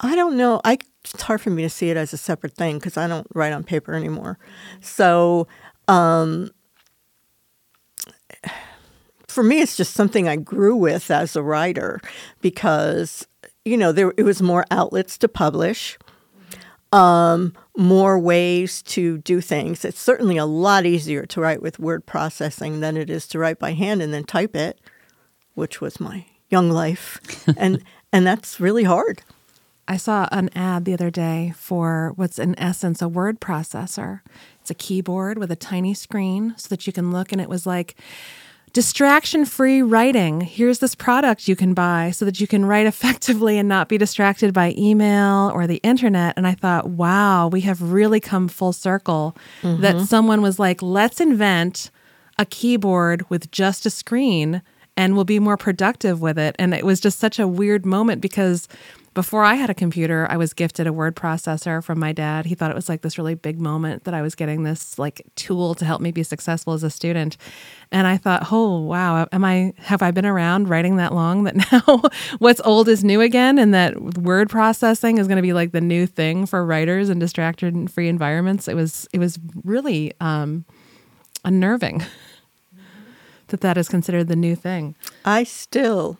I 0.00 0.16
don't 0.16 0.36
know. 0.36 0.60
I 0.64 0.78
it's 1.04 1.22
hard 1.22 1.42
for 1.42 1.50
me 1.50 1.62
to 1.62 1.68
see 1.68 1.90
it 1.90 1.98
as 1.98 2.14
a 2.14 2.16
separate 2.16 2.54
thing 2.54 2.78
because 2.78 2.96
I 2.96 3.06
don't 3.06 3.26
write 3.34 3.52
on 3.52 3.62
paper 3.62 3.92
anymore. 3.92 4.38
So, 4.80 5.46
um, 5.86 6.50
for 9.28 9.44
me, 9.44 9.60
it's 9.60 9.76
just 9.76 9.92
something 9.92 10.28
I 10.28 10.36
grew 10.36 10.74
with 10.74 11.10
as 11.10 11.36
a 11.36 11.42
writer 11.42 12.00
because 12.40 13.26
you 13.64 13.76
know 13.76 13.92
there 13.92 14.12
it 14.16 14.24
was 14.24 14.42
more 14.42 14.64
outlets 14.70 15.18
to 15.18 15.28
publish, 15.28 15.98
um, 16.92 17.54
more 17.76 18.18
ways 18.18 18.82
to 18.82 19.18
do 19.18 19.40
things. 19.40 19.84
It's 19.84 20.00
certainly 20.00 20.36
a 20.36 20.46
lot 20.46 20.86
easier 20.86 21.26
to 21.26 21.40
write 21.40 21.62
with 21.62 21.78
word 21.78 22.06
processing 22.06 22.80
than 22.80 22.96
it 22.96 23.10
is 23.10 23.26
to 23.28 23.38
write 23.38 23.58
by 23.58 23.72
hand 23.72 24.02
and 24.02 24.12
then 24.12 24.24
type 24.24 24.54
it, 24.54 24.80
which 25.54 25.80
was 25.80 26.00
my 26.00 26.26
young 26.50 26.70
life, 26.70 27.20
and 27.56 27.82
and 28.12 28.26
that's 28.26 28.60
really 28.60 28.84
hard. 28.84 29.22
I 29.86 29.98
saw 29.98 30.28
an 30.32 30.48
ad 30.54 30.86
the 30.86 30.94
other 30.94 31.10
day 31.10 31.52
for 31.56 32.12
what's 32.16 32.38
in 32.38 32.58
essence 32.58 33.02
a 33.02 33.08
word 33.08 33.38
processor. 33.38 34.20
It's 34.62 34.70
a 34.70 34.74
keyboard 34.74 35.36
with 35.36 35.50
a 35.50 35.56
tiny 35.56 35.92
screen 35.92 36.54
so 36.56 36.68
that 36.68 36.86
you 36.86 36.92
can 36.92 37.10
look, 37.10 37.32
and 37.32 37.40
it 37.40 37.48
was 37.48 37.66
like 37.66 37.96
distraction 38.74 39.44
free 39.44 39.80
writing. 39.80 40.42
Here's 40.42 40.80
this 40.80 40.96
product 40.96 41.48
you 41.48 41.54
can 41.56 41.74
buy 41.74 42.10
so 42.10 42.24
that 42.24 42.40
you 42.40 42.46
can 42.46 42.66
write 42.66 42.86
effectively 42.94 43.56
and 43.56 43.68
not 43.68 43.88
be 43.88 43.96
distracted 43.96 44.52
by 44.52 44.74
email 44.76 45.50
or 45.54 45.66
the 45.66 45.76
internet. 45.76 46.34
And 46.36 46.46
I 46.46 46.54
thought, 46.54 46.90
wow, 46.90 47.48
we 47.48 47.62
have 47.62 47.80
really 47.80 48.20
come 48.20 48.48
full 48.48 48.74
circle 48.74 49.34
mm-hmm. 49.62 49.80
that 49.80 50.00
someone 50.06 50.42
was 50.42 50.58
like, 50.58 50.82
let's 50.82 51.20
invent 51.20 51.90
a 52.36 52.44
keyboard 52.44 53.24
with 53.30 53.50
just 53.52 53.86
a 53.86 53.90
screen 53.90 54.60
and 54.96 55.14
we'll 55.14 55.24
be 55.24 55.38
more 55.38 55.56
productive 55.56 56.20
with 56.20 56.38
it. 56.38 56.54
And 56.58 56.74
it 56.74 56.84
was 56.84 57.00
just 57.00 57.18
such 57.18 57.38
a 57.38 57.48
weird 57.48 57.86
moment 57.86 58.20
because 58.20 58.68
before 59.14 59.44
I 59.44 59.54
had 59.54 59.70
a 59.70 59.74
computer, 59.74 60.26
I 60.28 60.36
was 60.36 60.52
gifted 60.52 60.88
a 60.88 60.92
word 60.92 61.14
processor 61.14 61.82
from 61.82 62.00
my 62.00 62.12
dad. 62.12 62.46
He 62.46 62.56
thought 62.56 62.72
it 62.72 62.74
was 62.74 62.88
like 62.88 63.02
this 63.02 63.16
really 63.16 63.36
big 63.36 63.60
moment 63.60 64.04
that 64.04 64.12
I 64.12 64.22
was 64.22 64.34
getting 64.34 64.64
this 64.64 64.98
like 64.98 65.24
tool 65.36 65.76
to 65.76 65.84
help 65.84 66.00
me 66.00 66.10
be 66.10 66.24
successful 66.24 66.72
as 66.72 66.82
a 66.82 66.90
student. 66.90 67.36
And 67.92 68.08
I 68.08 68.16
thought, 68.16 68.48
"Oh, 68.50 68.80
wow, 68.80 69.28
am 69.30 69.44
I 69.44 69.72
have 69.78 70.02
I 70.02 70.10
been 70.10 70.26
around 70.26 70.68
writing 70.68 70.96
that 70.96 71.14
long 71.14 71.44
that 71.44 71.54
now 71.72 72.02
what's 72.38 72.60
old 72.64 72.88
is 72.88 73.04
new 73.04 73.20
again 73.20 73.56
and 73.56 73.72
that 73.72 74.18
word 74.18 74.50
processing 74.50 75.18
is 75.18 75.28
going 75.28 75.36
to 75.36 75.42
be 75.42 75.52
like 75.52 75.70
the 75.70 75.80
new 75.80 76.06
thing 76.06 76.44
for 76.44 76.66
writers 76.66 77.08
in 77.08 77.20
distracted 77.20 77.90
free 77.90 78.08
environments?" 78.08 78.66
It 78.66 78.74
was 78.74 79.08
it 79.12 79.20
was 79.20 79.38
really 79.62 80.12
um 80.20 80.64
unnerving 81.44 82.02
that 83.48 83.60
that 83.60 83.78
is 83.78 83.88
considered 83.88 84.26
the 84.26 84.34
new 84.36 84.56
thing. 84.56 84.96
I 85.24 85.44
still 85.44 86.18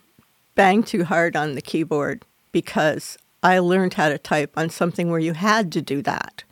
bang 0.55 0.85
too 0.85 1.03
hard 1.03 1.35
on 1.35 1.57
the 1.57 1.63
keyboard 1.63 2.25
because 2.55 3.19
I 3.43 3.59
learned 3.59 3.95
how 3.95 4.09
to 4.09 4.17
type 4.17 4.53
on 4.57 4.71
something 4.71 5.11
where 5.11 5.19
you 5.19 5.33
had 5.33 5.73
to 5.73 5.83
do 5.83 6.01
that. 6.03 6.45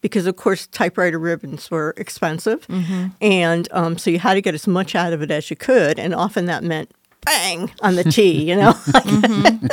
Because, 0.00 0.26
of 0.26 0.36
course, 0.36 0.66
typewriter 0.66 1.18
ribbons 1.18 1.70
were 1.70 1.92
expensive. 1.98 2.66
Mm-hmm. 2.66 3.08
And 3.20 3.68
um, 3.70 3.98
so 3.98 4.10
you 4.10 4.18
had 4.18 4.34
to 4.34 4.40
get 4.40 4.54
as 4.54 4.66
much 4.66 4.94
out 4.94 5.12
of 5.12 5.20
it 5.20 5.30
as 5.30 5.50
you 5.50 5.56
could. 5.56 5.98
And 5.98 6.14
often 6.14 6.46
that 6.46 6.64
meant 6.64 6.90
bang 7.26 7.70
on 7.82 7.96
the 7.96 8.04
T, 8.04 8.42
you 8.48 8.56
know? 8.56 8.72
mm-hmm. 8.72 9.66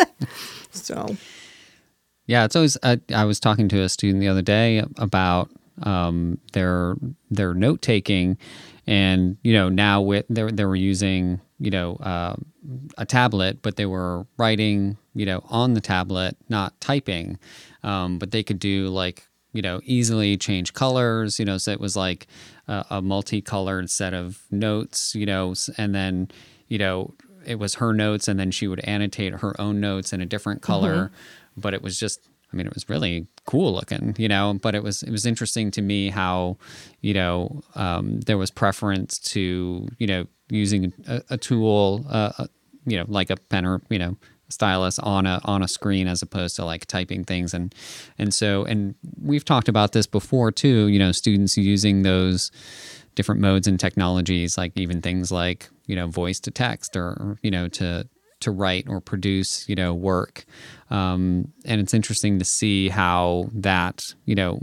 so. 0.71 1.15
Yeah, 2.27 2.43
it's 2.43 2.55
always. 2.55 2.77
I, 2.83 2.99
I, 3.15 3.23
was 3.23 3.39
talking 3.39 3.69
to 3.69 3.81
a 3.81 3.89
student 3.89 4.19
the 4.19 4.27
other 4.27 4.41
day 4.41 4.83
about 4.97 5.49
um, 5.83 6.37
their 6.53 6.95
their 7.29 7.53
note 7.53 7.81
taking, 7.81 8.37
and 8.87 9.35
you 9.43 9.51
know 9.51 9.67
now 9.67 10.01
with 10.01 10.27
they 10.29 10.49
they 10.49 10.63
were 10.63 10.77
using 10.77 11.41
you 11.59 11.71
know 11.71 11.95
uh, 11.95 12.35
a 12.97 13.05
tablet, 13.05 13.61
but 13.61 13.75
they 13.75 13.85
were 13.85 14.25
writing 14.37 14.97
you 15.13 15.25
know, 15.25 15.43
on 15.49 15.73
the 15.73 15.81
tablet, 15.81 16.37
not 16.49 16.79
typing. 16.79 17.37
Um, 17.83 18.17
but 18.17 18.31
they 18.31 18.43
could 18.43 18.59
do 18.59 18.87
like, 18.87 19.27
you 19.53 19.61
know, 19.61 19.81
easily 19.83 20.37
change 20.37 20.73
colors, 20.73 21.39
you 21.39 21.45
know, 21.45 21.57
so 21.57 21.71
it 21.71 21.79
was 21.79 21.95
like 21.95 22.27
a, 22.67 22.85
a 22.89 23.01
multicolored 23.01 23.89
set 23.89 24.13
of 24.13 24.41
notes, 24.49 25.13
you 25.13 25.25
know, 25.25 25.53
and 25.77 25.93
then, 25.93 26.29
you 26.67 26.77
know, 26.77 27.13
it 27.45 27.59
was 27.59 27.75
her 27.75 27.93
notes 27.93 28.27
and 28.27 28.39
then 28.39 28.51
she 28.51 28.67
would 28.67 28.79
annotate 28.81 29.33
her 29.33 29.59
own 29.59 29.79
notes 29.79 30.13
in 30.13 30.21
a 30.21 30.25
different 30.25 30.61
color. 30.61 31.05
Mm-hmm. 31.05 31.61
But 31.61 31.73
it 31.73 31.81
was 31.81 31.99
just, 31.99 32.29
I 32.51 32.55
mean, 32.55 32.67
it 32.67 32.73
was 32.73 32.87
really 32.89 33.27
cool 33.45 33.73
looking, 33.73 34.15
you 34.17 34.27
know. 34.27 34.57
But 34.61 34.75
it 34.75 34.83
was 34.83 35.03
it 35.03 35.11
was 35.11 35.25
interesting 35.25 35.71
to 35.71 35.81
me 35.81 36.09
how, 36.09 36.57
you 37.01 37.13
know, 37.13 37.61
um, 37.75 38.21
there 38.21 38.37
was 38.37 38.51
preference 38.51 39.19
to 39.19 39.87
you 39.97 40.07
know 40.07 40.27
using 40.49 40.93
a, 41.07 41.21
a 41.29 41.37
tool, 41.37 42.05
uh, 42.09 42.47
you 42.85 42.97
know, 42.97 43.05
like 43.07 43.29
a 43.29 43.37
pen 43.37 43.65
or 43.65 43.81
you 43.89 43.99
know 43.99 44.17
stylus 44.51 44.99
on 44.99 45.25
a 45.25 45.39
on 45.43 45.63
a 45.63 45.67
screen 45.67 46.07
as 46.07 46.21
opposed 46.21 46.55
to 46.57 46.65
like 46.65 46.85
typing 46.85 47.23
things. 47.23 47.53
And 47.53 47.73
and 48.17 48.33
so 48.33 48.65
and 48.65 48.95
we've 49.21 49.45
talked 49.45 49.67
about 49.67 49.91
this 49.91 50.07
before 50.07 50.51
too 50.51 50.87
you 50.87 50.99
know 50.99 51.11
students 51.11 51.57
using 51.57 52.03
those 52.03 52.51
different 53.15 53.41
modes 53.41 53.67
and 53.67 53.79
technologies 53.79 54.57
like 54.57 54.71
even 54.77 55.01
things 55.01 55.31
like 55.31 55.69
you 55.85 55.95
know 55.95 56.07
voice 56.07 56.39
to 56.39 56.51
text 56.51 56.95
or 56.95 57.37
you 57.41 57.51
know 57.51 57.67
to 57.67 58.07
to 58.39 58.51
write 58.51 58.87
or 58.87 58.99
produce 58.99 59.67
you 59.69 59.75
know 59.75 59.93
work. 59.93 60.45
Um, 60.89 61.53
and 61.65 61.79
it's 61.79 61.93
interesting 61.93 62.39
to 62.39 62.45
see 62.45 62.89
how 62.89 63.49
that 63.53 64.13
you 64.25 64.35
know 64.35 64.59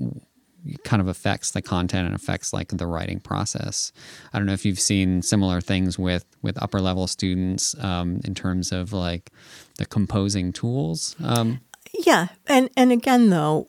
kind 0.84 1.00
of 1.00 1.08
affects 1.08 1.52
the 1.52 1.62
content 1.62 2.06
and 2.06 2.14
affects 2.14 2.52
like 2.52 2.68
the 2.68 2.86
writing 2.86 3.20
process. 3.20 3.92
I 4.32 4.38
don't 4.38 4.46
know 4.46 4.52
if 4.52 4.64
you've 4.64 4.80
seen 4.80 5.22
similar 5.22 5.60
things 5.60 5.98
with 5.98 6.24
with 6.42 6.60
upper 6.62 6.80
level 6.80 7.06
students 7.06 7.74
um, 7.82 8.20
in 8.24 8.34
terms 8.34 8.72
of 8.72 8.92
like 8.92 9.30
the 9.76 9.86
composing 9.86 10.52
tools. 10.52 11.16
Um, 11.22 11.60
yeah, 11.92 12.28
and 12.46 12.70
and 12.76 12.92
again 12.92 13.30
though, 13.30 13.68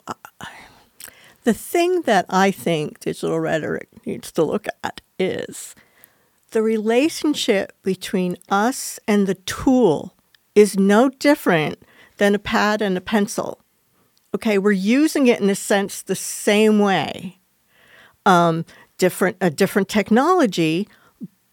the 1.44 1.54
thing 1.54 2.02
that 2.04 2.26
I 2.30 2.52
think 2.52 3.00
digital 3.00 3.40
rhetoric 3.40 3.90
needs 4.06 4.32
to 4.34 4.44
look 4.44 4.68
at 4.84 5.02
is 5.18 5.76
the 6.52 6.62
relationship 6.62 7.74
between 7.84 8.36
us 8.50 9.00
and 9.08 9.28
the 9.28 9.36
tool 9.36 10.16
is 10.56 10.78
no 10.78 11.10
different 11.10 11.84
than 12.18 12.36
a 12.36 12.40
pad 12.40 12.82
and 12.82 12.98
a 12.98 13.02
pencil 13.02 13.64
okay, 14.36 14.58
we're 14.58 14.72
using 14.72 15.28
it 15.28 15.40
in 15.40 15.50
a 15.50 15.56
sense 15.56 16.02
the 16.02 16.16
same 16.16 16.80
way, 16.80 17.40
um, 18.26 18.66
different 18.98 19.38
a 19.42 19.50
different 19.50 19.90
technology, 19.90 20.88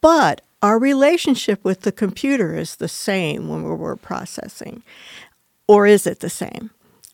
but 0.01 0.43
our 0.63 0.79
relationship 0.79 1.63
with 1.65 1.83
the 1.83 1.93
computer 1.93 2.57
is 2.57 2.77
the 2.77 2.89
same 2.89 3.49
when 3.49 3.63
we're 3.63 3.75
word 3.75 4.03
processing, 4.03 4.83
or 5.67 5.87
is 5.87 6.07
it 6.07 6.21
the 6.21 6.31
same? 6.31 6.71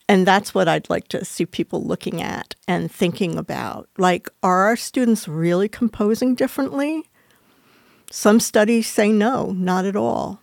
And 0.08 0.26
that's 0.26 0.54
what 0.54 0.68
I'd 0.68 0.90
like 0.90 1.08
to 1.08 1.24
see 1.24 1.46
people 1.46 1.82
looking 1.82 2.20
at 2.20 2.54
and 2.68 2.90
thinking 2.92 3.38
about. 3.38 3.88
Like, 3.96 4.28
are 4.42 4.64
our 4.64 4.76
students 4.76 5.26
really 5.26 5.68
composing 5.70 6.34
differently? 6.34 7.04
Some 8.10 8.38
studies 8.38 8.88
say 8.88 9.10
no, 9.10 9.52
not 9.52 9.86
at 9.86 9.96
all. 9.96 10.41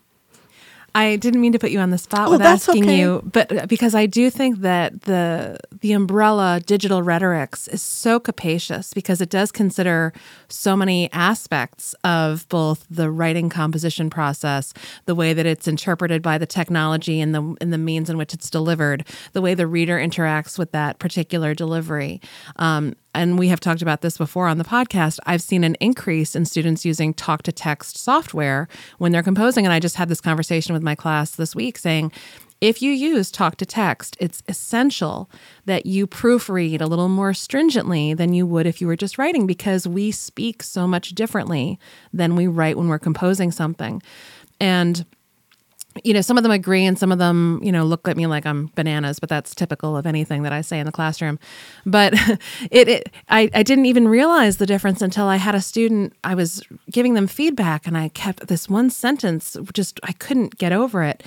I 0.96 1.16
didn't 1.16 1.42
mean 1.42 1.52
to 1.54 1.60
put 1.60 1.72
you 1.72 1.80
on 1.80 1.90
the 1.90 1.98
spot 1.98 2.28
oh, 2.28 2.32
with 2.32 2.42
asking 2.42 2.84
okay. 2.84 3.00
you, 3.00 3.22
but 3.32 3.56
uh, 3.56 3.66
because 3.68 3.96
I 3.96 4.06
do 4.06 4.30
think 4.30 4.60
that 4.60 5.02
the 5.04 5.60
the 5.82 5.94
umbrella 5.94 6.62
digital 6.66 7.02
rhetorics 7.02 7.68
is 7.68 7.82
so 7.82 8.20
capacious 8.20 8.94
because 8.94 9.22
it 9.22 9.30
does 9.30 9.52
consider 9.52 10.14
so 10.48 10.76
many 10.76 11.12
aspects 11.14 11.94
of 12.04 12.48
both 12.50 12.86
the 12.90 13.10
writing 13.10 13.50
composition 13.50 14.10
process, 14.10 14.74
the 15.06 15.16
way 15.16 15.34
that 15.34 15.46
it's 15.46 15.68
interpreted 15.68 16.22
by 16.22 16.38
the 16.38 16.46
technology 16.46 17.22
and 17.22 17.34
the 17.36 17.56
in 17.62 17.70
the 17.70 17.78
means 17.78 18.10
in 18.10 18.18
which 18.18 18.34
it's 18.34 18.50
delivered, 18.50 19.06
the 19.34 19.42
way 19.42 19.54
the 19.54 19.68
reader 19.68 19.98
interacts 19.98 20.58
with 20.58 20.72
that 20.72 21.00
particular 21.00 21.54
delivery. 21.54 22.22
Um, 22.58 22.96
and 23.14 23.40
we 23.40 23.48
have 23.48 23.60
talked 23.60 23.82
about 23.82 24.02
this 24.02 24.18
before 24.18 24.48
on 24.48 24.58
the 24.58 24.64
podcast, 24.64 25.20
I've 25.26 25.42
seen 25.42 25.64
an 25.64 25.76
increase 25.80 26.36
in 26.36 26.46
students 26.46 26.86
using 26.86 27.14
talk 27.14 27.44
to 27.44 27.52
text 27.52 27.98
software 27.98 28.68
when 28.98 29.12
they're 29.12 29.24
composing. 29.24 29.66
And 29.66 29.74
I 29.74 29.80
just 29.80 29.96
had 29.96 30.10
this 30.10 30.22
conversation 30.22 30.74
with 30.74 30.84
my 30.84 30.96
class 30.96 31.32
this 31.32 31.56
week 31.56 31.78
saying, 31.78 32.12
if 32.62 32.82
you 32.82 32.92
use 32.92 33.32
talk 33.32 33.56
to 33.58 33.66
text, 33.66 34.18
it's 34.20 34.44
essential 34.48 35.30
that 35.66 35.86
you 35.86 36.06
proofread 36.06 36.82
a 36.82 36.86
little 36.86 37.08
more 37.08 37.34
stringently 37.34 38.14
than 38.14 38.34
you 38.34 38.46
would 38.46 38.68
if 38.68 38.82
you 38.82 38.88
were 38.88 38.98
just 38.98 39.18
writing 39.18 39.48
because 39.48 39.88
we 39.88 40.12
speak 40.12 40.62
so 40.62 40.86
much 40.86 41.10
differently 41.12 41.80
than 42.12 42.36
we 42.36 42.48
write 42.48 42.78
when 42.78 42.90
we're 42.90 43.00
composing 43.00 43.52
something. 43.52 44.02
And 44.60 45.06
you 46.04 46.14
know, 46.14 46.22
some 46.22 46.38
of 46.38 46.44
them 46.44 46.52
agree 46.52 46.86
and 46.86 46.98
some 46.98 47.12
of 47.12 47.18
them, 47.18 47.60
you 47.64 47.72
know, 47.72 47.84
look 47.84 48.08
at 48.08 48.18
me 48.18 48.28
like 48.28 48.46
I'm 48.46 48.72
bananas, 48.76 49.20
but 49.20 49.30
that's 49.30 49.54
typical 49.54 49.96
of 49.98 50.06
anything 50.06 50.44
that 50.44 50.54
I 50.54 50.62
say 50.62 50.80
in 50.80 50.86
the 50.86 50.92
classroom. 50.92 51.40
But 51.86 52.14
it, 52.72 52.88
it 52.88 53.14
I, 53.30 53.50
I 53.54 53.64
didn't 53.64 53.86
even 53.86 54.08
realize 54.08 54.58
the 54.58 54.66
difference 54.66 55.02
until 55.02 55.26
I 55.26 55.38
had 55.38 55.56
a 55.56 55.62
student, 55.62 56.14
I 56.24 56.36
was 56.36 56.64
giving 56.92 57.14
them 57.14 57.28
feedback 57.28 57.88
and 57.88 57.98
I 57.98 58.10
kept 58.10 58.48
this 58.48 58.70
one 58.70 58.90
sentence, 58.90 59.58
just, 59.74 60.00
I 60.04 60.14
couldn't 60.14 60.58
get 60.58 60.72
over 60.72 61.04
it. 61.04 61.24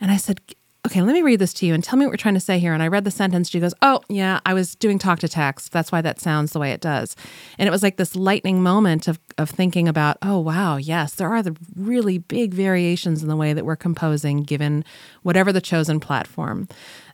And 0.00 0.10
I 0.10 0.16
said, 0.16 0.40
okay, 0.84 1.00
let 1.00 1.12
me 1.12 1.22
read 1.22 1.38
this 1.38 1.52
to 1.54 1.66
you 1.66 1.74
and 1.74 1.84
tell 1.84 1.96
me 1.96 2.04
what 2.04 2.10
we're 2.10 2.16
trying 2.16 2.34
to 2.34 2.40
say 2.40 2.58
here. 2.58 2.74
And 2.74 2.82
I 2.82 2.88
read 2.88 3.04
the 3.04 3.10
sentence. 3.10 3.48
She 3.48 3.60
goes, 3.60 3.72
oh, 3.82 4.00
yeah, 4.08 4.40
I 4.44 4.52
was 4.52 4.74
doing 4.74 4.98
talk 4.98 5.20
to 5.20 5.28
text. 5.28 5.70
That's 5.70 5.92
why 5.92 6.00
that 6.00 6.20
sounds 6.20 6.52
the 6.52 6.58
way 6.58 6.72
it 6.72 6.80
does. 6.80 7.14
And 7.56 7.68
it 7.68 7.70
was 7.70 7.84
like 7.84 7.98
this 7.98 8.16
lightning 8.16 8.62
moment 8.62 9.06
of, 9.06 9.20
of 9.38 9.48
thinking 9.48 9.86
about, 9.86 10.18
oh, 10.22 10.40
wow, 10.40 10.78
yes, 10.78 11.14
there 11.14 11.28
are 11.28 11.42
the 11.42 11.56
really 11.76 12.18
big 12.18 12.52
variations 12.52 13.22
in 13.22 13.28
the 13.28 13.36
way 13.36 13.52
that 13.52 13.64
we're 13.64 13.76
composing 13.76 14.42
given 14.42 14.84
whatever 15.22 15.52
the 15.52 15.60
chosen 15.60 16.00
platform. 16.00 16.66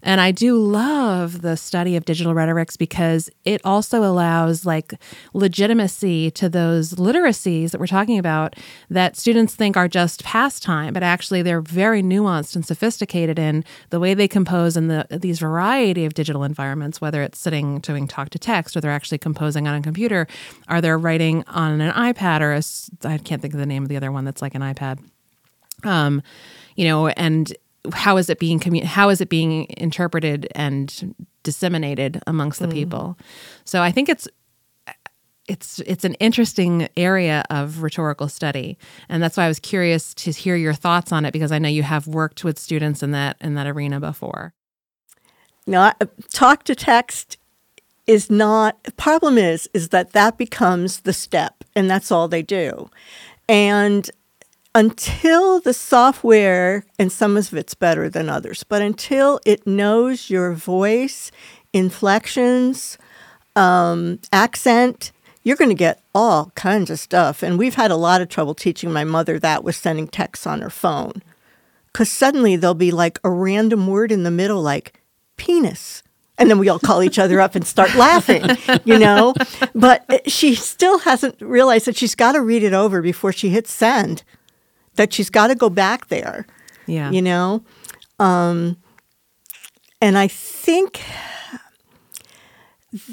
And 0.03 0.21
I 0.21 0.31
do 0.31 0.57
love 0.57 1.43
the 1.43 1.57
study 1.57 1.97
of 1.97 2.05
digital 2.05 2.35
rhetorics 2.35 2.77
because 2.77 3.31
it 3.45 3.61
also 3.65 4.05
allows 4.05 4.67
like 4.67 4.95
legitimacy 5.33 6.31
to 6.33 6.49
those 6.49 6.95
literacies 6.95 7.71
that 7.71 7.81
we're 7.81 7.87
talking 7.87 8.19
about 8.19 8.57
that 8.91 9.17
students 9.17 9.55
think 9.55 9.77
are 9.77 9.89
just 9.89 10.25
pastime, 10.25 10.93
but 10.93 11.03
actually 11.03 11.43
they're 11.43 11.61
very 11.61 12.03
nuanced 12.03 12.55
and 12.55 12.67
sophisticated 12.67 13.39
in 13.39 13.65
the 13.91 14.01
way 14.01 14.15
they 14.15 14.29
compose 14.29 14.77
in 14.77 14.89
the 14.89 15.07
these 15.11 15.39
variety 15.39 16.05
of 16.05 16.15
digital 16.15 16.45
environments, 16.45 17.01
whether 17.01 17.23
it's 17.23 17.39
sitting 17.39 17.81
doing 17.81 18.07
talk 18.07 18.31
to 18.31 18.39
text 18.39 18.77
or 18.77 18.81
they're 18.81 18.91
actually 18.91 19.19
composing 19.19 19.67
on 19.67 19.75
a 19.75 19.83
computer, 19.83 20.27
are 20.69 20.81
they 20.81 20.91
writing 20.91 21.45
on 21.47 21.81
an 21.81 21.93
iPad 21.93 22.41
or 22.41 22.53
a, 22.53 23.09
I 23.09 23.19
can't 23.19 23.41
think 23.41 23.55
of 23.55 23.61
the 23.61 23.67
name 23.67 23.83
of 23.83 23.89
the 23.89 23.97
other 23.97 24.13
one 24.13 24.25
that's 24.25 24.43
like 24.43 24.55
an 24.55 24.63
iPad. 24.63 24.99
Um, 25.85 26.23
you 26.77 26.85
know, 26.85 27.09
and 27.09 27.53
how 27.93 28.17
is 28.17 28.29
it 28.29 28.39
being 28.39 28.59
commu- 28.59 28.85
how 28.85 29.09
is 29.09 29.21
it 29.21 29.29
being 29.29 29.67
interpreted 29.77 30.49
and 30.55 31.15
disseminated 31.43 32.23
amongst 32.27 32.61
the 32.61 32.67
mm. 32.67 32.73
people 32.73 33.19
so 33.65 33.83
i 33.83 33.91
think 33.91 34.09
it's 34.09 34.29
it's 35.49 35.81
it's 35.81 36.05
an 36.05 36.15
interesting 36.15 36.89
area 36.97 37.43
of 37.51 37.83
rhetorical 37.83 38.29
study, 38.29 38.79
and 39.09 39.23
that's 39.23 39.37
why 39.37 39.45
I 39.45 39.49
was 39.49 39.59
curious 39.59 40.15
to 40.15 40.31
hear 40.31 40.55
your 40.55 40.75
thoughts 40.75 41.11
on 41.11 41.25
it 41.25 41.33
because 41.33 41.51
I 41.51 41.59
know 41.59 41.69
you 41.69 41.83
have 41.83 42.07
worked 42.07 42.45
with 42.45 42.59
students 42.59 43.03
in 43.03 43.11
that 43.13 43.37
in 43.41 43.55
that 43.55 43.67
arena 43.67 43.99
before. 43.99 44.53
No, 45.67 45.93
talk 46.33 46.65
to 46.65 46.75
text 46.75 47.39
is 48.07 48.31
not. 48.31 48.77
Problem 48.97 49.39
is, 49.39 49.69
is 49.73 49.89
that 49.89 50.13
that 50.13 50.39
becomes 50.39 51.01
the 51.01 51.15
step, 51.15 51.65
and 51.75 51.91
that's 51.91 52.13
all 52.13 52.29
they 52.29 52.43
do, 52.43 52.91
and 53.49 54.09
until 54.75 55.61
the 55.61 55.73
software, 55.73 56.85
and 56.99 57.11
some 57.11 57.37
of 57.37 57.53
it's 57.55 57.75
better 57.75 58.09
than 58.09 58.29
others, 58.29 58.65
but 58.65 58.83
until 58.83 59.41
it 59.45 59.67
knows 59.67 60.31
your 60.31 60.53
voice, 60.53 61.31
inflections, 61.73 62.99
um, 63.57 64.21
accent, 64.33 65.13
you're 65.43 65.57
going 65.57 65.71
to 65.71 65.75
get 65.75 66.03
all 66.15 66.53
kinds 66.55 66.91
of 66.91 66.99
stuff. 66.99 67.43
And 67.43 67.59
we've 67.59 67.75
had 67.75 67.91
a 67.91 67.97
lot 67.97 68.21
of 68.21 68.29
trouble 68.29 68.55
teaching 68.55 68.93
my 68.93 69.05
mother 69.05 69.39
that 69.39 69.65
with 69.65 69.77
sending 69.77 70.07
texts 70.07 70.47
on 70.47 70.61
her 70.61 70.71
phone. 70.71 71.23
Because 71.87 72.11
suddenly 72.11 72.55
there'll 72.55 72.75
be 72.75 72.91
like 72.91 73.19
a 73.25 73.31
random 73.31 73.87
word 73.87 74.13
in 74.13 74.23
the 74.23 74.31
middle, 74.31 74.61
like 74.61 75.01
penis. 75.37 76.03
And 76.37 76.49
then 76.49 76.59
we 76.59 76.69
all 76.69 76.79
call 76.79 77.03
each 77.03 77.19
other 77.19 77.41
up 77.41 77.55
and 77.57 77.67
start 77.67 77.95
laughing, 77.97 78.45
you 78.85 78.99
know? 78.99 79.35
But 79.75 80.31
she 80.31 80.55
still 80.55 80.99
hasn't 80.99 81.41
realized 81.41 81.87
that 81.87 81.97
she's 81.97 82.15
got 82.15 82.33
to 82.33 82.43
read 82.43 82.63
it 82.63 82.75
over 82.75 83.03
before 83.03 83.33
she 83.33 83.49
hits 83.49 83.73
send, 83.73 84.23
that 84.99 85.13
she's 85.13 85.31
got 85.31 85.47
to 85.47 85.55
go 85.55 85.71
back 85.71 86.09
there. 86.09 86.47
Yeah. 86.87 87.11
You 87.11 87.23
know? 87.23 87.65
Um, 88.19 88.77
and 90.03 90.19
I 90.19 90.29
think 90.29 91.03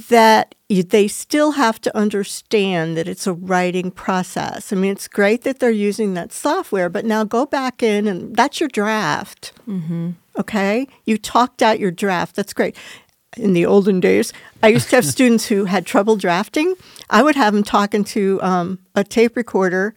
that 0.09 0.55
you, 0.69 0.83
they 0.83 1.07
still 1.07 1.51
have 1.51 1.79
to 1.81 1.95
understand 1.95 2.97
that 2.97 3.07
it's 3.07 3.27
a 3.27 3.33
writing 3.33 3.91
process. 3.91 4.73
I 4.73 4.75
mean, 4.75 4.91
it's 4.91 5.07
great 5.07 5.43
that 5.43 5.59
they're 5.59 5.69
using 5.69 6.13
that 6.15 6.31
software, 6.31 6.89
but 6.89 7.05
now 7.05 7.23
go 7.23 7.45
back 7.45 7.83
in 7.83 8.07
and 8.07 8.35
that's 8.35 8.59
your 8.59 8.69
draft. 8.69 9.53
Mm-hmm. 9.67 10.11
Okay? 10.39 10.87
You 11.05 11.17
talked 11.17 11.61
out 11.61 11.79
your 11.79 11.91
draft. 11.91 12.35
That's 12.35 12.53
great. 12.53 12.75
In 13.37 13.53
the 13.53 13.65
olden 13.65 13.99
days, 13.99 14.31
I 14.63 14.69
used 14.69 14.89
to 14.91 14.95
have 14.95 15.05
students 15.17 15.47
who 15.47 15.65
had 15.65 15.85
trouble 15.85 16.15
drafting. 16.15 16.75
I 17.09 17.21
would 17.21 17.35
have 17.35 17.53
them 17.53 17.63
talking 17.63 18.05
to 18.05 18.39
um, 18.41 18.79
a 18.95 19.03
tape 19.03 19.35
recorder 19.35 19.93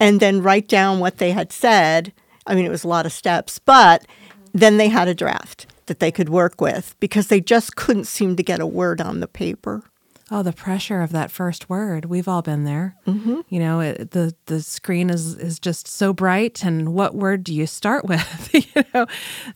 and 0.00 0.18
then 0.18 0.42
write 0.42 0.66
down 0.66 0.98
what 0.98 1.18
they 1.18 1.30
had 1.30 1.52
said. 1.52 2.12
I 2.46 2.54
mean, 2.54 2.64
it 2.64 2.70
was 2.70 2.82
a 2.82 2.88
lot 2.88 3.06
of 3.06 3.12
steps, 3.12 3.58
but 3.58 4.06
then 4.52 4.78
they 4.78 4.88
had 4.88 5.06
a 5.06 5.14
draft 5.14 5.66
that 5.86 6.00
they 6.00 6.10
could 6.10 6.28
work 6.28 6.60
with 6.60 6.96
because 6.98 7.28
they 7.28 7.40
just 7.40 7.76
couldn't 7.76 8.06
seem 8.06 8.34
to 8.36 8.42
get 8.42 8.60
a 8.60 8.66
word 8.66 9.00
on 9.00 9.20
the 9.20 9.28
paper. 9.28 9.84
Oh, 10.32 10.44
the 10.44 10.52
pressure 10.52 11.02
of 11.02 11.10
that 11.10 11.32
first 11.32 11.68
word. 11.68 12.04
We've 12.04 12.28
all 12.28 12.40
been 12.40 12.64
there. 12.64 12.96
Mm-hmm. 13.06 13.40
You 13.48 13.58
know, 13.58 13.80
it, 13.80 14.12
the 14.12 14.34
the 14.46 14.62
screen 14.62 15.10
is 15.10 15.34
is 15.36 15.58
just 15.58 15.88
so 15.88 16.12
bright, 16.12 16.64
and 16.64 16.94
what 16.94 17.16
word 17.16 17.42
do 17.42 17.52
you 17.52 17.66
start 17.66 18.04
with? 18.08 18.50
you 18.54 18.84
know, 18.94 19.06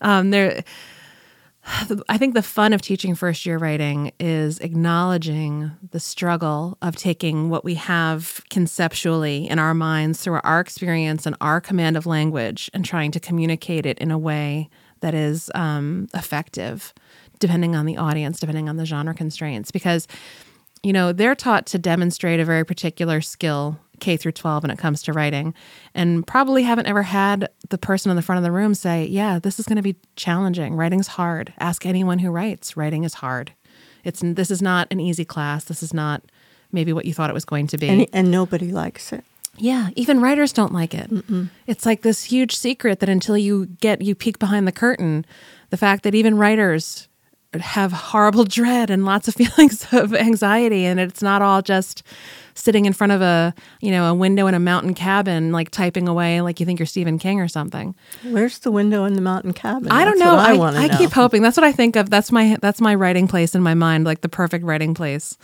um, 0.01 0.31
there. 0.31 0.65
I 2.09 2.19
think 2.19 2.35
the 2.35 2.43
fun 2.43 2.73
of 2.73 2.83
teaching 2.83 3.15
first 3.15 3.47
year 3.47 3.59
writing 3.59 4.13
is 4.21 4.59
acknowledging 4.59 5.73
the 5.91 6.01
struggle 6.01 6.77
of 6.83 6.97
taking 6.97 7.49
what 7.49 7.65
we 7.65 7.75
have 7.75 8.43
conceptually 8.51 9.49
in 9.49 9.59
our 9.59 9.75
minds 9.75 10.21
through 10.21 10.41
our 10.45 10.61
experience 10.61 11.27
and 11.27 11.37
our 11.41 11.61
command 11.61 11.97
of 11.97 12.07
language 12.07 12.71
and 12.75 12.85
trying 12.85 13.11
to 13.13 13.21
communicate 13.21 13.87
it 13.87 13.99
in 13.99 14.11
a 14.11 14.19
way 14.19 14.69
that 15.01 15.15
is 15.15 15.51
um, 15.55 16.09
effective, 16.15 16.95
depending 17.39 17.75
on 17.75 17.87
the 17.87 17.97
audience, 17.97 18.41
depending 18.41 18.69
on 18.69 18.77
the 18.77 18.87
genre 18.87 19.15
constraints. 19.15 19.71
Because, 19.71 20.07
you 20.83 20.93
know, 20.93 21.13
they're 21.13 21.35
taught 21.35 21.67
to 21.67 21.79
demonstrate 21.79 22.41
a 22.41 22.45
very 22.45 22.65
particular 22.65 23.21
skill 23.21 23.79
K 24.01 24.17
through 24.17 24.33
12 24.33 24.65
when 24.65 24.71
it 24.71 24.79
comes 24.79 25.03
to 25.03 25.13
writing, 25.13 25.55
and 25.95 26.27
probably 26.27 26.63
haven't 26.63 26.87
ever 26.87 27.03
had 27.03 27.49
the 27.69 27.79
person 27.79 28.11
in 28.11 28.17
the 28.17 28.23
front 28.23 28.39
of 28.39 28.43
the 28.43 28.53
room 28.53 28.75
say, 28.75 29.07
Yeah, 29.07 29.39
this 29.39 29.59
is 29.59 29.67
going 29.67 29.77
to 29.77 29.83
be 29.83 29.97
challenging. 30.17 30.75
Writing's 30.75 31.09
hard. 31.09 31.53
Ask 31.59 31.87
anyone 31.87 32.19
who 32.19 32.31
writes. 32.31 32.77
Writing 32.77 33.05
is 33.05 33.15
hard. 33.15 33.53
It's 34.05 34.21
this 34.23 34.51
is 34.51 34.61
not 34.61 34.89
an 34.91 35.01
easy 35.01 35.25
class. 35.25 35.65
This 35.65 35.83
is 35.83 35.95
not 35.95 36.23
maybe 36.73 36.93
what 36.93 37.05
you 37.07 37.15
thought 37.15 37.31
it 37.31 37.35
was 37.35 37.45
going 37.45 37.67
to 37.69 37.79
be. 37.79 37.89
And, 37.89 38.07
and 38.13 38.31
nobody 38.31 38.73
likes 38.73 39.13
it. 39.13 39.25
Yeah, 39.57 39.91
even 39.95 40.21
writers 40.21 40.53
don't 40.53 40.73
like 40.73 40.95
it. 40.95 41.09
Mm-mm. 41.11 41.49
It's 41.67 41.87
like 41.87 42.03
this 42.03 42.25
huge 42.25 42.57
secret 42.57 43.01
that 43.01 43.09
until 43.09 43.39
you 43.39 43.67
get 43.67 44.03
you 44.03 44.15
peek 44.15 44.39
behind 44.39 44.67
the 44.67 44.73
curtain, 44.73 45.25
the 45.71 45.77
fact 45.77 46.03
that 46.03 46.15
even 46.15 46.37
writers 46.37 47.09
have 47.61 47.93
horrible 47.93 48.45
dread 48.45 48.91
and 48.91 49.05
lots 49.05 49.29
of 49.29 49.35
feelings 49.41 49.87
of 49.93 50.15
anxiety 50.15 50.85
and 50.85 50.99
it's 51.01 51.23
not 51.23 51.43
all 51.43 51.63
just 51.63 52.03
sitting 52.55 52.85
in 52.85 52.93
front 52.93 53.13
of 53.13 53.21
a, 53.21 53.53
you 53.81 53.91
know, 53.91 54.07
a 54.11 54.15
window 54.15 54.47
in 54.47 54.55
a 54.55 54.61
mountain 54.61 54.95
cabin 54.95 55.51
like 55.53 55.71
typing 55.71 56.07
away 56.09 56.41
like 56.41 56.61
you 56.61 56.67
think 56.67 56.79
you're 56.79 56.87
Stephen 56.87 57.19
King 57.19 57.41
or 57.41 57.49
something. 57.49 57.95
Where's 58.23 58.59
the 58.61 58.71
window 58.71 59.05
in 59.05 59.15
the 59.15 59.21
mountain 59.21 59.53
cabin? 59.53 59.91
I 59.91 60.05
don't 60.05 60.19
That's 60.19 60.31
know. 60.31 60.37
what 60.37 60.49
I, 60.49 60.55
want 60.55 60.77
to 60.77 60.83
I 60.83 60.87
know. 60.87 60.99
keep 60.99 61.11
hoping. 61.11 61.43
That's 61.43 61.57
what 61.57 61.65
I 61.65 61.73
think 61.73 61.97
of. 61.97 62.11
That's 62.11 62.31
my 62.31 62.57
that's 62.61 62.81
my 62.81 62.95
writing 62.95 63.27
place 63.29 63.55
in 63.55 63.63
my 63.63 63.75
mind, 63.75 64.05
like 64.05 64.21
the 64.21 64.29
perfect 64.29 64.65
writing 64.65 64.95
place. 64.95 65.37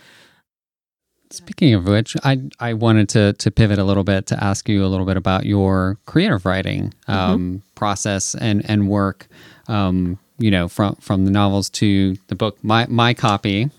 Speaking 1.32 1.74
of 1.74 1.86
which, 1.86 2.16
I 2.24 2.40
I 2.58 2.74
wanted 2.74 3.08
to 3.10 3.34
to 3.34 3.50
pivot 3.50 3.78
a 3.78 3.84
little 3.84 4.02
bit 4.02 4.26
to 4.26 4.42
ask 4.42 4.68
you 4.68 4.84
a 4.84 4.88
little 4.88 5.06
bit 5.06 5.16
about 5.16 5.46
your 5.46 5.96
creative 6.06 6.44
writing 6.44 6.92
um, 7.06 7.62
process 7.76 8.34
and 8.34 8.68
and 8.68 8.88
work. 8.88 9.28
Um, 9.68 10.18
you 10.40 10.50
know, 10.50 10.68
from 10.68 10.96
from 10.96 11.24
the 11.24 11.30
novels 11.30 11.70
to 11.70 12.16
the 12.26 12.34
book. 12.34 12.58
My 12.64 12.86
my 12.88 13.14
copy 13.14 13.70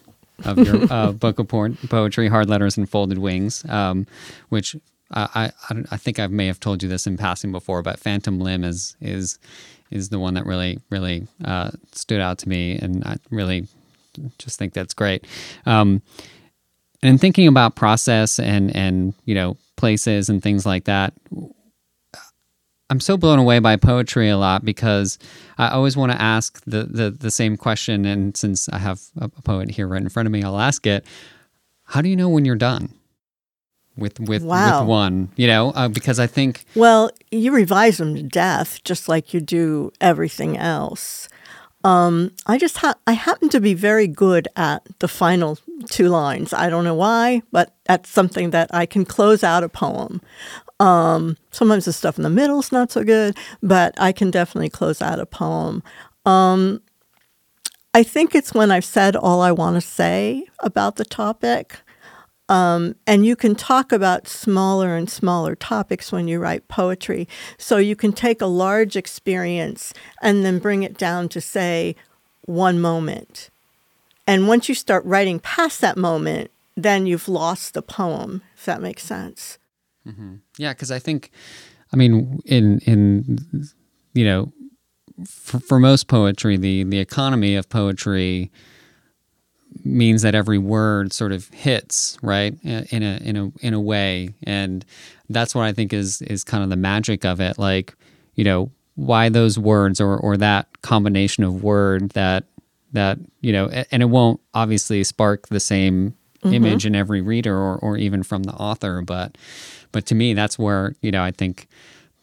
of 0.46 0.58
your 0.60 0.88
uh, 0.94 1.12
book 1.12 1.40
of 1.40 1.48
po- 1.48 1.76
poetry, 1.90 2.28
Hard 2.30 2.48
Letters 2.48 2.78
and 2.78 2.90
Folded 2.90 3.18
Wings, 3.18 3.66
um, 3.68 4.08
which 4.50 4.76
I, 5.12 5.52
I 5.70 5.76
I 5.92 5.98
think 5.98 6.20
I 6.20 6.28
may 6.28 6.48
have 6.48 6.60
told 6.60 6.82
you 6.84 6.88
this 6.88 7.08
in 7.08 7.18
passing 7.18 7.52
before, 7.52 7.82
but 7.82 8.00
Phantom 8.00 8.40
Limb 8.40 8.64
is 8.64 8.96
is 9.02 9.40
is 9.90 10.10
the 10.10 10.20
one 10.20 10.36
that 10.36 10.46
really 10.46 10.80
really 10.90 11.28
uh, 11.44 11.72
stood 11.92 12.22
out 12.22 12.38
to 12.40 12.50
me, 12.50 12.78
and 12.78 13.04
I 13.04 13.18
really 13.30 13.68
just 14.38 14.60
think 14.60 14.74
that's 14.74 14.94
great. 14.94 15.26
Um, 15.66 16.02
and 17.04 17.20
thinking 17.20 17.48
about 17.48 17.76
process 17.76 18.40
and 18.40 18.74
and 18.76 19.14
you 19.26 19.36
know 19.36 19.58
places 19.76 20.30
and 20.30 20.44
things 20.44 20.66
like 20.66 20.84
that 20.86 21.14
i'm 22.92 23.00
so 23.00 23.18
blown 23.18 23.40
away 23.40 23.58
by 23.60 23.76
poetry 23.76 24.30
a 24.30 24.38
lot 24.38 24.64
because 24.64 25.18
i 25.58 25.70
always 25.70 25.98
want 25.98 26.12
to 26.12 26.22
ask 26.22 26.62
the, 26.66 26.84
the 26.84 27.10
the 27.10 27.32
same 27.32 27.58
question 27.58 28.06
and 28.06 28.38
since 28.38 28.70
i 28.70 28.78
have 28.78 29.00
a 29.20 29.28
poet 29.30 29.72
here 29.72 29.88
right 29.88 30.02
in 30.02 30.10
front 30.10 30.28
of 30.28 30.32
me 30.32 30.44
i'll 30.44 30.60
ask 30.60 30.86
it 30.86 31.04
how 31.86 32.02
do 32.02 32.10
you 32.10 32.16
know 32.16 32.30
when 32.30 32.46
you're 32.46 32.56
done 32.56 32.90
with 33.98 34.20
with 34.20 34.44
Wow. 34.44 34.82
with 34.82 34.88
one 34.90 35.30
you 35.36 35.48
know 35.48 35.72
uh, 35.72 35.88
because 35.88 36.20
i 36.20 36.28
think 36.28 36.64
Well, 36.76 37.12
you 37.32 37.52
revise 37.54 37.98
them 37.98 38.16
to 38.16 38.24
death, 38.24 38.84
just 38.84 39.08
like 39.10 39.34
you 39.34 39.42
do 39.42 39.92
everything 40.00 40.58
else. 40.58 41.28
Um, 41.84 42.32
I 42.46 42.58
just 42.58 42.78
ha- 42.78 42.96
I 43.08 43.14
happen 43.14 43.50
to 43.50 43.60
be 43.60 43.74
very 43.74 44.08
good 44.08 44.48
at 44.56 44.88
the 45.00 45.08
final 45.08 45.58
two 45.90 46.10
lines. 46.10 46.54
I 46.54 46.70
don't 46.70 46.84
know 46.84 46.96
why, 46.96 47.42
but 47.52 47.74
that's 47.86 48.10
something 48.10 48.52
that 48.52 48.74
I 48.74 48.86
can 48.86 49.06
close 49.06 49.44
out 49.44 49.64
a 49.64 49.70
poem. 49.70 50.22
Um, 50.80 51.38
sometimes 51.52 51.86
the 51.86 51.94
stuff 51.94 52.18
in 52.18 52.24
the 52.24 52.30
middle 52.30 52.60
is 52.60 52.72
not 52.72 52.92
so 52.92 53.04
good, 53.04 53.38
but 53.62 53.94
I 54.00 54.12
can 54.12 54.32
definitely 54.32 54.70
close 54.70 55.02
out 55.02 55.20
a 55.20 55.26
poem. 55.26 55.84
Um, 56.26 56.82
I 57.94 58.04
think 58.04 58.34
it's 58.34 58.54
when 58.54 58.72
I've 58.72 58.86
said 58.86 59.16
all 59.16 59.42
I 59.42 59.52
want 59.52 59.76
to 59.76 59.82
say 59.82 60.46
about 60.60 60.96
the 60.96 61.06
topic. 61.06 61.82
Um, 62.52 62.96
and 63.08 63.26
you 63.26 63.38
can 63.38 63.56
talk 63.56 63.94
about 63.94 64.28
smaller 64.28 64.94
and 64.98 65.10
smaller 65.10 65.56
topics 65.56 66.12
when 66.12 66.28
you 66.28 66.38
write 66.38 66.68
poetry. 66.68 67.30
So 67.58 67.78
you 67.78 67.96
can 67.96 68.12
take 68.12 68.42
a 68.42 68.46
large 68.46 68.98
experience 68.98 69.94
and 70.22 70.44
then 70.44 70.60
bring 70.60 70.84
it 70.84 70.98
down 70.98 71.30
to, 71.30 71.40
say, 71.40 71.96
one 72.42 72.82
moment. 72.82 73.50
And 74.28 74.50
once 74.50 74.68
you 74.68 74.76
start 74.76 75.06
writing 75.06 75.40
past 75.40 75.80
that 75.80 75.96
moment, 75.96 76.52
then 76.76 77.06
you've 77.06 77.30
lost 77.30 77.74
the 77.74 77.82
poem, 77.82 78.42
if 78.58 78.66
that 78.66 78.82
makes 78.82 79.04
sense. 79.04 79.58
Yeah, 80.58 80.74
because 80.74 80.92
I 80.92 81.00
think, 81.00 81.32
I 81.94 81.96
mean, 81.96 82.42
in 82.46 82.80
in 82.80 83.48
you 84.14 84.26
know, 84.26 84.52
for, 85.26 85.62
for 85.62 85.80
most 85.80 86.10
poetry, 86.10 86.58
the 86.58 86.84
the 86.84 87.00
economy 87.00 87.56
of 87.56 87.70
poetry 87.70 88.52
means 89.84 90.22
that 90.22 90.36
every 90.36 90.58
word 90.58 91.14
sort 91.14 91.32
of 91.32 91.50
hits 91.50 92.18
right 92.22 92.56
in 92.64 93.04
a 93.04 93.18
in 93.22 93.36
a 93.36 93.52
in 93.62 93.74
a 93.74 93.80
way, 93.80 94.30
and 94.44 94.86
that's 95.30 95.56
what 95.56 95.64
I 95.64 95.74
think 95.74 95.94
is 95.94 96.22
is 96.24 96.44
kind 96.44 96.64
of 96.64 96.70
the 96.70 96.76
magic 96.76 97.26
of 97.26 97.40
it. 97.40 97.58
Like, 97.58 97.96
you 98.36 98.44
know, 98.44 98.72
why 98.96 99.30
those 99.30 99.58
words 99.58 100.00
or 100.02 100.18
or 100.18 100.38
that 100.38 100.82
combination 100.82 101.44
of 101.44 101.64
word 101.64 102.12
that 102.12 102.46
that 102.94 103.18
you 103.42 103.52
know, 103.52 103.68
and 103.92 104.02
it 104.02 104.08
won't 104.08 104.40
obviously 104.54 105.04
spark 105.04 105.48
the 105.48 105.60
same 105.60 106.16
mm-hmm. 106.44 106.54
image 106.54 106.86
in 106.86 106.96
every 106.96 107.22
reader 107.22 107.56
or, 107.56 107.78
or 107.78 107.98
even 107.98 108.24
from 108.24 108.44
the 108.44 108.54
author, 108.54 109.02
but 109.02 109.38
but 109.92 110.06
to 110.08 110.16
me, 110.16 110.34
that's 110.34 110.58
where 110.60 110.96
you 111.02 111.12
know 111.12 111.24
I 111.24 111.32
think 111.32 111.68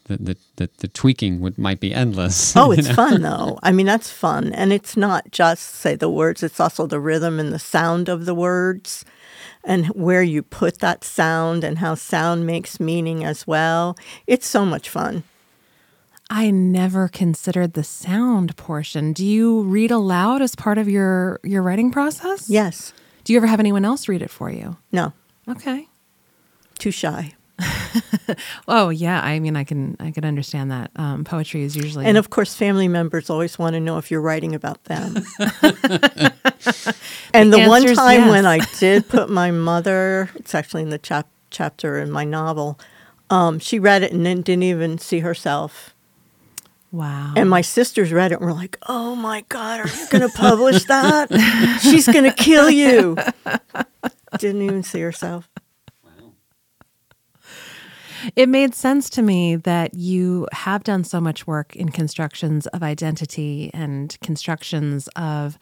the 0.09 0.17
the, 0.17 0.37
the, 0.57 0.71
the 0.79 0.89
tweaking 0.89 1.41
would 1.41 1.57
might 1.59 1.81
be 1.81 1.95
endless. 1.95 2.55
Oh, 2.57 2.73
it's 2.73 2.91
fun 2.91 3.23
though. 3.23 3.59
I 3.63 3.71
mean, 3.73 3.87
that's 3.87 4.11
fun. 4.11 4.53
And 4.53 4.73
it's 4.73 4.97
not 4.97 5.31
just, 5.31 5.65
say, 5.77 5.95
the 5.95 6.11
words, 6.11 6.43
it's 6.43 6.59
also 6.61 6.87
the 6.87 6.99
rhythm 7.01 7.39
and 7.39 7.53
the 7.53 7.59
sound 7.59 8.09
of 8.09 8.25
the 8.27 8.35
words. 8.35 9.05
and 9.65 9.87
where 9.89 10.23
you 10.23 10.43
put 10.43 10.79
that 10.81 11.05
sound 11.05 11.63
and 11.65 11.79
how 11.79 11.95
sound 11.95 12.47
makes 12.47 12.81
meaning 12.81 13.25
as 13.25 13.47
well. 13.47 13.97
It's 14.27 14.47
so 14.47 14.65
much 14.65 14.89
fun. 14.89 15.25
I 16.31 16.51
never 16.51 17.09
considered 17.09 17.73
the 17.73 17.85
sound 17.85 18.57
portion. 18.57 19.13
Do 19.15 19.25
you 19.25 19.63
read 19.63 19.91
aloud 19.91 20.43
as 20.43 20.55
part 20.55 20.79
of 20.79 20.89
your 20.89 21.41
your 21.43 21.63
writing 21.63 21.91
process? 21.91 22.49
Yes. 22.51 22.93
Do 23.25 23.33
you 23.33 23.39
ever 23.39 23.47
have 23.47 23.61
anyone 23.61 23.85
else 23.85 24.09
read 24.09 24.23
it 24.23 24.31
for 24.31 24.51
you? 24.51 24.77
No. 24.93 25.13
Okay. 25.49 25.89
Too 26.79 26.91
shy. 26.91 27.35
oh 28.69 28.89
yeah, 28.91 29.21
I 29.21 29.39
mean, 29.39 29.57
I 29.57 29.65
can 29.65 29.97
I 30.01 30.11
can 30.11 30.25
understand 30.25 30.71
that. 30.71 30.91
Um, 30.97 31.25
poetry 31.25 31.63
is 31.63 31.77
usually 31.77 32.07
and 32.07 32.17
of 32.17 32.31
course, 32.31 32.55
family 32.55 32.89
members 32.89 33.31
always 33.31 33.59
want 33.59 33.75
to 33.75 33.81
know 33.81 33.99
if 33.99 34.11
you're 34.11 34.21
writing 34.21 34.55
about 34.55 34.85
them. 34.85 35.17
and 37.35 37.53
the, 37.53 37.59
the 37.59 37.67
one 37.67 37.85
time 37.95 38.21
yes. 38.21 38.31
when 38.31 38.47
I 38.47 38.59
did 38.79 39.09
put 39.09 39.31
my 39.31 39.51
mother, 39.51 40.31
it's 40.35 40.55
actually 40.55 40.83
in 40.83 40.91
the 40.91 40.99
chap- 40.99 41.29
chapter 41.51 41.99
in 41.99 42.11
my 42.11 42.25
novel, 42.25 42.79
um, 43.31 43.59
she 43.59 43.79
read 43.79 44.03
it 44.03 44.13
and 44.13 44.25
then 44.25 44.43
didn't 44.43 44.65
even 44.65 44.99
see 44.99 45.21
herself. 45.21 45.95
Wow. 46.91 47.35
And 47.37 47.51
my 47.51 47.61
sisters 47.61 48.13
read 48.13 48.33
it 48.33 48.37
and 48.37 48.47
were 48.47 48.55
like, 48.55 48.79
oh 48.89 49.15
my 49.15 49.45
God, 49.51 49.81
are 49.81 49.89
you 49.89 50.09
going 50.09 50.27
to 50.27 50.35
publish 50.35 50.85
that? 50.85 51.29
She's 51.83 52.07
going 52.07 52.25
to 52.25 52.33
kill 52.33 52.71
you. 52.71 53.19
Didn't 54.39 54.63
even 54.63 54.83
see 54.83 55.01
herself 55.01 55.51
it 58.37 58.49
made 58.49 58.75
sense 58.75 59.11
to 59.11 59.23
me 59.23 59.57
that 59.57 59.95
you 59.95 60.47
have 60.53 60.85
done 60.85 61.05
so 61.05 61.21
much 61.21 61.47
work 61.47 61.75
in 61.77 61.91
constructions 61.91 62.67
of 62.69 62.83
identity 62.83 63.71
and 63.75 64.17
constructions 64.21 65.09
of 65.17 65.59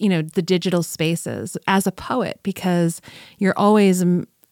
you 0.00 0.08
know 0.08 0.22
the 0.22 0.42
digital 0.42 0.82
spaces 0.82 1.56
as 1.66 1.86
a 1.86 1.92
poet 1.92 2.40
because 2.42 3.00
you're 3.38 3.58
always 3.58 4.04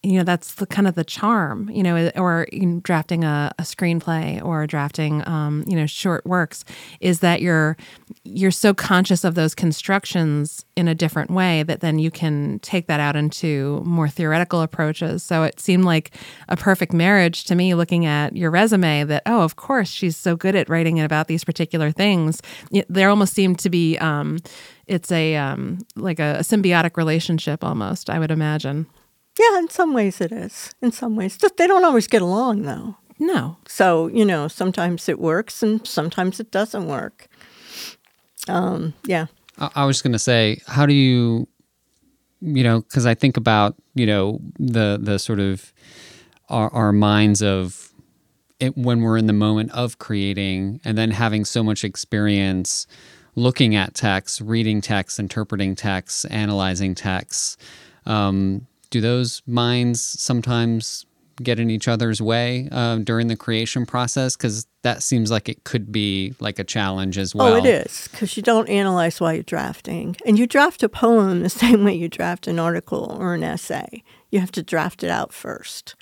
you 0.02 0.16
know 0.16 0.24
that's 0.24 0.54
the 0.54 0.66
kind 0.66 0.88
of 0.88 0.94
the 0.94 1.04
charm 1.04 1.68
you 1.70 1.82
know 1.82 2.10
or 2.16 2.46
you 2.52 2.64
know, 2.64 2.80
drafting 2.80 3.22
a, 3.22 3.52
a, 3.58 3.62
screenplay 3.62 4.42
or 4.42 4.66
drafting 4.66 5.26
um, 5.28 5.62
you 5.66 5.76
know 5.76 5.84
short 5.84 6.24
works 6.24 6.64
is 7.00 7.20
that 7.20 7.42
you're 7.42 7.76
you're 8.24 8.50
so 8.50 8.72
conscious 8.72 9.24
of 9.24 9.34
those 9.34 9.54
constructions 9.54 10.64
in 10.74 10.88
a 10.88 10.94
different 10.94 11.30
way 11.30 11.62
that 11.62 11.80
then 11.80 11.98
you 11.98 12.10
can 12.10 12.58
take 12.60 12.86
that 12.86 12.98
out 12.98 13.14
into 13.14 13.82
more 13.84 14.08
theoretical 14.08 14.62
approaches. 14.62 15.22
So 15.22 15.42
it 15.42 15.60
seemed 15.60 15.84
like 15.84 16.14
a 16.48 16.56
perfect 16.56 16.92
marriage 16.92 17.44
to 17.44 17.54
me 17.54 17.74
looking 17.74 18.06
at 18.06 18.34
your 18.34 18.50
resume 18.50 19.04
that 19.04 19.22
oh 19.26 19.42
of 19.42 19.56
course 19.56 19.90
she's 19.90 20.16
so 20.16 20.34
good 20.34 20.54
at 20.54 20.68
writing 20.70 20.98
about 20.98 21.28
these 21.28 21.44
particular 21.44 21.90
things. 21.90 22.40
There 22.88 23.10
almost 23.10 23.34
seemed 23.34 23.58
to 23.60 23.70
be 23.70 23.98
um, 23.98 24.38
it's 24.86 25.12
a 25.12 25.36
um, 25.36 25.78
like 25.94 26.18
a, 26.18 26.36
a 26.38 26.42
symbiotic 26.42 26.96
relationship 26.96 27.62
almost 27.62 28.10
i 28.10 28.18
would 28.18 28.30
imagine 28.30 28.86
yeah, 29.40 29.58
in 29.58 29.70
some 29.70 29.94
ways 29.94 30.20
it 30.20 30.32
is. 30.32 30.74
In 30.82 30.92
some 30.92 31.16
ways. 31.16 31.38
They 31.38 31.66
don't 31.66 31.84
always 31.84 32.06
get 32.06 32.22
along, 32.22 32.62
though. 32.62 32.96
No. 33.18 33.56
So, 33.66 34.08
you 34.08 34.24
know, 34.24 34.48
sometimes 34.48 35.08
it 35.08 35.18
works 35.18 35.62
and 35.62 35.86
sometimes 35.86 36.40
it 36.40 36.50
doesn't 36.50 36.86
work. 36.86 37.28
Um, 38.48 38.94
yeah. 39.04 39.26
I, 39.58 39.70
I 39.76 39.84
was 39.84 40.02
going 40.02 40.12
to 40.12 40.18
say, 40.18 40.60
how 40.66 40.86
do 40.86 40.94
you, 40.94 41.46
you 42.40 42.62
know, 42.64 42.80
because 42.80 43.06
I 43.06 43.14
think 43.14 43.36
about, 43.36 43.76
you 43.94 44.06
know, 44.06 44.40
the, 44.58 44.98
the 45.00 45.18
sort 45.18 45.40
of 45.40 45.72
our, 46.48 46.72
our 46.72 46.92
minds 46.92 47.42
of 47.42 47.92
it 48.58 48.76
when 48.76 49.00
we're 49.00 49.16
in 49.16 49.26
the 49.26 49.32
moment 49.32 49.70
of 49.72 49.98
creating 49.98 50.80
and 50.84 50.98
then 50.98 51.10
having 51.10 51.44
so 51.44 51.62
much 51.62 51.84
experience 51.84 52.86
looking 53.36 53.74
at 53.74 53.94
text, 53.94 54.40
reading 54.40 54.80
text, 54.80 55.18
interpreting 55.18 55.74
text, 55.74 56.26
analyzing 56.30 56.94
text. 56.94 57.60
Um, 58.06 58.66
do 58.90 59.00
those 59.00 59.42
minds 59.46 60.02
sometimes 60.02 61.06
get 61.42 61.58
in 61.58 61.70
each 61.70 61.88
other's 61.88 62.20
way 62.20 62.68
uh, 62.70 62.96
during 62.96 63.28
the 63.28 63.36
creation 63.36 63.86
process? 63.86 64.36
Because 64.36 64.66
that 64.82 65.02
seems 65.02 65.30
like 65.30 65.48
it 65.48 65.64
could 65.64 65.90
be 65.90 66.34
like 66.40 66.58
a 66.58 66.64
challenge 66.64 67.18
as 67.18 67.34
well. 67.34 67.54
Oh, 67.54 67.56
it 67.56 67.64
is 67.64 68.08
because 68.10 68.36
you 68.36 68.42
don't 68.42 68.68
analyze 68.68 69.20
while 69.20 69.32
you're 69.32 69.42
drafting, 69.42 70.16
and 70.26 70.38
you 70.38 70.46
draft 70.46 70.82
a 70.82 70.88
poem 70.88 71.42
the 71.42 71.50
same 71.64 71.84
way 71.84 71.94
you 71.94 72.08
draft 72.08 72.46
an 72.46 72.58
article 72.58 73.16
or 73.18 73.34
an 73.34 73.42
essay. 73.42 74.02
You 74.30 74.40
have 74.40 74.52
to 74.52 74.62
draft 74.62 75.02
it 75.02 75.10
out 75.10 75.32
first, 75.32 75.94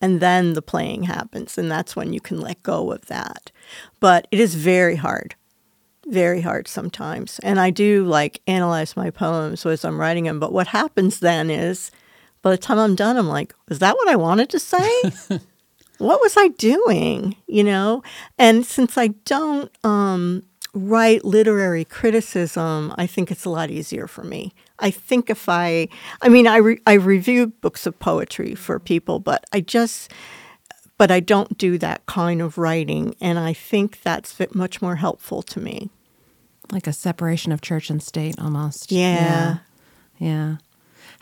and 0.00 0.20
then 0.20 0.54
the 0.54 0.62
playing 0.62 1.04
happens, 1.04 1.56
and 1.56 1.70
that's 1.70 1.94
when 1.94 2.12
you 2.12 2.20
can 2.20 2.40
let 2.40 2.62
go 2.62 2.92
of 2.92 3.06
that. 3.06 3.50
But 4.00 4.26
it 4.30 4.40
is 4.40 4.54
very 4.54 4.96
hard. 4.96 5.36
Very 6.08 6.40
hard 6.40 6.66
sometimes. 6.66 7.38
And 7.44 7.60
I 7.60 7.70
do 7.70 8.04
like 8.04 8.42
analyze 8.48 8.96
my 8.96 9.10
poems 9.10 9.64
as 9.64 9.84
I'm 9.84 10.00
writing 10.00 10.24
them. 10.24 10.40
But 10.40 10.52
what 10.52 10.66
happens 10.66 11.20
then 11.20 11.48
is 11.48 11.92
by 12.42 12.50
the 12.50 12.58
time 12.58 12.78
I'm 12.78 12.94
done, 12.94 13.16
I'm 13.16 13.28
like, 13.28 13.54
is 13.68 13.78
that 13.78 13.96
what 13.96 14.08
I 14.08 14.16
wanted 14.16 14.50
to 14.50 14.58
say? 14.58 15.02
what 15.98 16.20
was 16.20 16.36
I 16.36 16.48
doing? 16.48 17.36
You 17.46 17.64
know? 17.64 18.02
And 18.38 18.66
since 18.66 18.98
I 18.98 19.08
don't 19.24 19.70
um, 19.84 20.42
write 20.74 21.24
literary 21.24 21.84
criticism, 21.84 22.92
I 22.98 23.06
think 23.06 23.30
it's 23.30 23.44
a 23.44 23.50
lot 23.50 23.70
easier 23.70 24.06
for 24.06 24.24
me. 24.24 24.52
I 24.80 24.90
think 24.90 25.30
if 25.30 25.48
I, 25.48 25.88
I 26.20 26.28
mean, 26.28 26.46
I, 26.48 26.56
re, 26.56 26.78
I 26.86 26.94
review 26.94 27.46
books 27.46 27.86
of 27.86 27.98
poetry 28.00 28.54
for 28.56 28.80
people, 28.80 29.20
but 29.20 29.44
I 29.52 29.60
just, 29.60 30.12
but 30.98 31.10
I 31.10 31.20
don't 31.20 31.56
do 31.56 31.78
that 31.78 32.04
kind 32.06 32.42
of 32.42 32.58
writing. 32.58 33.14
And 33.20 33.38
I 33.38 33.52
think 33.52 34.02
that's 34.02 34.36
much 34.54 34.82
more 34.82 34.96
helpful 34.96 35.42
to 35.42 35.60
me. 35.60 35.90
Like 36.72 36.86
a 36.86 36.92
separation 36.92 37.52
of 37.52 37.60
church 37.60 37.90
and 37.90 38.02
state 38.02 38.40
almost. 38.40 38.90
Yeah. 38.90 39.58
Yeah. 40.18 40.26
yeah. 40.26 40.56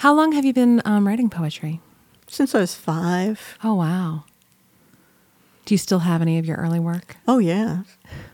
How 0.01 0.15
long 0.15 0.33
have 0.33 0.47
you 0.47 0.55
been 0.55 0.81
um, 0.87 1.07
writing 1.07 1.29
poetry? 1.29 1.83
Since 2.27 2.55
I 2.55 2.61
was 2.61 2.75
five. 2.75 3.59
Oh, 3.63 3.75
wow. 3.75 4.25
Do 5.67 5.75
you 5.75 5.79
still 5.79 5.99
have 5.99 6.23
any 6.23 6.39
of 6.39 6.47
your 6.47 6.57
early 6.57 6.81
work? 6.81 7.19
Oh, 7.29 7.37
yeah. 7.37 7.83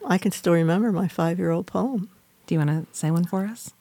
I 0.07 0.17
can 0.17 0.31
still 0.31 0.53
remember 0.53 0.93
my 0.93 1.09
five 1.09 1.41
year 1.41 1.51
old 1.51 1.67
poem. 1.67 2.09
Do 2.47 2.55
you 2.55 2.61
want 2.61 2.71
to 2.71 2.87
say 2.97 3.11
one 3.11 3.25
for 3.25 3.47
us? 3.47 3.73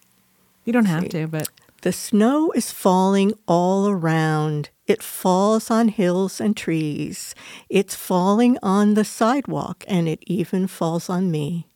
You 0.63 0.73
don't 0.73 0.86
have 0.86 1.09
to, 1.09 1.27
but. 1.27 1.47
The 1.83 1.93
snow 1.93 2.51
is 2.53 2.71
falling 2.71 3.33
all 3.47 3.88
around. 3.88 4.71
It 4.88 5.03
falls 5.03 5.69
on 5.69 5.89
hills 5.89 6.41
and 6.41 6.57
trees. 6.57 7.36
It's 7.69 7.93
falling 7.93 8.57
on 8.63 8.95
the 8.95 9.05
sidewalk, 9.05 9.86
and 9.88 10.09
it 10.09 10.23
even 10.25 10.65
falls 10.65 11.07
on 11.07 11.29
me. 11.29 11.67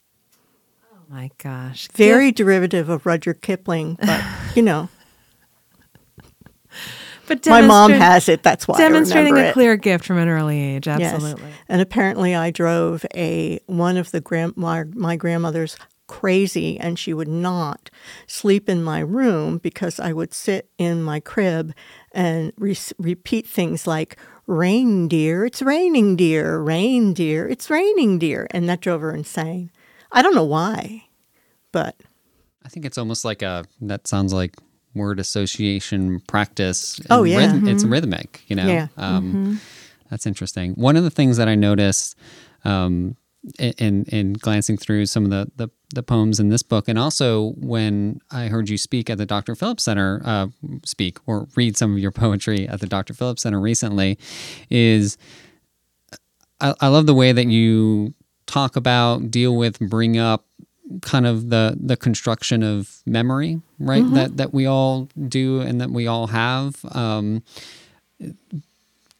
Oh 0.91 1.03
my 1.07 1.29
gosh. 1.37 1.87
Very 1.89 2.31
derivative 2.31 2.89
of 2.89 3.05
Rudyard 3.05 3.43
Kipling, 3.43 3.95
but 4.01 4.23
you 4.55 4.63
know. 4.63 4.89
But 7.29 7.45
my 7.47 7.61
mom 7.61 7.91
has 7.91 8.27
it. 8.27 8.43
That's 8.43 8.67
why 8.67 8.77
demonstrating 8.77 9.37
a 9.37 9.53
clear 9.53 9.77
gift 9.77 10.03
from 10.03 10.17
an 10.17 10.27
early 10.27 10.59
age. 10.59 10.87
Absolutely. 10.87 11.43
Yes. 11.43 11.59
And 11.69 11.81
apparently, 11.81 12.35
I 12.35 12.51
drove 12.51 13.05
a 13.15 13.59
one 13.67 13.95
of 13.95 14.11
the 14.11 14.19
grand 14.19 14.57
my, 14.57 14.83
my 14.93 15.15
grandmother's 15.15 15.77
crazy, 16.07 16.77
and 16.79 16.97
she 16.97 17.13
would 17.13 17.27
not 17.27 17.89
sleep 18.27 18.67
in 18.67 18.83
my 18.83 18.99
room 18.99 19.59
because 19.59 19.99
I 19.99 20.11
would 20.11 20.33
sit 20.33 20.69
in 20.77 21.03
my 21.03 21.19
crib 21.19 21.73
and 22.11 22.51
re- 22.57 22.75
repeat 22.97 23.47
things 23.47 23.85
like 23.85 24.17
"reindeer, 24.47 25.45
it's 25.45 25.61
raining, 25.61 26.15
dear, 26.15 26.59
reindeer, 26.59 27.47
it's 27.47 27.69
raining, 27.69 28.17
dear," 28.19 28.47
and 28.51 28.67
that 28.67 28.81
drove 28.81 29.01
her 29.01 29.13
insane. 29.13 29.71
I 30.11 30.23
don't 30.23 30.33
know 30.33 30.43
why, 30.43 31.05
but 31.71 31.95
I 32.65 32.69
think 32.69 32.85
it's 32.85 32.97
almost 32.97 33.23
like 33.23 33.43
a 33.43 33.65
that 33.81 34.07
sounds 34.07 34.33
like 34.33 34.55
word 34.99 35.19
association 35.19 36.19
practice. 36.27 37.01
Oh 37.09 37.23
yeah, 37.23 37.47
mm-hmm. 37.47 37.67
it's 37.67 37.83
rhythmic. 37.83 38.43
You 38.47 38.55
know, 38.57 38.67
yeah. 38.67 38.87
Um, 38.97 39.23
mm-hmm. 39.23 39.55
That's 40.11 40.27
interesting. 40.27 40.73
One 40.73 40.95
of 40.95 41.03
the 41.03 41.09
things 41.09 41.37
that 41.37 41.47
I 41.47 41.55
noticed 41.55 42.15
um, 42.63 43.15
in 43.57 44.05
in 44.05 44.33
glancing 44.33 44.77
through 44.77 45.05
some 45.05 45.23
of 45.23 45.31
the, 45.31 45.51
the, 45.55 45.69
the 45.95 46.03
poems 46.03 46.39
in 46.39 46.49
this 46.49 46.61
book, 46.61 46.87
and 46.87 46.99
also 46.99 47.53
when 47.57 48.19
I 48.29 48.47
heard 48.47 48.69
you 48.69 48.77
speak 48.77 49.09
at 49.09 49.17
the 49.17 49.25
Dr. 49.25 49.55
Phillips 49.55 49.83
Center, 49.83 50.21
uh, 50.25 50.47
speak 50.83 51.17
or 51.25 51.47
read 51.55 51.77
some 51.77 51.93
of 51.93 51.99
your 51.99 52.11
poetry 52.25 52.67
at 52.67 52.79
the 52.79 52.87
Dr. 52.87 53.13
Phillips 53.13 53.43
Center 53.43 53.59
recently, 53.59 54.19
is 54.69 55.17
I, 56.61 56.73
I 56.81 56.87
love 56.87 57.05
the 57.05 57.13
way 57.13 57.31
that 57.31 57.47
you 57.47 58.13
talk 58.45 58.75
about, 58.75 59.31
deal 59.31 59.55
with, 59.55 59.79
bring 59.79 60.17
up 60.17 60.45
kind 61.01 61.25
of 61.25 61.49
the 61.49 61.77
the 61.79 61.97
construction 61.97 62.63
of 62.63 63.01
memory, 63.05 63.61
right? 63.79 64.03
Mm-hmm. 64.03 64.15
That 64.15 64.37
that 64.37 64.53
we 64.53 64.65
all 64.65 65.09
do 65.27 65.61
and 65.61 65.79
that 65.81 65.91
we 65.91 66.07
all 66.07 66.27
have. 66.27 66.83
Um, 66.91 67.43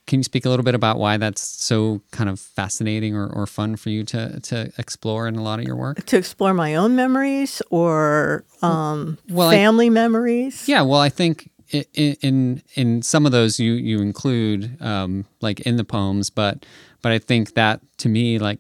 can 0.10 0.20
you 0.20 0.24
speak 0.24 0.44
a 0.46 0.50
little 0.50 0.64
bit 0.64 0.74
about 0.74 0.98
why 0.98 1.18
that's 1.18 1.42
so 1.42 2.02
kind 2.12 2.32
of 2.32 2.40
fascinating 2.40 3.16
or, 3.16 3.28
or 3.28 3.46
fun 3.46 3.76
for 3.76 3.92
you 3.92 4.04
to 4.06 4.40
to 4.42 4.72
explore 4.78 5.28
in 5.28 5.36
a 5.36 5.44
lot 5.44 5.60
of 5.60 5.66
your 5.66 5.76
work? 5.76 6.04
To 6.08 6.18
explore 6.18 6.54
my 6.54 6.76
own 6.76 6.96
memories 6.96 7.62
or 7.70 8.44
um, 8.64 9.20
well, 9.30 9.52
family 9.52 9.86
I, 9.86 9.90
memories. 9.90 10.68
Yeah, 10.68 10.82
well, 10.82 11.00
I 11.00 11.10
think 11.10 11.52
in 11.72 12.16
in, 12.22 12.64
in 12.74 13.02
some 13.04 13.28
of 13.28 13.32
those 13.32 13.60
you 13.60 13.74
you 13.74 14.02
include 14.02 14.82
um, 14.82 15.26
like 15.42 15.60
in 15.62 15.78
the 15.78 15.84
poems, 15.84 16.32
but 16.32 16.66
but 17.04 17.12
I 17.12 17.20
think 17.20 17.54
that 17.54 17.82
to 17.98 18.10
me 18.10 18.40
like 18.40 18.60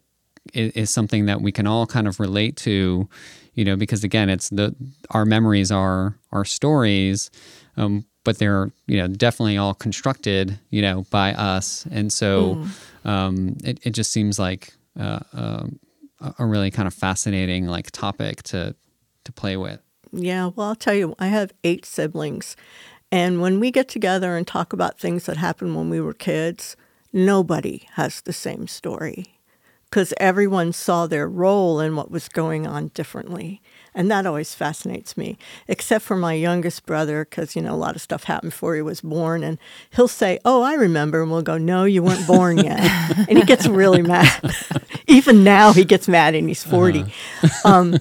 is, 0.53 0.71
is 0.73 0.89
something 0.89 1.25
that 1.25 1.41
we 1.41 1.51
can 1.51 1.67
all 1.67 1.85
kind 1.85 2.07
of 2.07 2.19
relate 2.19 2.55
to, 2.57 3.07
you 3.53 3.65
know, 3.65 3.75
because 3.75 4.03
again, 4.03 4.29
it's 4.29 4.49
the 4.49 4.75
our 5.11 5.25
memories 5.25 5.71
are 5.71 6.15
our 6.31 6.45
stories. 6.45 7.29
Um, 7.77 8.05
but 8.23 8.37
they're 8.37 8.71
you 8.85 8.97
know 8.97 9.07
definitely 9.07 9.57
all 9.57 9.73
constructed 9.73 10.59
you 10.69 10.81
know 10.81 11.05
by 11.09 11.33
us, 11.33 11.87
and 11.89 12.11
so 12.11 12.55
mm. 12.55 13.09
um, 13.09 13.57
it 13.63 13.79
it 13.83 13.91
just 13.91 14.11
seems 14.11 14.37
like 14.37 14.73
uh, 14.99 15.19
uh, 15.33 15.63
a 16.37 16.45
really 16.45 16.69
kind 16.71 16.87
of 16.87 16.93
fascinating 16.93 17.65
like 17.65 17.91
topic 17.91 18.43
to 18.43 18.75
to 19.23 19.31
play 19.31 19.57
with. 19.57 19.79
Yeah, 20.11 20.51
well, 20.55 20.67
I'll 20.69 20.75
tell 20.75 20.93
you, 20.93 21.15
I 21.19 21.27
have 21.27 21.53
eight 21.63 21.85
siblings, 21.85 22.55
and 23.11 23.41
when 23.41 23.59
we 23.59 23.71
get 23.71 23.87
together 23.87 24.35
and 24.35 24.45
talk 24.45 24.73
about 24.73 24.99
things 24.99 25.25
that 25.25 25.37
happened 25.37 25.75
when 25.75 25.89
we 25.89 26.01
were 26.01 26.13
kids, 26.13 26.75
nobody 27.13 27.87
has 27.93 28.21
the 28.21 28.33
same 28.33 28.67
story 28.67 29.38
because 29.89 30.13
everyone 30.17 30.71
saw 30.71 31.07
their 31.07 31.27
role 31.27 31.79
in 31.79 31.95
what 31.95 32.11
was 32.11 32.29
going 32.29 32.67
on 32.67 32.89
differently. 32.89 33.61
And 33.95 34.09
that 34.11 34.27
always 34.27 34.53
fascinates 34.53 35.17
me, 35.17 35.37
except 35.67 36.05
for 36.05 36.15
my 36.15 36.33
youngest 36.33 36.85
brother, 36.85 37.25
because, 37.25 37.55
you 37.55 37.61
know, 37.61 37.73
a 37.73 37.75
lot 37.75 37.95
of 37.95 38.01
stuff 38.01 38.25
happened 38.25 38.51
before 38.51 38.75
he 38.75 38.83
was 38.83 39.01
born. 39.01 39.43
And 39.43 39.57
he'll 39.89 40.07
say, 40.07 40.39
Oh, 40.45 40.61
I 40.61 40.75
remember. 40.75 41.21
And 41.21 41.31
we'll 41.31 41.41
go, 41.41 41.57
No, 41.57 41.85
you 41.85 42.03
weren't 42.03 42.27
born 42.27 42.59
yet. 42.59 42.79
and 43.27 43.37
he 43.37 43.43
gets 43.43 43.67
really 43.67 44.03
mad. 44.03 44.53
Even 45.07 45.43
now, 45.43 45.73
he 45.73 45.83
gets 45.83 46.07
mad 46.07 46.35
and 46.35 46.47
he's 46.47 46.63
40. 46.63 47.01
Uh-huh. 47.01 47.67
um, 47.67 47.97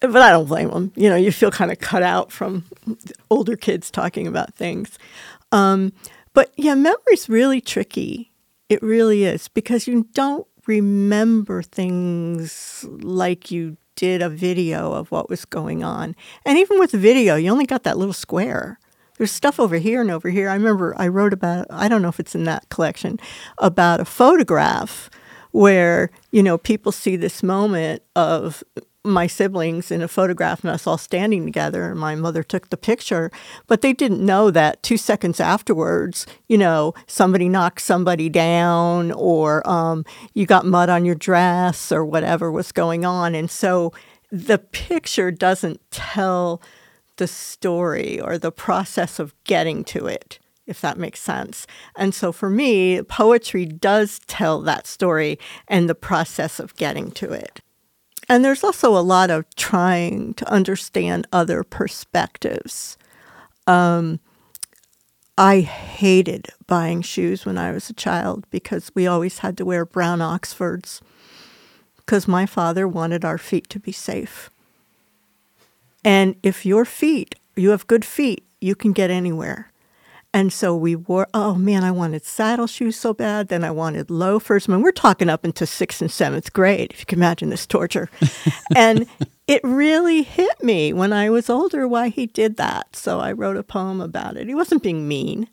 but 0.00 0.16
I 0.22 0.30
don't 0.30 0.48
blame 0.48 0.70
him. 0.70 0.90
You 0.96 1.10
know, 1.10 1.16
you 1.16 1.30
feel 1.30 1.50
kind 1.50 1.70
of 1.70 1.78
cut 1.78 2.02
out 2.02 2.32
from 2.32 2.64
older 3.30 3.56
kids 3.56 3.90
talking 3.90 4.26
about 4.26 4.54
things. 4.54 4.98
Um, 5.52 5.92
but 6.32 6.50
yeah, 6.56 6.74
memory's 6.74 7.28
really 7.28 7.60
tricky. 7.60 8.32
It 8.68 8.82
really 8.82 9.24
is 9.24 9.48
because 9.48 9.86
you 9.86 10.08
don't 10.14 10.46
remember 10.66 11.62
things 11.62 12.84
like 12.88 13.50
you 13.50 13.76
did 13.96 14.22
a 14.22 14.28
video 14.28 14.92
of 14.92 15.10
what 15.10 15.28
was 15.28 15.44
going 15.44 15.84
on. 15.84 16.16
And 16.44 16.58
even 16.58 16.78
with 16.78 16.92
the 16.92 16.98
video, 16.98 17.36
you 17.36 17.50
only 17.50 17.66
got 17.66 17.82
that 17.84 17.98
little 17.98 18.14
square. 18.14 18.78
There's 19.18 19.30
stuff 19.30 19.60
over 19.60 19.76
here 19.76 20.00
and 20.00 20.10
over 20.10 20.30
here. 20.30 20.48
I 20.48 20.54
remember 20.54 20.94
I 20.98 21.08
wrote 21.08 21.32
about, 21.32 21.66
I 21.70 21.88
don't 21.88 22.02
know 22.02 22.08
if 22.08 22.18
it's 22.18 22.34
in 22.34 22.44
that 22.44 22.68
collection, 22.70 23.20
about 23.58 24.00
a 24.00 24.04
photograph 24.04 25.10
where, 25.52 26.10
you 26.30 26.42
know, 26.42 26.56
people 26.58 26.92
see 26.92 27.14
this 27.14 27.42
moment 27.42 28.02
of 28.16 28.64
my 29.04 29.26
siblings 29.26 29.90
in 29.90 30.00
a 30.00 30.08
photograph 30.08 30.62
and 30.62 30.70
us 30.70 30.86
all 30.86 30.98
standing 30.98 31.44
together 31.44 31.90
and 31.90 31.98
my 31.98 32.14
mother 32.14 32.42
took 32.42 32.68
the 32.68 32.76
picture 32.76 33.30
but 33.66 33.80
they 33.80 33.92
didn't 33.92 34.24
know 34.24 34.50
that 34.50 34.82
two 34.82 34.96
seconds 34.96 35.40
afterwards 35.40 36.24
you 36.48 36.56
know 36.56 36.94
somebody 37.06 37.48
knocked 37.48 37.80
somebody 37.80 38.28
down 38.28 39.10
or 39.12 39.68
um, 39.68 40.04
you 40.34 40.46
got 40.46 40.64
mud 40.64 40.88
on 40.88 41.04
your 41.04 41.16
dress 41.16 41.90
or 41.90 42.04
whatever 42.04 42.50
was 42.50 42.70
going 42.70 43.04
on 43.04 43.34
and 43.34 43.50
so 43.50 43.92
the 44.30 44.58
picture 44.58 45.30
doesn't 45.30 45.80
tell 45.90 46.62
the 47.16 47.26
story 47.26 48.20
or 48.20 48.38
the 48.38 48.52
process 48.52 49.18
of 49.18 49.34
getting 49.44 49.82
to 49.84 50.06
it 50.06 50.38
if 50.64 50.80
that 50.80 50.96
makes 50.96 51.20
sense. 51.20 51.66
And 51.96 52.14
so 52.14 52.30
for 52.30 52.48
me, 52.48 53.02
poetry 53.02 53.66
does 53.66 54.20
tell 54.28 54.60
that 54.62 54.86
story 54.86 55.38
and 55.66 55.88
the 55.88 55.94
process 55.94 56.60
of 56.60 56.76
getting 56.76 57.10
to 57.12 57.32
it. 57.32 57.60
And 58.28 58.44
there's 58.44 58.64
also 58.64 58.96
a 58.96 59.00
lot 59.00 59.30
of 59.30 59.52
trying 59.56 60.34
to 60.34 60.50
understand 60.50 61.26
other 61.32 61.64
perspectives. 61.64 62.96
Um, 63.66 64.20
I 65.36 65.60
hated 65.60 66.48
buying 66.66 67.02
shoes 67.02 67.44
when 67.44 67.58
I 67.58 67.72
was 67.72 67.90
a 67.90 67.94
child 67.94 68.44
because 68.50 68.90
we 68.94 69.06
always 69.06 69.38
had 69.38 69.56
to 69.58 69.64
wear 69.64 69.84
brown 69.84 70.20
Oxfords 70.20 71.00
because 71.96 72.28
my 72.28 72.46
father 72.46 72.86
wanted 72.86 73.24
our 73.24 73.38
feet 73.38 73.68
to 73.70 73.80
be 73.80 73.92
safe. 73.92 74.50
And 76.04 76.36
if 76.42 76.66
your 76.66 76.84
feet, 76.84 77.36
you 77.56 77.70
have 77.70 77.86
good 77.86 78.04
feet, 78.04 78.44
you 78.60 78.74
can 78.74 78.92
get 78.92 79.10
anywhere. 79.10 79.71
And 80.34 80.50
so 80.52 80.74
we 80.74 80.96
wore, 80.96 81.28
oh 81.34 81.54
man, 81.54 81.84
I 81.84 81.90
wanted 81.90 82.24
saddle 82.24 82.66
shoes 82.66 82.98
so 82.98 83.12
bad. 83.12 83.48
Then 83.48 83.64
I 83.64 83.70
wanted 83.70 84.10
loafers. 84.10 84.66
I 84.66 84.72
mean, 84.72 84.82
we're 84.82 84.90
talking 84.90 85.28
up 85.28 85.44
into 85.44 85.66
sixth 85.66 86.00
and 86.00 86.10
seventh 86.10 86.52
grade, 86.54 86.90
if 86.92 87.00
you 87.00 87.06
can 87.06 87.18
imagine 87.18 87.50
this 87.50 87.66
torture. 87.66 88.08
and 88.76 89.06
it 89.46 89.60
really 89.62 90.22
hit 90.22 90.62
me 90.62 90.92
when 90.94 91.12
I 91.12 91.28
was 91.28 91.50
older 91.50 91.86
why 91.86 92.08
he 92.08 92.26
did 92.26 92.56
that. 92.56 92.96
So 92.96 93.20
I 93.20 93.32
wrote 93.32 93.58
a 93.58 93.62
poem 93.62 94.00
about 94.00 94.36
it. 94.38 94.46
He 94.46 94.54
wasn't 94.54 94.82
being 94.82 95.06
mean. 95.06 95.48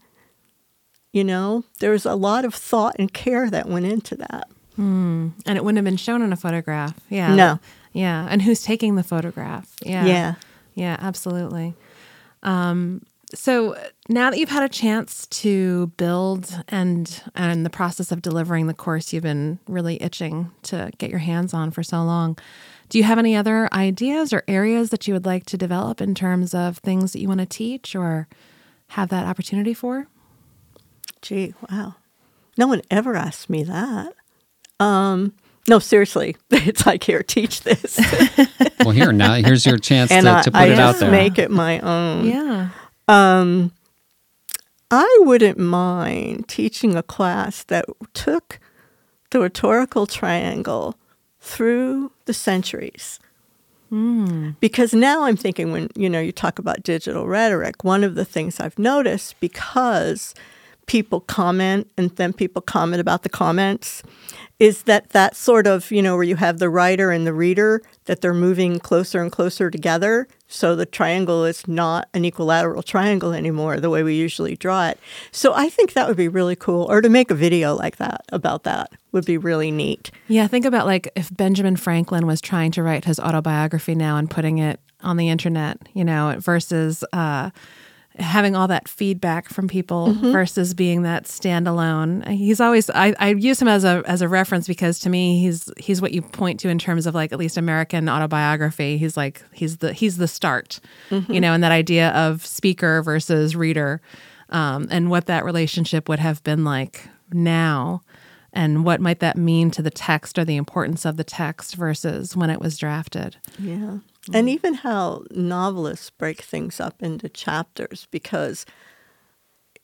You 1.11 1.23
know, 1.23 1.65
there 1.79 1.91
was 1.91 2.05
a 2.05 2.15
lot 2.15 2.45
of 2.45 2.53
thought 2.53 2.95
and 2.99 3.11
care 3.11 3.49
that 3.49 3.67
went 3.67 3.85
into 3.85 4.15
that. 4.15 4.47
Hmm. 4.75 5.29
And 5.45 5.57
it 5.57 5.63
wouldn't 5.65 5.77
have 5.77 5.85
been 5.85 5.97
shown 5.97 6.21
in 6.21 6.31
a 6.31 6.37
photograph. 6.37 6.97
Yeah. 7.09 7.35
No. 7.35 7.59
Yeah. 7.91 8.27
And 8.29 8.41
who's 8.41 8.61
taking 8.61 8.95
the 8.95 9.03
photograph? 9.03 9.75
Yeah. 9.83 10.05
Yeah. 10.05 10.35
Yeah, 10.75 10.95
absolutely. 11.01 11.73
Um, 12.43 13.01
so 13.33 13.77
now 14.07 14.29
that 14.31 14.39
you've 14.39 14.49
had 14.49 14.63
a 14.63 14.69
chance 14.69 15.27
to 15.27 15.87
build 15.97 16.63
and 16.67 17.21
and 17.35 17.65
the 17.65 17.69
process 17.69 18.11
of 18.11 18.21
delivering 18.21 18.67
the 18.67 18.73
course 18.73 19.13
you've 19.13 19.23
been 19.23 19.59
really 19.67 20.01
itching 20.01 20.51
to 20.63 20.91
get 20.97 21.09
your 21.09 21.19
hands 21.19 21.53
on 21.53 21.71
for 21.71 21.83
so 21.83 22.03
long, 22.03 22.37
do 22.89 22.97
you 22.97 23.03
have 23.03 23.19
any 23.19 23.35
other 23.35 23.69
ideas 23.71 24.33
or 24.33 24.43
areas 24.47 24.89
that 24.89 25.07
you 25.07 25.13
would 25.13 25.25
like 25.25 25.45
to 25.47 25.57
develop 25.57 26.01
in 26.01 26.15
terms 26.15 26.55
of 26.55 26.79
things 26.79 27.13
that 27.13 27.19
you 27.19 27.27
want 27.27 27.39
to 27.39 27.45
teach 27.45 27.95
or 27.95 28.27
have 28.89 29.09
that 29.09 29.27
opportunity 29.27 29.73
for? 29.73 30.07
Gee, 31.21 31.53
wow. 31.69 31.95
No 32.57 32.67
one 32.67 32.81
ever 32.89 33.15
asked 33.15 33.49
me 33.49 33.63
that. 33.63 34.13
Um, 34.79 35.33
no, 35.67 35.79
seriously. 35.79 36.35
It's 36.51 36.85
like, 36.85 37.03
here, 37.03 37.23
teach 37.23 37.61
this. 37.61 37.99
well, 38.79 38.91
here, 38.91 39.11
now 39.11 39.35
here's 39.35 39.65
your 39.65 39.77
chance 39.79 40.09
to, 40.09 40.21
to, 40.21 40.51
put 40.51 40.55
I 40.55 40.67
it 40.67 40.79
out 40.79 40.99
there. 40.99 41.11
make 41.11 41.37
it 41.37 41.51
my 41.51 41.79
own. 41.79 42.25
Yeah. 42.25 42.69
Um, 43.09 43.71
I 44.91 45.17
wouldn't 45.21 45.57
mind 45.57 46.47
teaching 46.47 46.95
a 46.95 47.03
class 47.03 47.63
that 47.63 47.85
took 48.13 48.59
the 49.31 49.39
rhetorical 49.39 50.05
triangle 50.05 50.95
through 51.39 52.11
the 52.25 52.33
centuries. 52.33 53.19
Mm. 53.91 54.55
Because 54.59 54.93
now 54.93 55.23
I'm 55.23 55.35
thinking 55.35 55.71
when 55.71 55.89
you 55.95 56.09
know 56.09 56.19
you 56.19 56.31
talk 56.31 56.59
about 56.59 56.83
digital 56.83 57.27
rhetoric, 57.27 57.83
one 57.83 58.03
of 58.03 58.13
the 58.13 58.25
things 58.25 58.59
I've 58.59 58.77
noticed 58.77 59.39
because 59.39 60.35
people 60.85 61.21
comment 61.21 61.89
and 61.97 62.15
then 62.15 62.33
people 62.33 62.61
comment 62.61 63.01
about 63.01 63.23
the 63.23 63.29
comments 63.29 64.03
is 64.59 64.83
that 64.83 65.09
that 65.11 65.35
sort 65.35 65.65
of 65.65 65.89
you 65.91 66.01
know 66.01 66.15
where 66.15 66.23
you 66.23 66.35
have 66.35 66.59
the 66.59 66.69
writer 66.69 67.11
and 67.11 67.25
the 67.25 67.33
reader 67.33 67.81
that 68.05 68.21
they're 68.21 68.33
moving 68.33 68.79
closer 68.79 69.21
and 69.21 69.31
closer 69.31 69.71
together. 69.71 70.27
So 70.47 70.75
the 70.75 70.85
triangle 70.85 71.45
is 71.45 71.67
not 71.67 72.09
an 72.13 72.25
equilateral 72.25 72.83
triangle 72.83 73.33
anymore 73.33 73.79
the 73.79 73.89
way 73.89 74.03
we 74.03 74.15
usually 74.15 74.55
draw 74.55 74.87
it. 74.89 74.99
So 75.31 75.53
i 75.53 75.69
think 75.69 75.93
that 75.93 76.07
would 76.07 76.17
be 76.17 76.27
really 76.27 76.55
cool 76.55 76.85
or 76.89 77.01
to 77.01 77.09
make 77.09 77.31
a 77.31 77.35
video 77.35 77.75
like 77.75 77.97
that 77.97 78.25
about 78.31 78.63
that 78.63 78.91
would 79.11 79.25
be 79.25 79.37
really 79.37 79.71
neat. 79.71 80.11
Yeah 80.27 80.47
think 80.47 80.65
about 80.65 80.85
like 80.85 81.11
if 81.15 81.35
benjamin 81.35 81.75
franklin 81.75 82.27
was 82.27 82.41
trying 82.41 82.71
to 82.71 82.83
write 82.83 83.05
his 83.05 83.19
autobiography 83.19 83.95
now 83.95 84.17
and 84.17 84.29
putting 84.29 84.57
it 84.57 84.79
on 85.01 85.17
the 85.17 85.29
internet 85.29 85.77
you 85.93 86.03
know 86.03 86.35
versus 86.39 87.03
uh, 87.13 87.49
having 88.19 88.55
all 88.55 88.67
that 88.67 88.87
feedback 88.87 89.49
from 89.49 89.67
people 89.67 90.09
mm-hmm. 90.09 90.31
versus 90.31 90.73
being 90.73 91.03
that 91.03 91.25
standalone. 91.25 92.27
He's 92.27 92.59
always 92.59 92.89
I, 92.89 93.13
I 93.19 93.29
use 93.29 93.61
him 93.61 93.67
as 93.67 93.83
a 93.83 94.03
as 94.05 94.21
a 94.21 94.27
reference 94.27 94.67
because 94.67 94.99
to 94.99 95.09
me 95.09 95.39
he's 95.39 95.69
he's 95.77 96.01
what 96.01 96.11
you 96.11 96.21
point 96.21 96.59
to 96.61 96.69
in 96.69 96.79
terms 96.79 97.05
of 97.05 97.15
like 97.15 97.31
at 97.31 97.39
least 97.39 97.57
American 97.57 98.09
autobiography. 98.09 98.97
He's 98.97 99.15
like 99.15 99.41
he's 99.53 99.77
the 99.77 99.93
he's 99.93 100.17
the 100.17 100.27
start, 100.27 100.79
mm-hmm. 101.09 101.31
you 101.31 101.41
know, 101.41 101.53
and 101.53 101.63
that 101.63 101.71
idea 101.71 102.09
of 102.09 102.45
speaker 102.45 103.01
versus 103.01 103.55
reader, 103.55 104.01
um, 104.49 104.87
and 104.91 105.09
what 105.09 105.25
that 105.27 105.45
relationship 105.45 106.09
would 106.09 106.19
have 106.19 106.43
been 106.43 106.63
like 106.63 107.07
now. 107.31 108.03
And 108.51 108.83
what 108.83 108.99
might 108.99 109.19
that 109.19 109.37
mean 109.37 109.69
to 109.71 109.83
the 109.83 109.91
text 109.91 110.39
or 110.39 110.43
the 110.43 110.57
importance 110.57 111.05
of 111.05 111.17
the 111.17 111.23
text 111.23 111.75
versus 111.75 112.35
when 112.35 112.49
it 112.49 112.59
was 112.59 112.79
drafted? 112.79 113.37
Yeah. 113.59 113.99
And 114.33 114.47
mm. 114.47 114.51
even 114.51 114.73
how 114.75 115.23
novelists 115.31 116.09
break 116.09 116.41
things 116.41 116.79
up 116.79 117.01
into 117.01 117.29
chapters, 117.29 118.07
because 118.11 118.65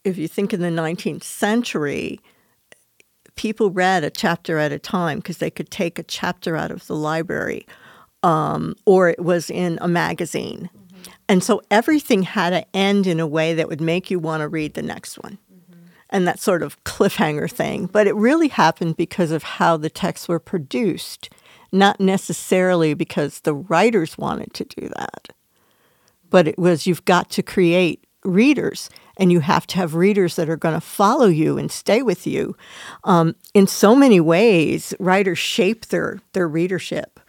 if 0.03 0.17
you 0.17 0.27
think 0.27 0.53
in 0.53 0.61
the 0.61 0.67
19th 0.67 1.23
century, 1.23 2.19
people 3.35 3.71
read 3.71 4.03
a 4.03 4.09
chapter 4.09 4.59
at 4.59 4.71
a 4.71 4.79
time 4.79 5.17
because 5.17 5.37
they 5.37 5.49
could 5.49 5.69
take 5.69 5.99
a 5.99 6.03
chapter 6.03 6.55
out 6.55 6.71
of 6.71 6.85
the 6.87 6.95
library 6.95 7.65
um, 8.25 8.75
or 8.85 9.09
it 9.09 9.23
was 9.23 9.49
in 9.49 9.77
a 9.81 9.87
magazine. 9.87 10.69
Mm-hmm. 10.75 11.11
And 11.29 11.43
so 11.43 11.61
everything 11.69 12.23
had 12.23 12.49
to 12.49 12.65
end 12.75 13.05
in 13.05 13.19
a 13.19 13.27
way 13.27 13.53
that 13.53 13.67
would 13.67 13.81
make 13.81 14.09
you 14.09 14.19
want 14.19 14.41
to 14.41 14.47
read 14.47 14.73
the 14.73 14.81
next 14.81 15.17
one. 15.19 15.37
Mm-hmm. 15.53 15.85
And 16.09 16.27
that 16.27 16.39
sort 16.39 16.63
of 16.63 16.83
cliffhanger 16.83 17.49
thing. 17.49 17.85
But 17.85 18.07
it 18.07 18.15
really 18.15 18.47
happened 18.47 18.97
because 18.97 19.31
of 19.31 19.43
how 19.43 19.77
the 19.77 19.91
texts 19.91 20.27
were 20.27 20.39
produced 20.39 21.29
not 21.75 21.99
necessarily 21.99 22.93
because 22.93 23.41
the 23.41 23.53
writers 23.53 24.17
wanted 24.17 24.53
to 24.55 24.63
do 24.65 24.89
that, 24.89 25.29
but 26.29 26.47
it 26.47 26.57
was 26.57 26.87
you've 26.87 27.05
got 27.05 27.29
to 27.31 27.43
create 27.43 28.05
readers 28.23 28.89
and 29.17 29.31
you 29.31 29.39
have 29.39 29.65
to 29.67 29.77
have 29.77 29.95
readers 29.95 30.35
that 30.35 30.49
are 30.49 30.57
going 30.57 30.73
to 30.73 30.81
follow 30.81 31.27
you 31.27 31.57
and 31.57 31.71
stay 31.71 32.01
with 32.01 32.27
you. 32.27 32.55
Um, 33.03 33.35
in 33.53 33.67
so 33.67 33.95
many 33.95 34.19
ways, 34.19 34.93
writers 34.99 35.39
shape 35.39 35.87
their, 35.87 36.19
their 36.33 36.47
readership, 36.47 37.19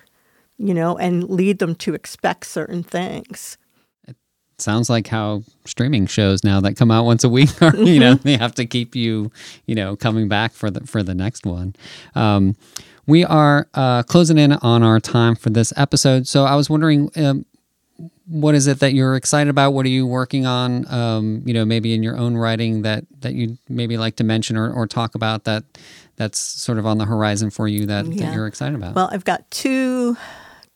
you 0.58 0.74
know, 0.74 0.96
and 0.96 1.28
lead 1.28 1.58
them 1.58 1.74
to 1.76 1.94
expect 1.94 2.46
certain 2.46 2.82
things. 2.82 3.58
It 4.08 4.16
sounds 4.58 4.88
like 4.88 5.06
how 5.06 5.42
streaming 5.66 6.06
shows 6.06 6.42
now 6.42 6.60
that 6.60 6.76
come 6.76 6.90
out 6.90 7.04
once 7.04 7.22
a 7.24 7.28
week 7.28 7.62
are 7.62 7.76
you 7.76 8.00
know 8.00 8.14
they 8.14 8.38
have 8.38 8.54
to 8.54 8.64
keep 8.64 8.96
you 8.96 9.30
you 9.66 9.74
know 9.74 9.96
coming 9.96 10.28
back 10.28 10.52
for 10.52 10.70
the 10.70 10.80
for 10.86 11.02
the 11.02 11.14
next 11.14 11.44
one 11.44 11.76
um, 12.14 12.56
we 13.06 13.24
are 13.24 13.68
uh, 13.74 14.02
closing 14.02 14.38
in 14.38 14.52
on 14.52 14.82
our 14.82 15.00
time 15.00 15.34
for 15.36 15.50
this 15.50 15.72
episode 15.76 16.26
so 16.26 16.44
i 16.44 16.54
was 16.54 16.68
wondering 16.70 17.10
um, 17.16 17.44
what 18.26 18.54
is 18.54 18.66
it 18.66 18.80
that 18.80 18.92
you're 18.92 19.14
excited 19.16 19.48
about 19.48 19.70
what 19.72 19.86
are 19.86 19.90
you 19.90 20.06
working 20.06 20.46
on 20.46 20.86
um, 20.92 21.42
you 21.46 21.54
know 21.54 21.64
maybe 21.64 21.94
in 21.94 22.02
your 22.02 22.16
own 22.16 22.36
writing 22.36 22.82
that 22.82 23.04
that 23.20 23.34
you 23.34 23.56
maybe 23.68 23.96
like 23.96 24.16
to 24.16 24.24
mention 24.24 24.56
or, 24.56 24.72
or 24.72 24.86
talk 24.86 25.14
about 25.14 25.44
that 25.44 25.62
that's 26.16 26.38
sort 26.38 26.78
of 26.78 26.86
on 26.86 26.98
the 26.98 27.04
horizon 27.04 27.50
for 27.50 27.68
you 27.68 27.86
that, 27.86 28.06
Yeah. 28.06 28.26
that 28.26 28.34
you're 28.34 28.46
excited 28.46 28.74
about 28.74 28.94
Well, 28.94 29.08
I've 29.12 29.24
got 29.24 29.48
two 29.50 30.16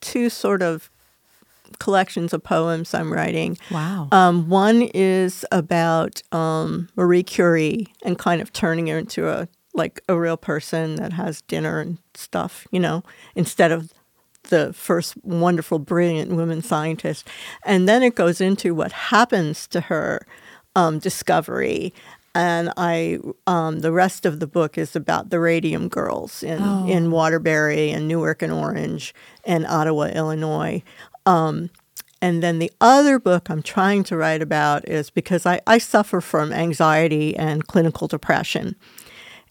two 0.00 0.28
sort 0.30 0.62
of 0.62 0.90
collections 1.78 2.32
of 2.34 2.42
poems 2.42 2.92
I'm 2.94 3.12
writing. 3.12 3.56
Wow. 3.70 4.08
Um, 4.12 4.48
one 4.50 4.82
is 4.92 5.44
about 5.52 6.22
um, 6.32 6.88
Marie 6.96 7.22
Curie 7.22 7.86
and 8.04 8.18
kind 8.18 8.42
of 8.42 8.52
turning 8.52 8.88
her 8.88 8.98
into 8.98 9.28
a 9.28 9.48
like 9.74 10.00
a 10.08 10.18
real 10.18 10.36
person 10.36 10.96
that 10.96 11.12
has 11.12 11.42
dinner 11.42 11.80
and 11.80 11.98
stuff, 12.14 12.66
you 12.70 12.80
know, 12.80 13.02
instead 13.34 13.70
of 13.72 13.92
the 14.44 14.72
first 14.72 15.14
wonderful, 15.22 15.78
brilliant 15.78 16.32
women 16.32 16.62
scientist. 16.62 17.28
And 17.64 17.88
then 17.88 18.02
it 18.02 18.14
goes 18.14 18.40
into 18.40 18.74
what 18.74 18.92
happens 18.92 19.66
to 19.68 19.82
her 19.82 20.26
um, 20.74 20.98
discovery. 20.98 21.92
And 22.34 22.72
I, 22.76 23.18
um, 23.46 23.80
the 23.80 23.92
rest 23.92 24.24
of 24.24 24.40
the 24.40 24.46
book 24.46 24.78
is 24.78 24.94
about 24.96 25.30
the 25.30 25.40
Radium 25.40 25.88
Girls 25.88 26.42
in, 26.42 26.58
Oh. 26.62 26.86
in 26.88 27.10
Waterbury 27.10 27.90
and 27.90 28.08
Newark 28.08 28.40
and 28.42 28.52
Orange 28.52 29.14
and 29.44 29.66
Ottawa, 29.66 30.04
Illinois. 30.04 30.82
Um, 31.26 31.70
and 32.22 32.42
then 32.42 32.58
the 32.58 32.70
other 32.80 33.18
book 33.18 33.50
I'm 33.50 33.62
trying 33.62 34.04
to 34.04 34.16
write 34.16 34.42
about 34.42 34.88
is 34.88 35.10
because 35.10 35.44
I, 35.46 35.60
I 35.66 35.78
suffer 35.78 36.20
from 36.20 36.52
anxiety 36.52 37.36
and 37.36 37.66
clinical 37.66 38.08
depression. 38.08 38.76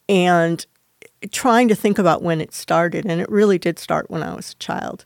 And 0.09 0.65
trying 1.31 1.67
to 1.69 1.75
think 1.75 1.97
about 1.99 2.21
when 2.23 2.41
it 2.41 2.53
started, 2.53 3.05
and 3.05 3.21
it 3.21 3.29
really 3.29 3.57
did 3.57 3.79
start 3.79 4.09
when 4.09 4.23
I 4.23 4.33
was 4.35 4.51
a 4.51 4.55
child, 4.55 5.05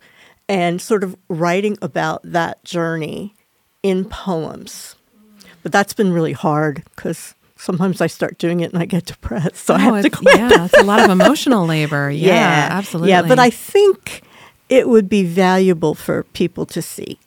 and 0.50 0.82
sort 0.82 1.04
of 1.04 1.16
writing 1.30 1.78
about 1.82 2.22
that 2.24 2.64
journey 2.64 3.36
in 3.84 4.06
poems. 4.06 4.96
But 5.62 5.72
that's 5.72 5.94
been 5.94 6.12
really 6.14 6.34
hard 6.34 6.84
because 6.96 7.36
sometimes 7.58 8.02
I 8.02 8.08
start 8.08 8.38
doing 8.38 8.62
it 8.62 8.72
and 8.74 8.82
I 8.82 8.86
get 8.86 9.06
depressed, 9.06 9.58
so 9.58 9.74
I 9.76 9.90
Oh, 9.90 9.94
have 9.96 10.04
to 10.06 10.10
quit. 10.10 10.38
yeah, 10.38 10.66
it's 10.66 10.74
a 10.78 10.84
lot 10.84 11.00
of 11.04 11.10
emotional 11.20 11.66
labor. 11.66 12.10
Yeah, 12.10 12.68
absolutely. 12.72 13.10
Yeah, 13.10 13.22
but 13.24 13.40
I 13.40 13.50
think 13.50 14.22
it 14.70 14.88
would 14.90 15.10
be 15.10 15.24
valuable 15.24 15.96
for 15.96 16.24
people 16.34 16.66
to 16.68 16.82
see. 16.82 17.20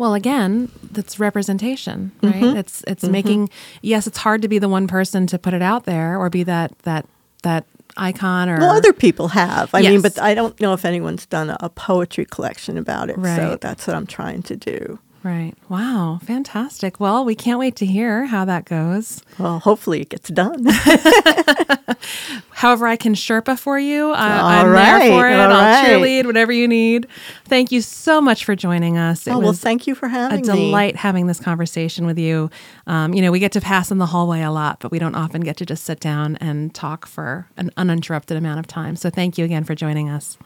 Well, 0.00 0.14
again, 0.14 0.70
that's 0.92 1.20
representation, 1.20 2.12
right? 2.22 2.32
Mm-hmm. 2.32 2.56
It's 2.56 2.82
it's 2.86 3.04
making 3.04 3.50
yes, 3.82 4.06
it's 4.06 4.16
hard 4.16 4.40
to 4.40 4.48
be 4.48 4.58
the 4.58 4.66
one 4.68 4.86
person 4.86 5.26
to 5.26 5.38
put 5.38 5.52
it 5.52 5.60
out 5.60 5.84
there 5.84 6.16
or 6.18 6.30
be 6.30 6.42
that 6.44 6.72
that 6.84 7.04
that 7.42 7.66
icon 7.98 8.48
or 8.48 8.58
Well, 8.60 8.70
other 8.70 8.94
people 8.94 9.28
have. 9.28 9.74
I 9.74 9.82
mean, 9.82 10.00
but 10.00 10.18
I 10.18 10.32
don't 10.32 10.58
know 10.58 10.72
if 10.72 10.86
anyone's 10.86 11.26
done 11.26 11.50
a, 11.50 11.58
a 11.60 11.68
poetry 11.68 12.24
collection 12.24 12.78
about 12.78 13.10
it. 13.10 13.16
So 13.16 13.20
Right. 13.20 13.60
that's 13.60 13.86
what 13.86 13.94
I'm 13.94 14.06
trying 14.06 14.42
to 14.44 14.56
do. 14.56 14.98
Right. 15.22 15.52
Wow, 15.68 16.18
fantastic. 16.22 16.98
Well, 17.00 17.24
we 17.24 17.34
can't 17.34 17.58
wait 17.58 17.76
to 17.76 17.86
hear 17.86 18.26
how 18.26 18.44
that 18.46 18.64
goes. 18.64 19.22
Well, 19.38 19.58
hopefully 19.60 20.00
it 20.00 20.08
gets 20.08 20.28
done. 20.30 20.66
However, 22.50 22.86
I 22.86 22.96
can 22.96 23.14
Sherpa 23.14 23.58
for 23.58 23.78
you. 23.78 24.10
I, 24.12 24.38
All 24.40 24.46
I'm 24.48 24.66
right, 24.68 24.98
there 24.98 25.10
for 25.10 25.28
it. 25.28 25.34
all 25.34 25.50
I'll 25.52 25.82
right. 25.82 25.86
cheerlead, 25.86 26.26
whatever 26.26 26.52
you 26.52 26.68
need. 26.68 27.06
Thank 27.46 27.72
you 27.72 27.80
so 27.80 28.20
much 28.20 28.44
for 28.44 28.54
joining 28.54 28.98
us. 28.98 29.26
It 29.26 29.30
oh, 29.32 29.38
well, 29.38 29.48
was 29.48 29.60
thank 29.60 29.86
you 29.86 29.94
for 29.94 30.06
a 30.06 30.10
having 30.10 30.42
me. 30.42 30.48
A 30.48 30.54
delight 30.56 30.96
having 30.96 31.26
this 31.26 31.40
conversation 31.40 32.04
with 32.06 32.18
you. 32.18 32.50
Um, 32.86 33.14
you 33.14 33.22
know, 33.22 33.30
we 33.30 33.38
get 33.38 33.52
to 33.52 33.60
pass 33.60 33.90
in 33.90 33.98
the 33.98 34.06
hallway 34.06 34.42
a 34.42 34.50
lot, 34.50 34.80
but 34.80 34.90
we 34.90 34.98
don't 34.98 35.14
often 35.14 35.40
get 35.42 35.56
to 35.58 35.66
just 35.66 35.84
sit 35.84 36.00
down 36.00 36.36
and 36.36 36.74
talk 36.74 37.06
for 37.06 37.46
an 37.56 37.70
uninterrupted 37.76 38.36
amount 38.36 38.58
of 38.60 38.66
time. 38.66 38.96
So 38.96 39.08
thank 39.10 39.38
you 39.38 39.44
again 39.44 39.64
for 39.64 39.74
joining 39.74 40.08
us. 40.10 40.36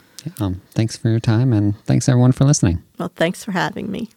um, 0.41 0.61
thanks 0.73 0.97
for 0.97 1.09
your 1.09 1.21
time 1.21 1.53
and 1.53 1.77
thanks 1.85 2.09
everyone 2.09 2.33
for 2.33 2.45
listening 2.45 2.83
Well, 2.99 3.13
thanks 3.15 3.45
for 3.45 3.53
having 3.53 3.91
me. 3.91 4.09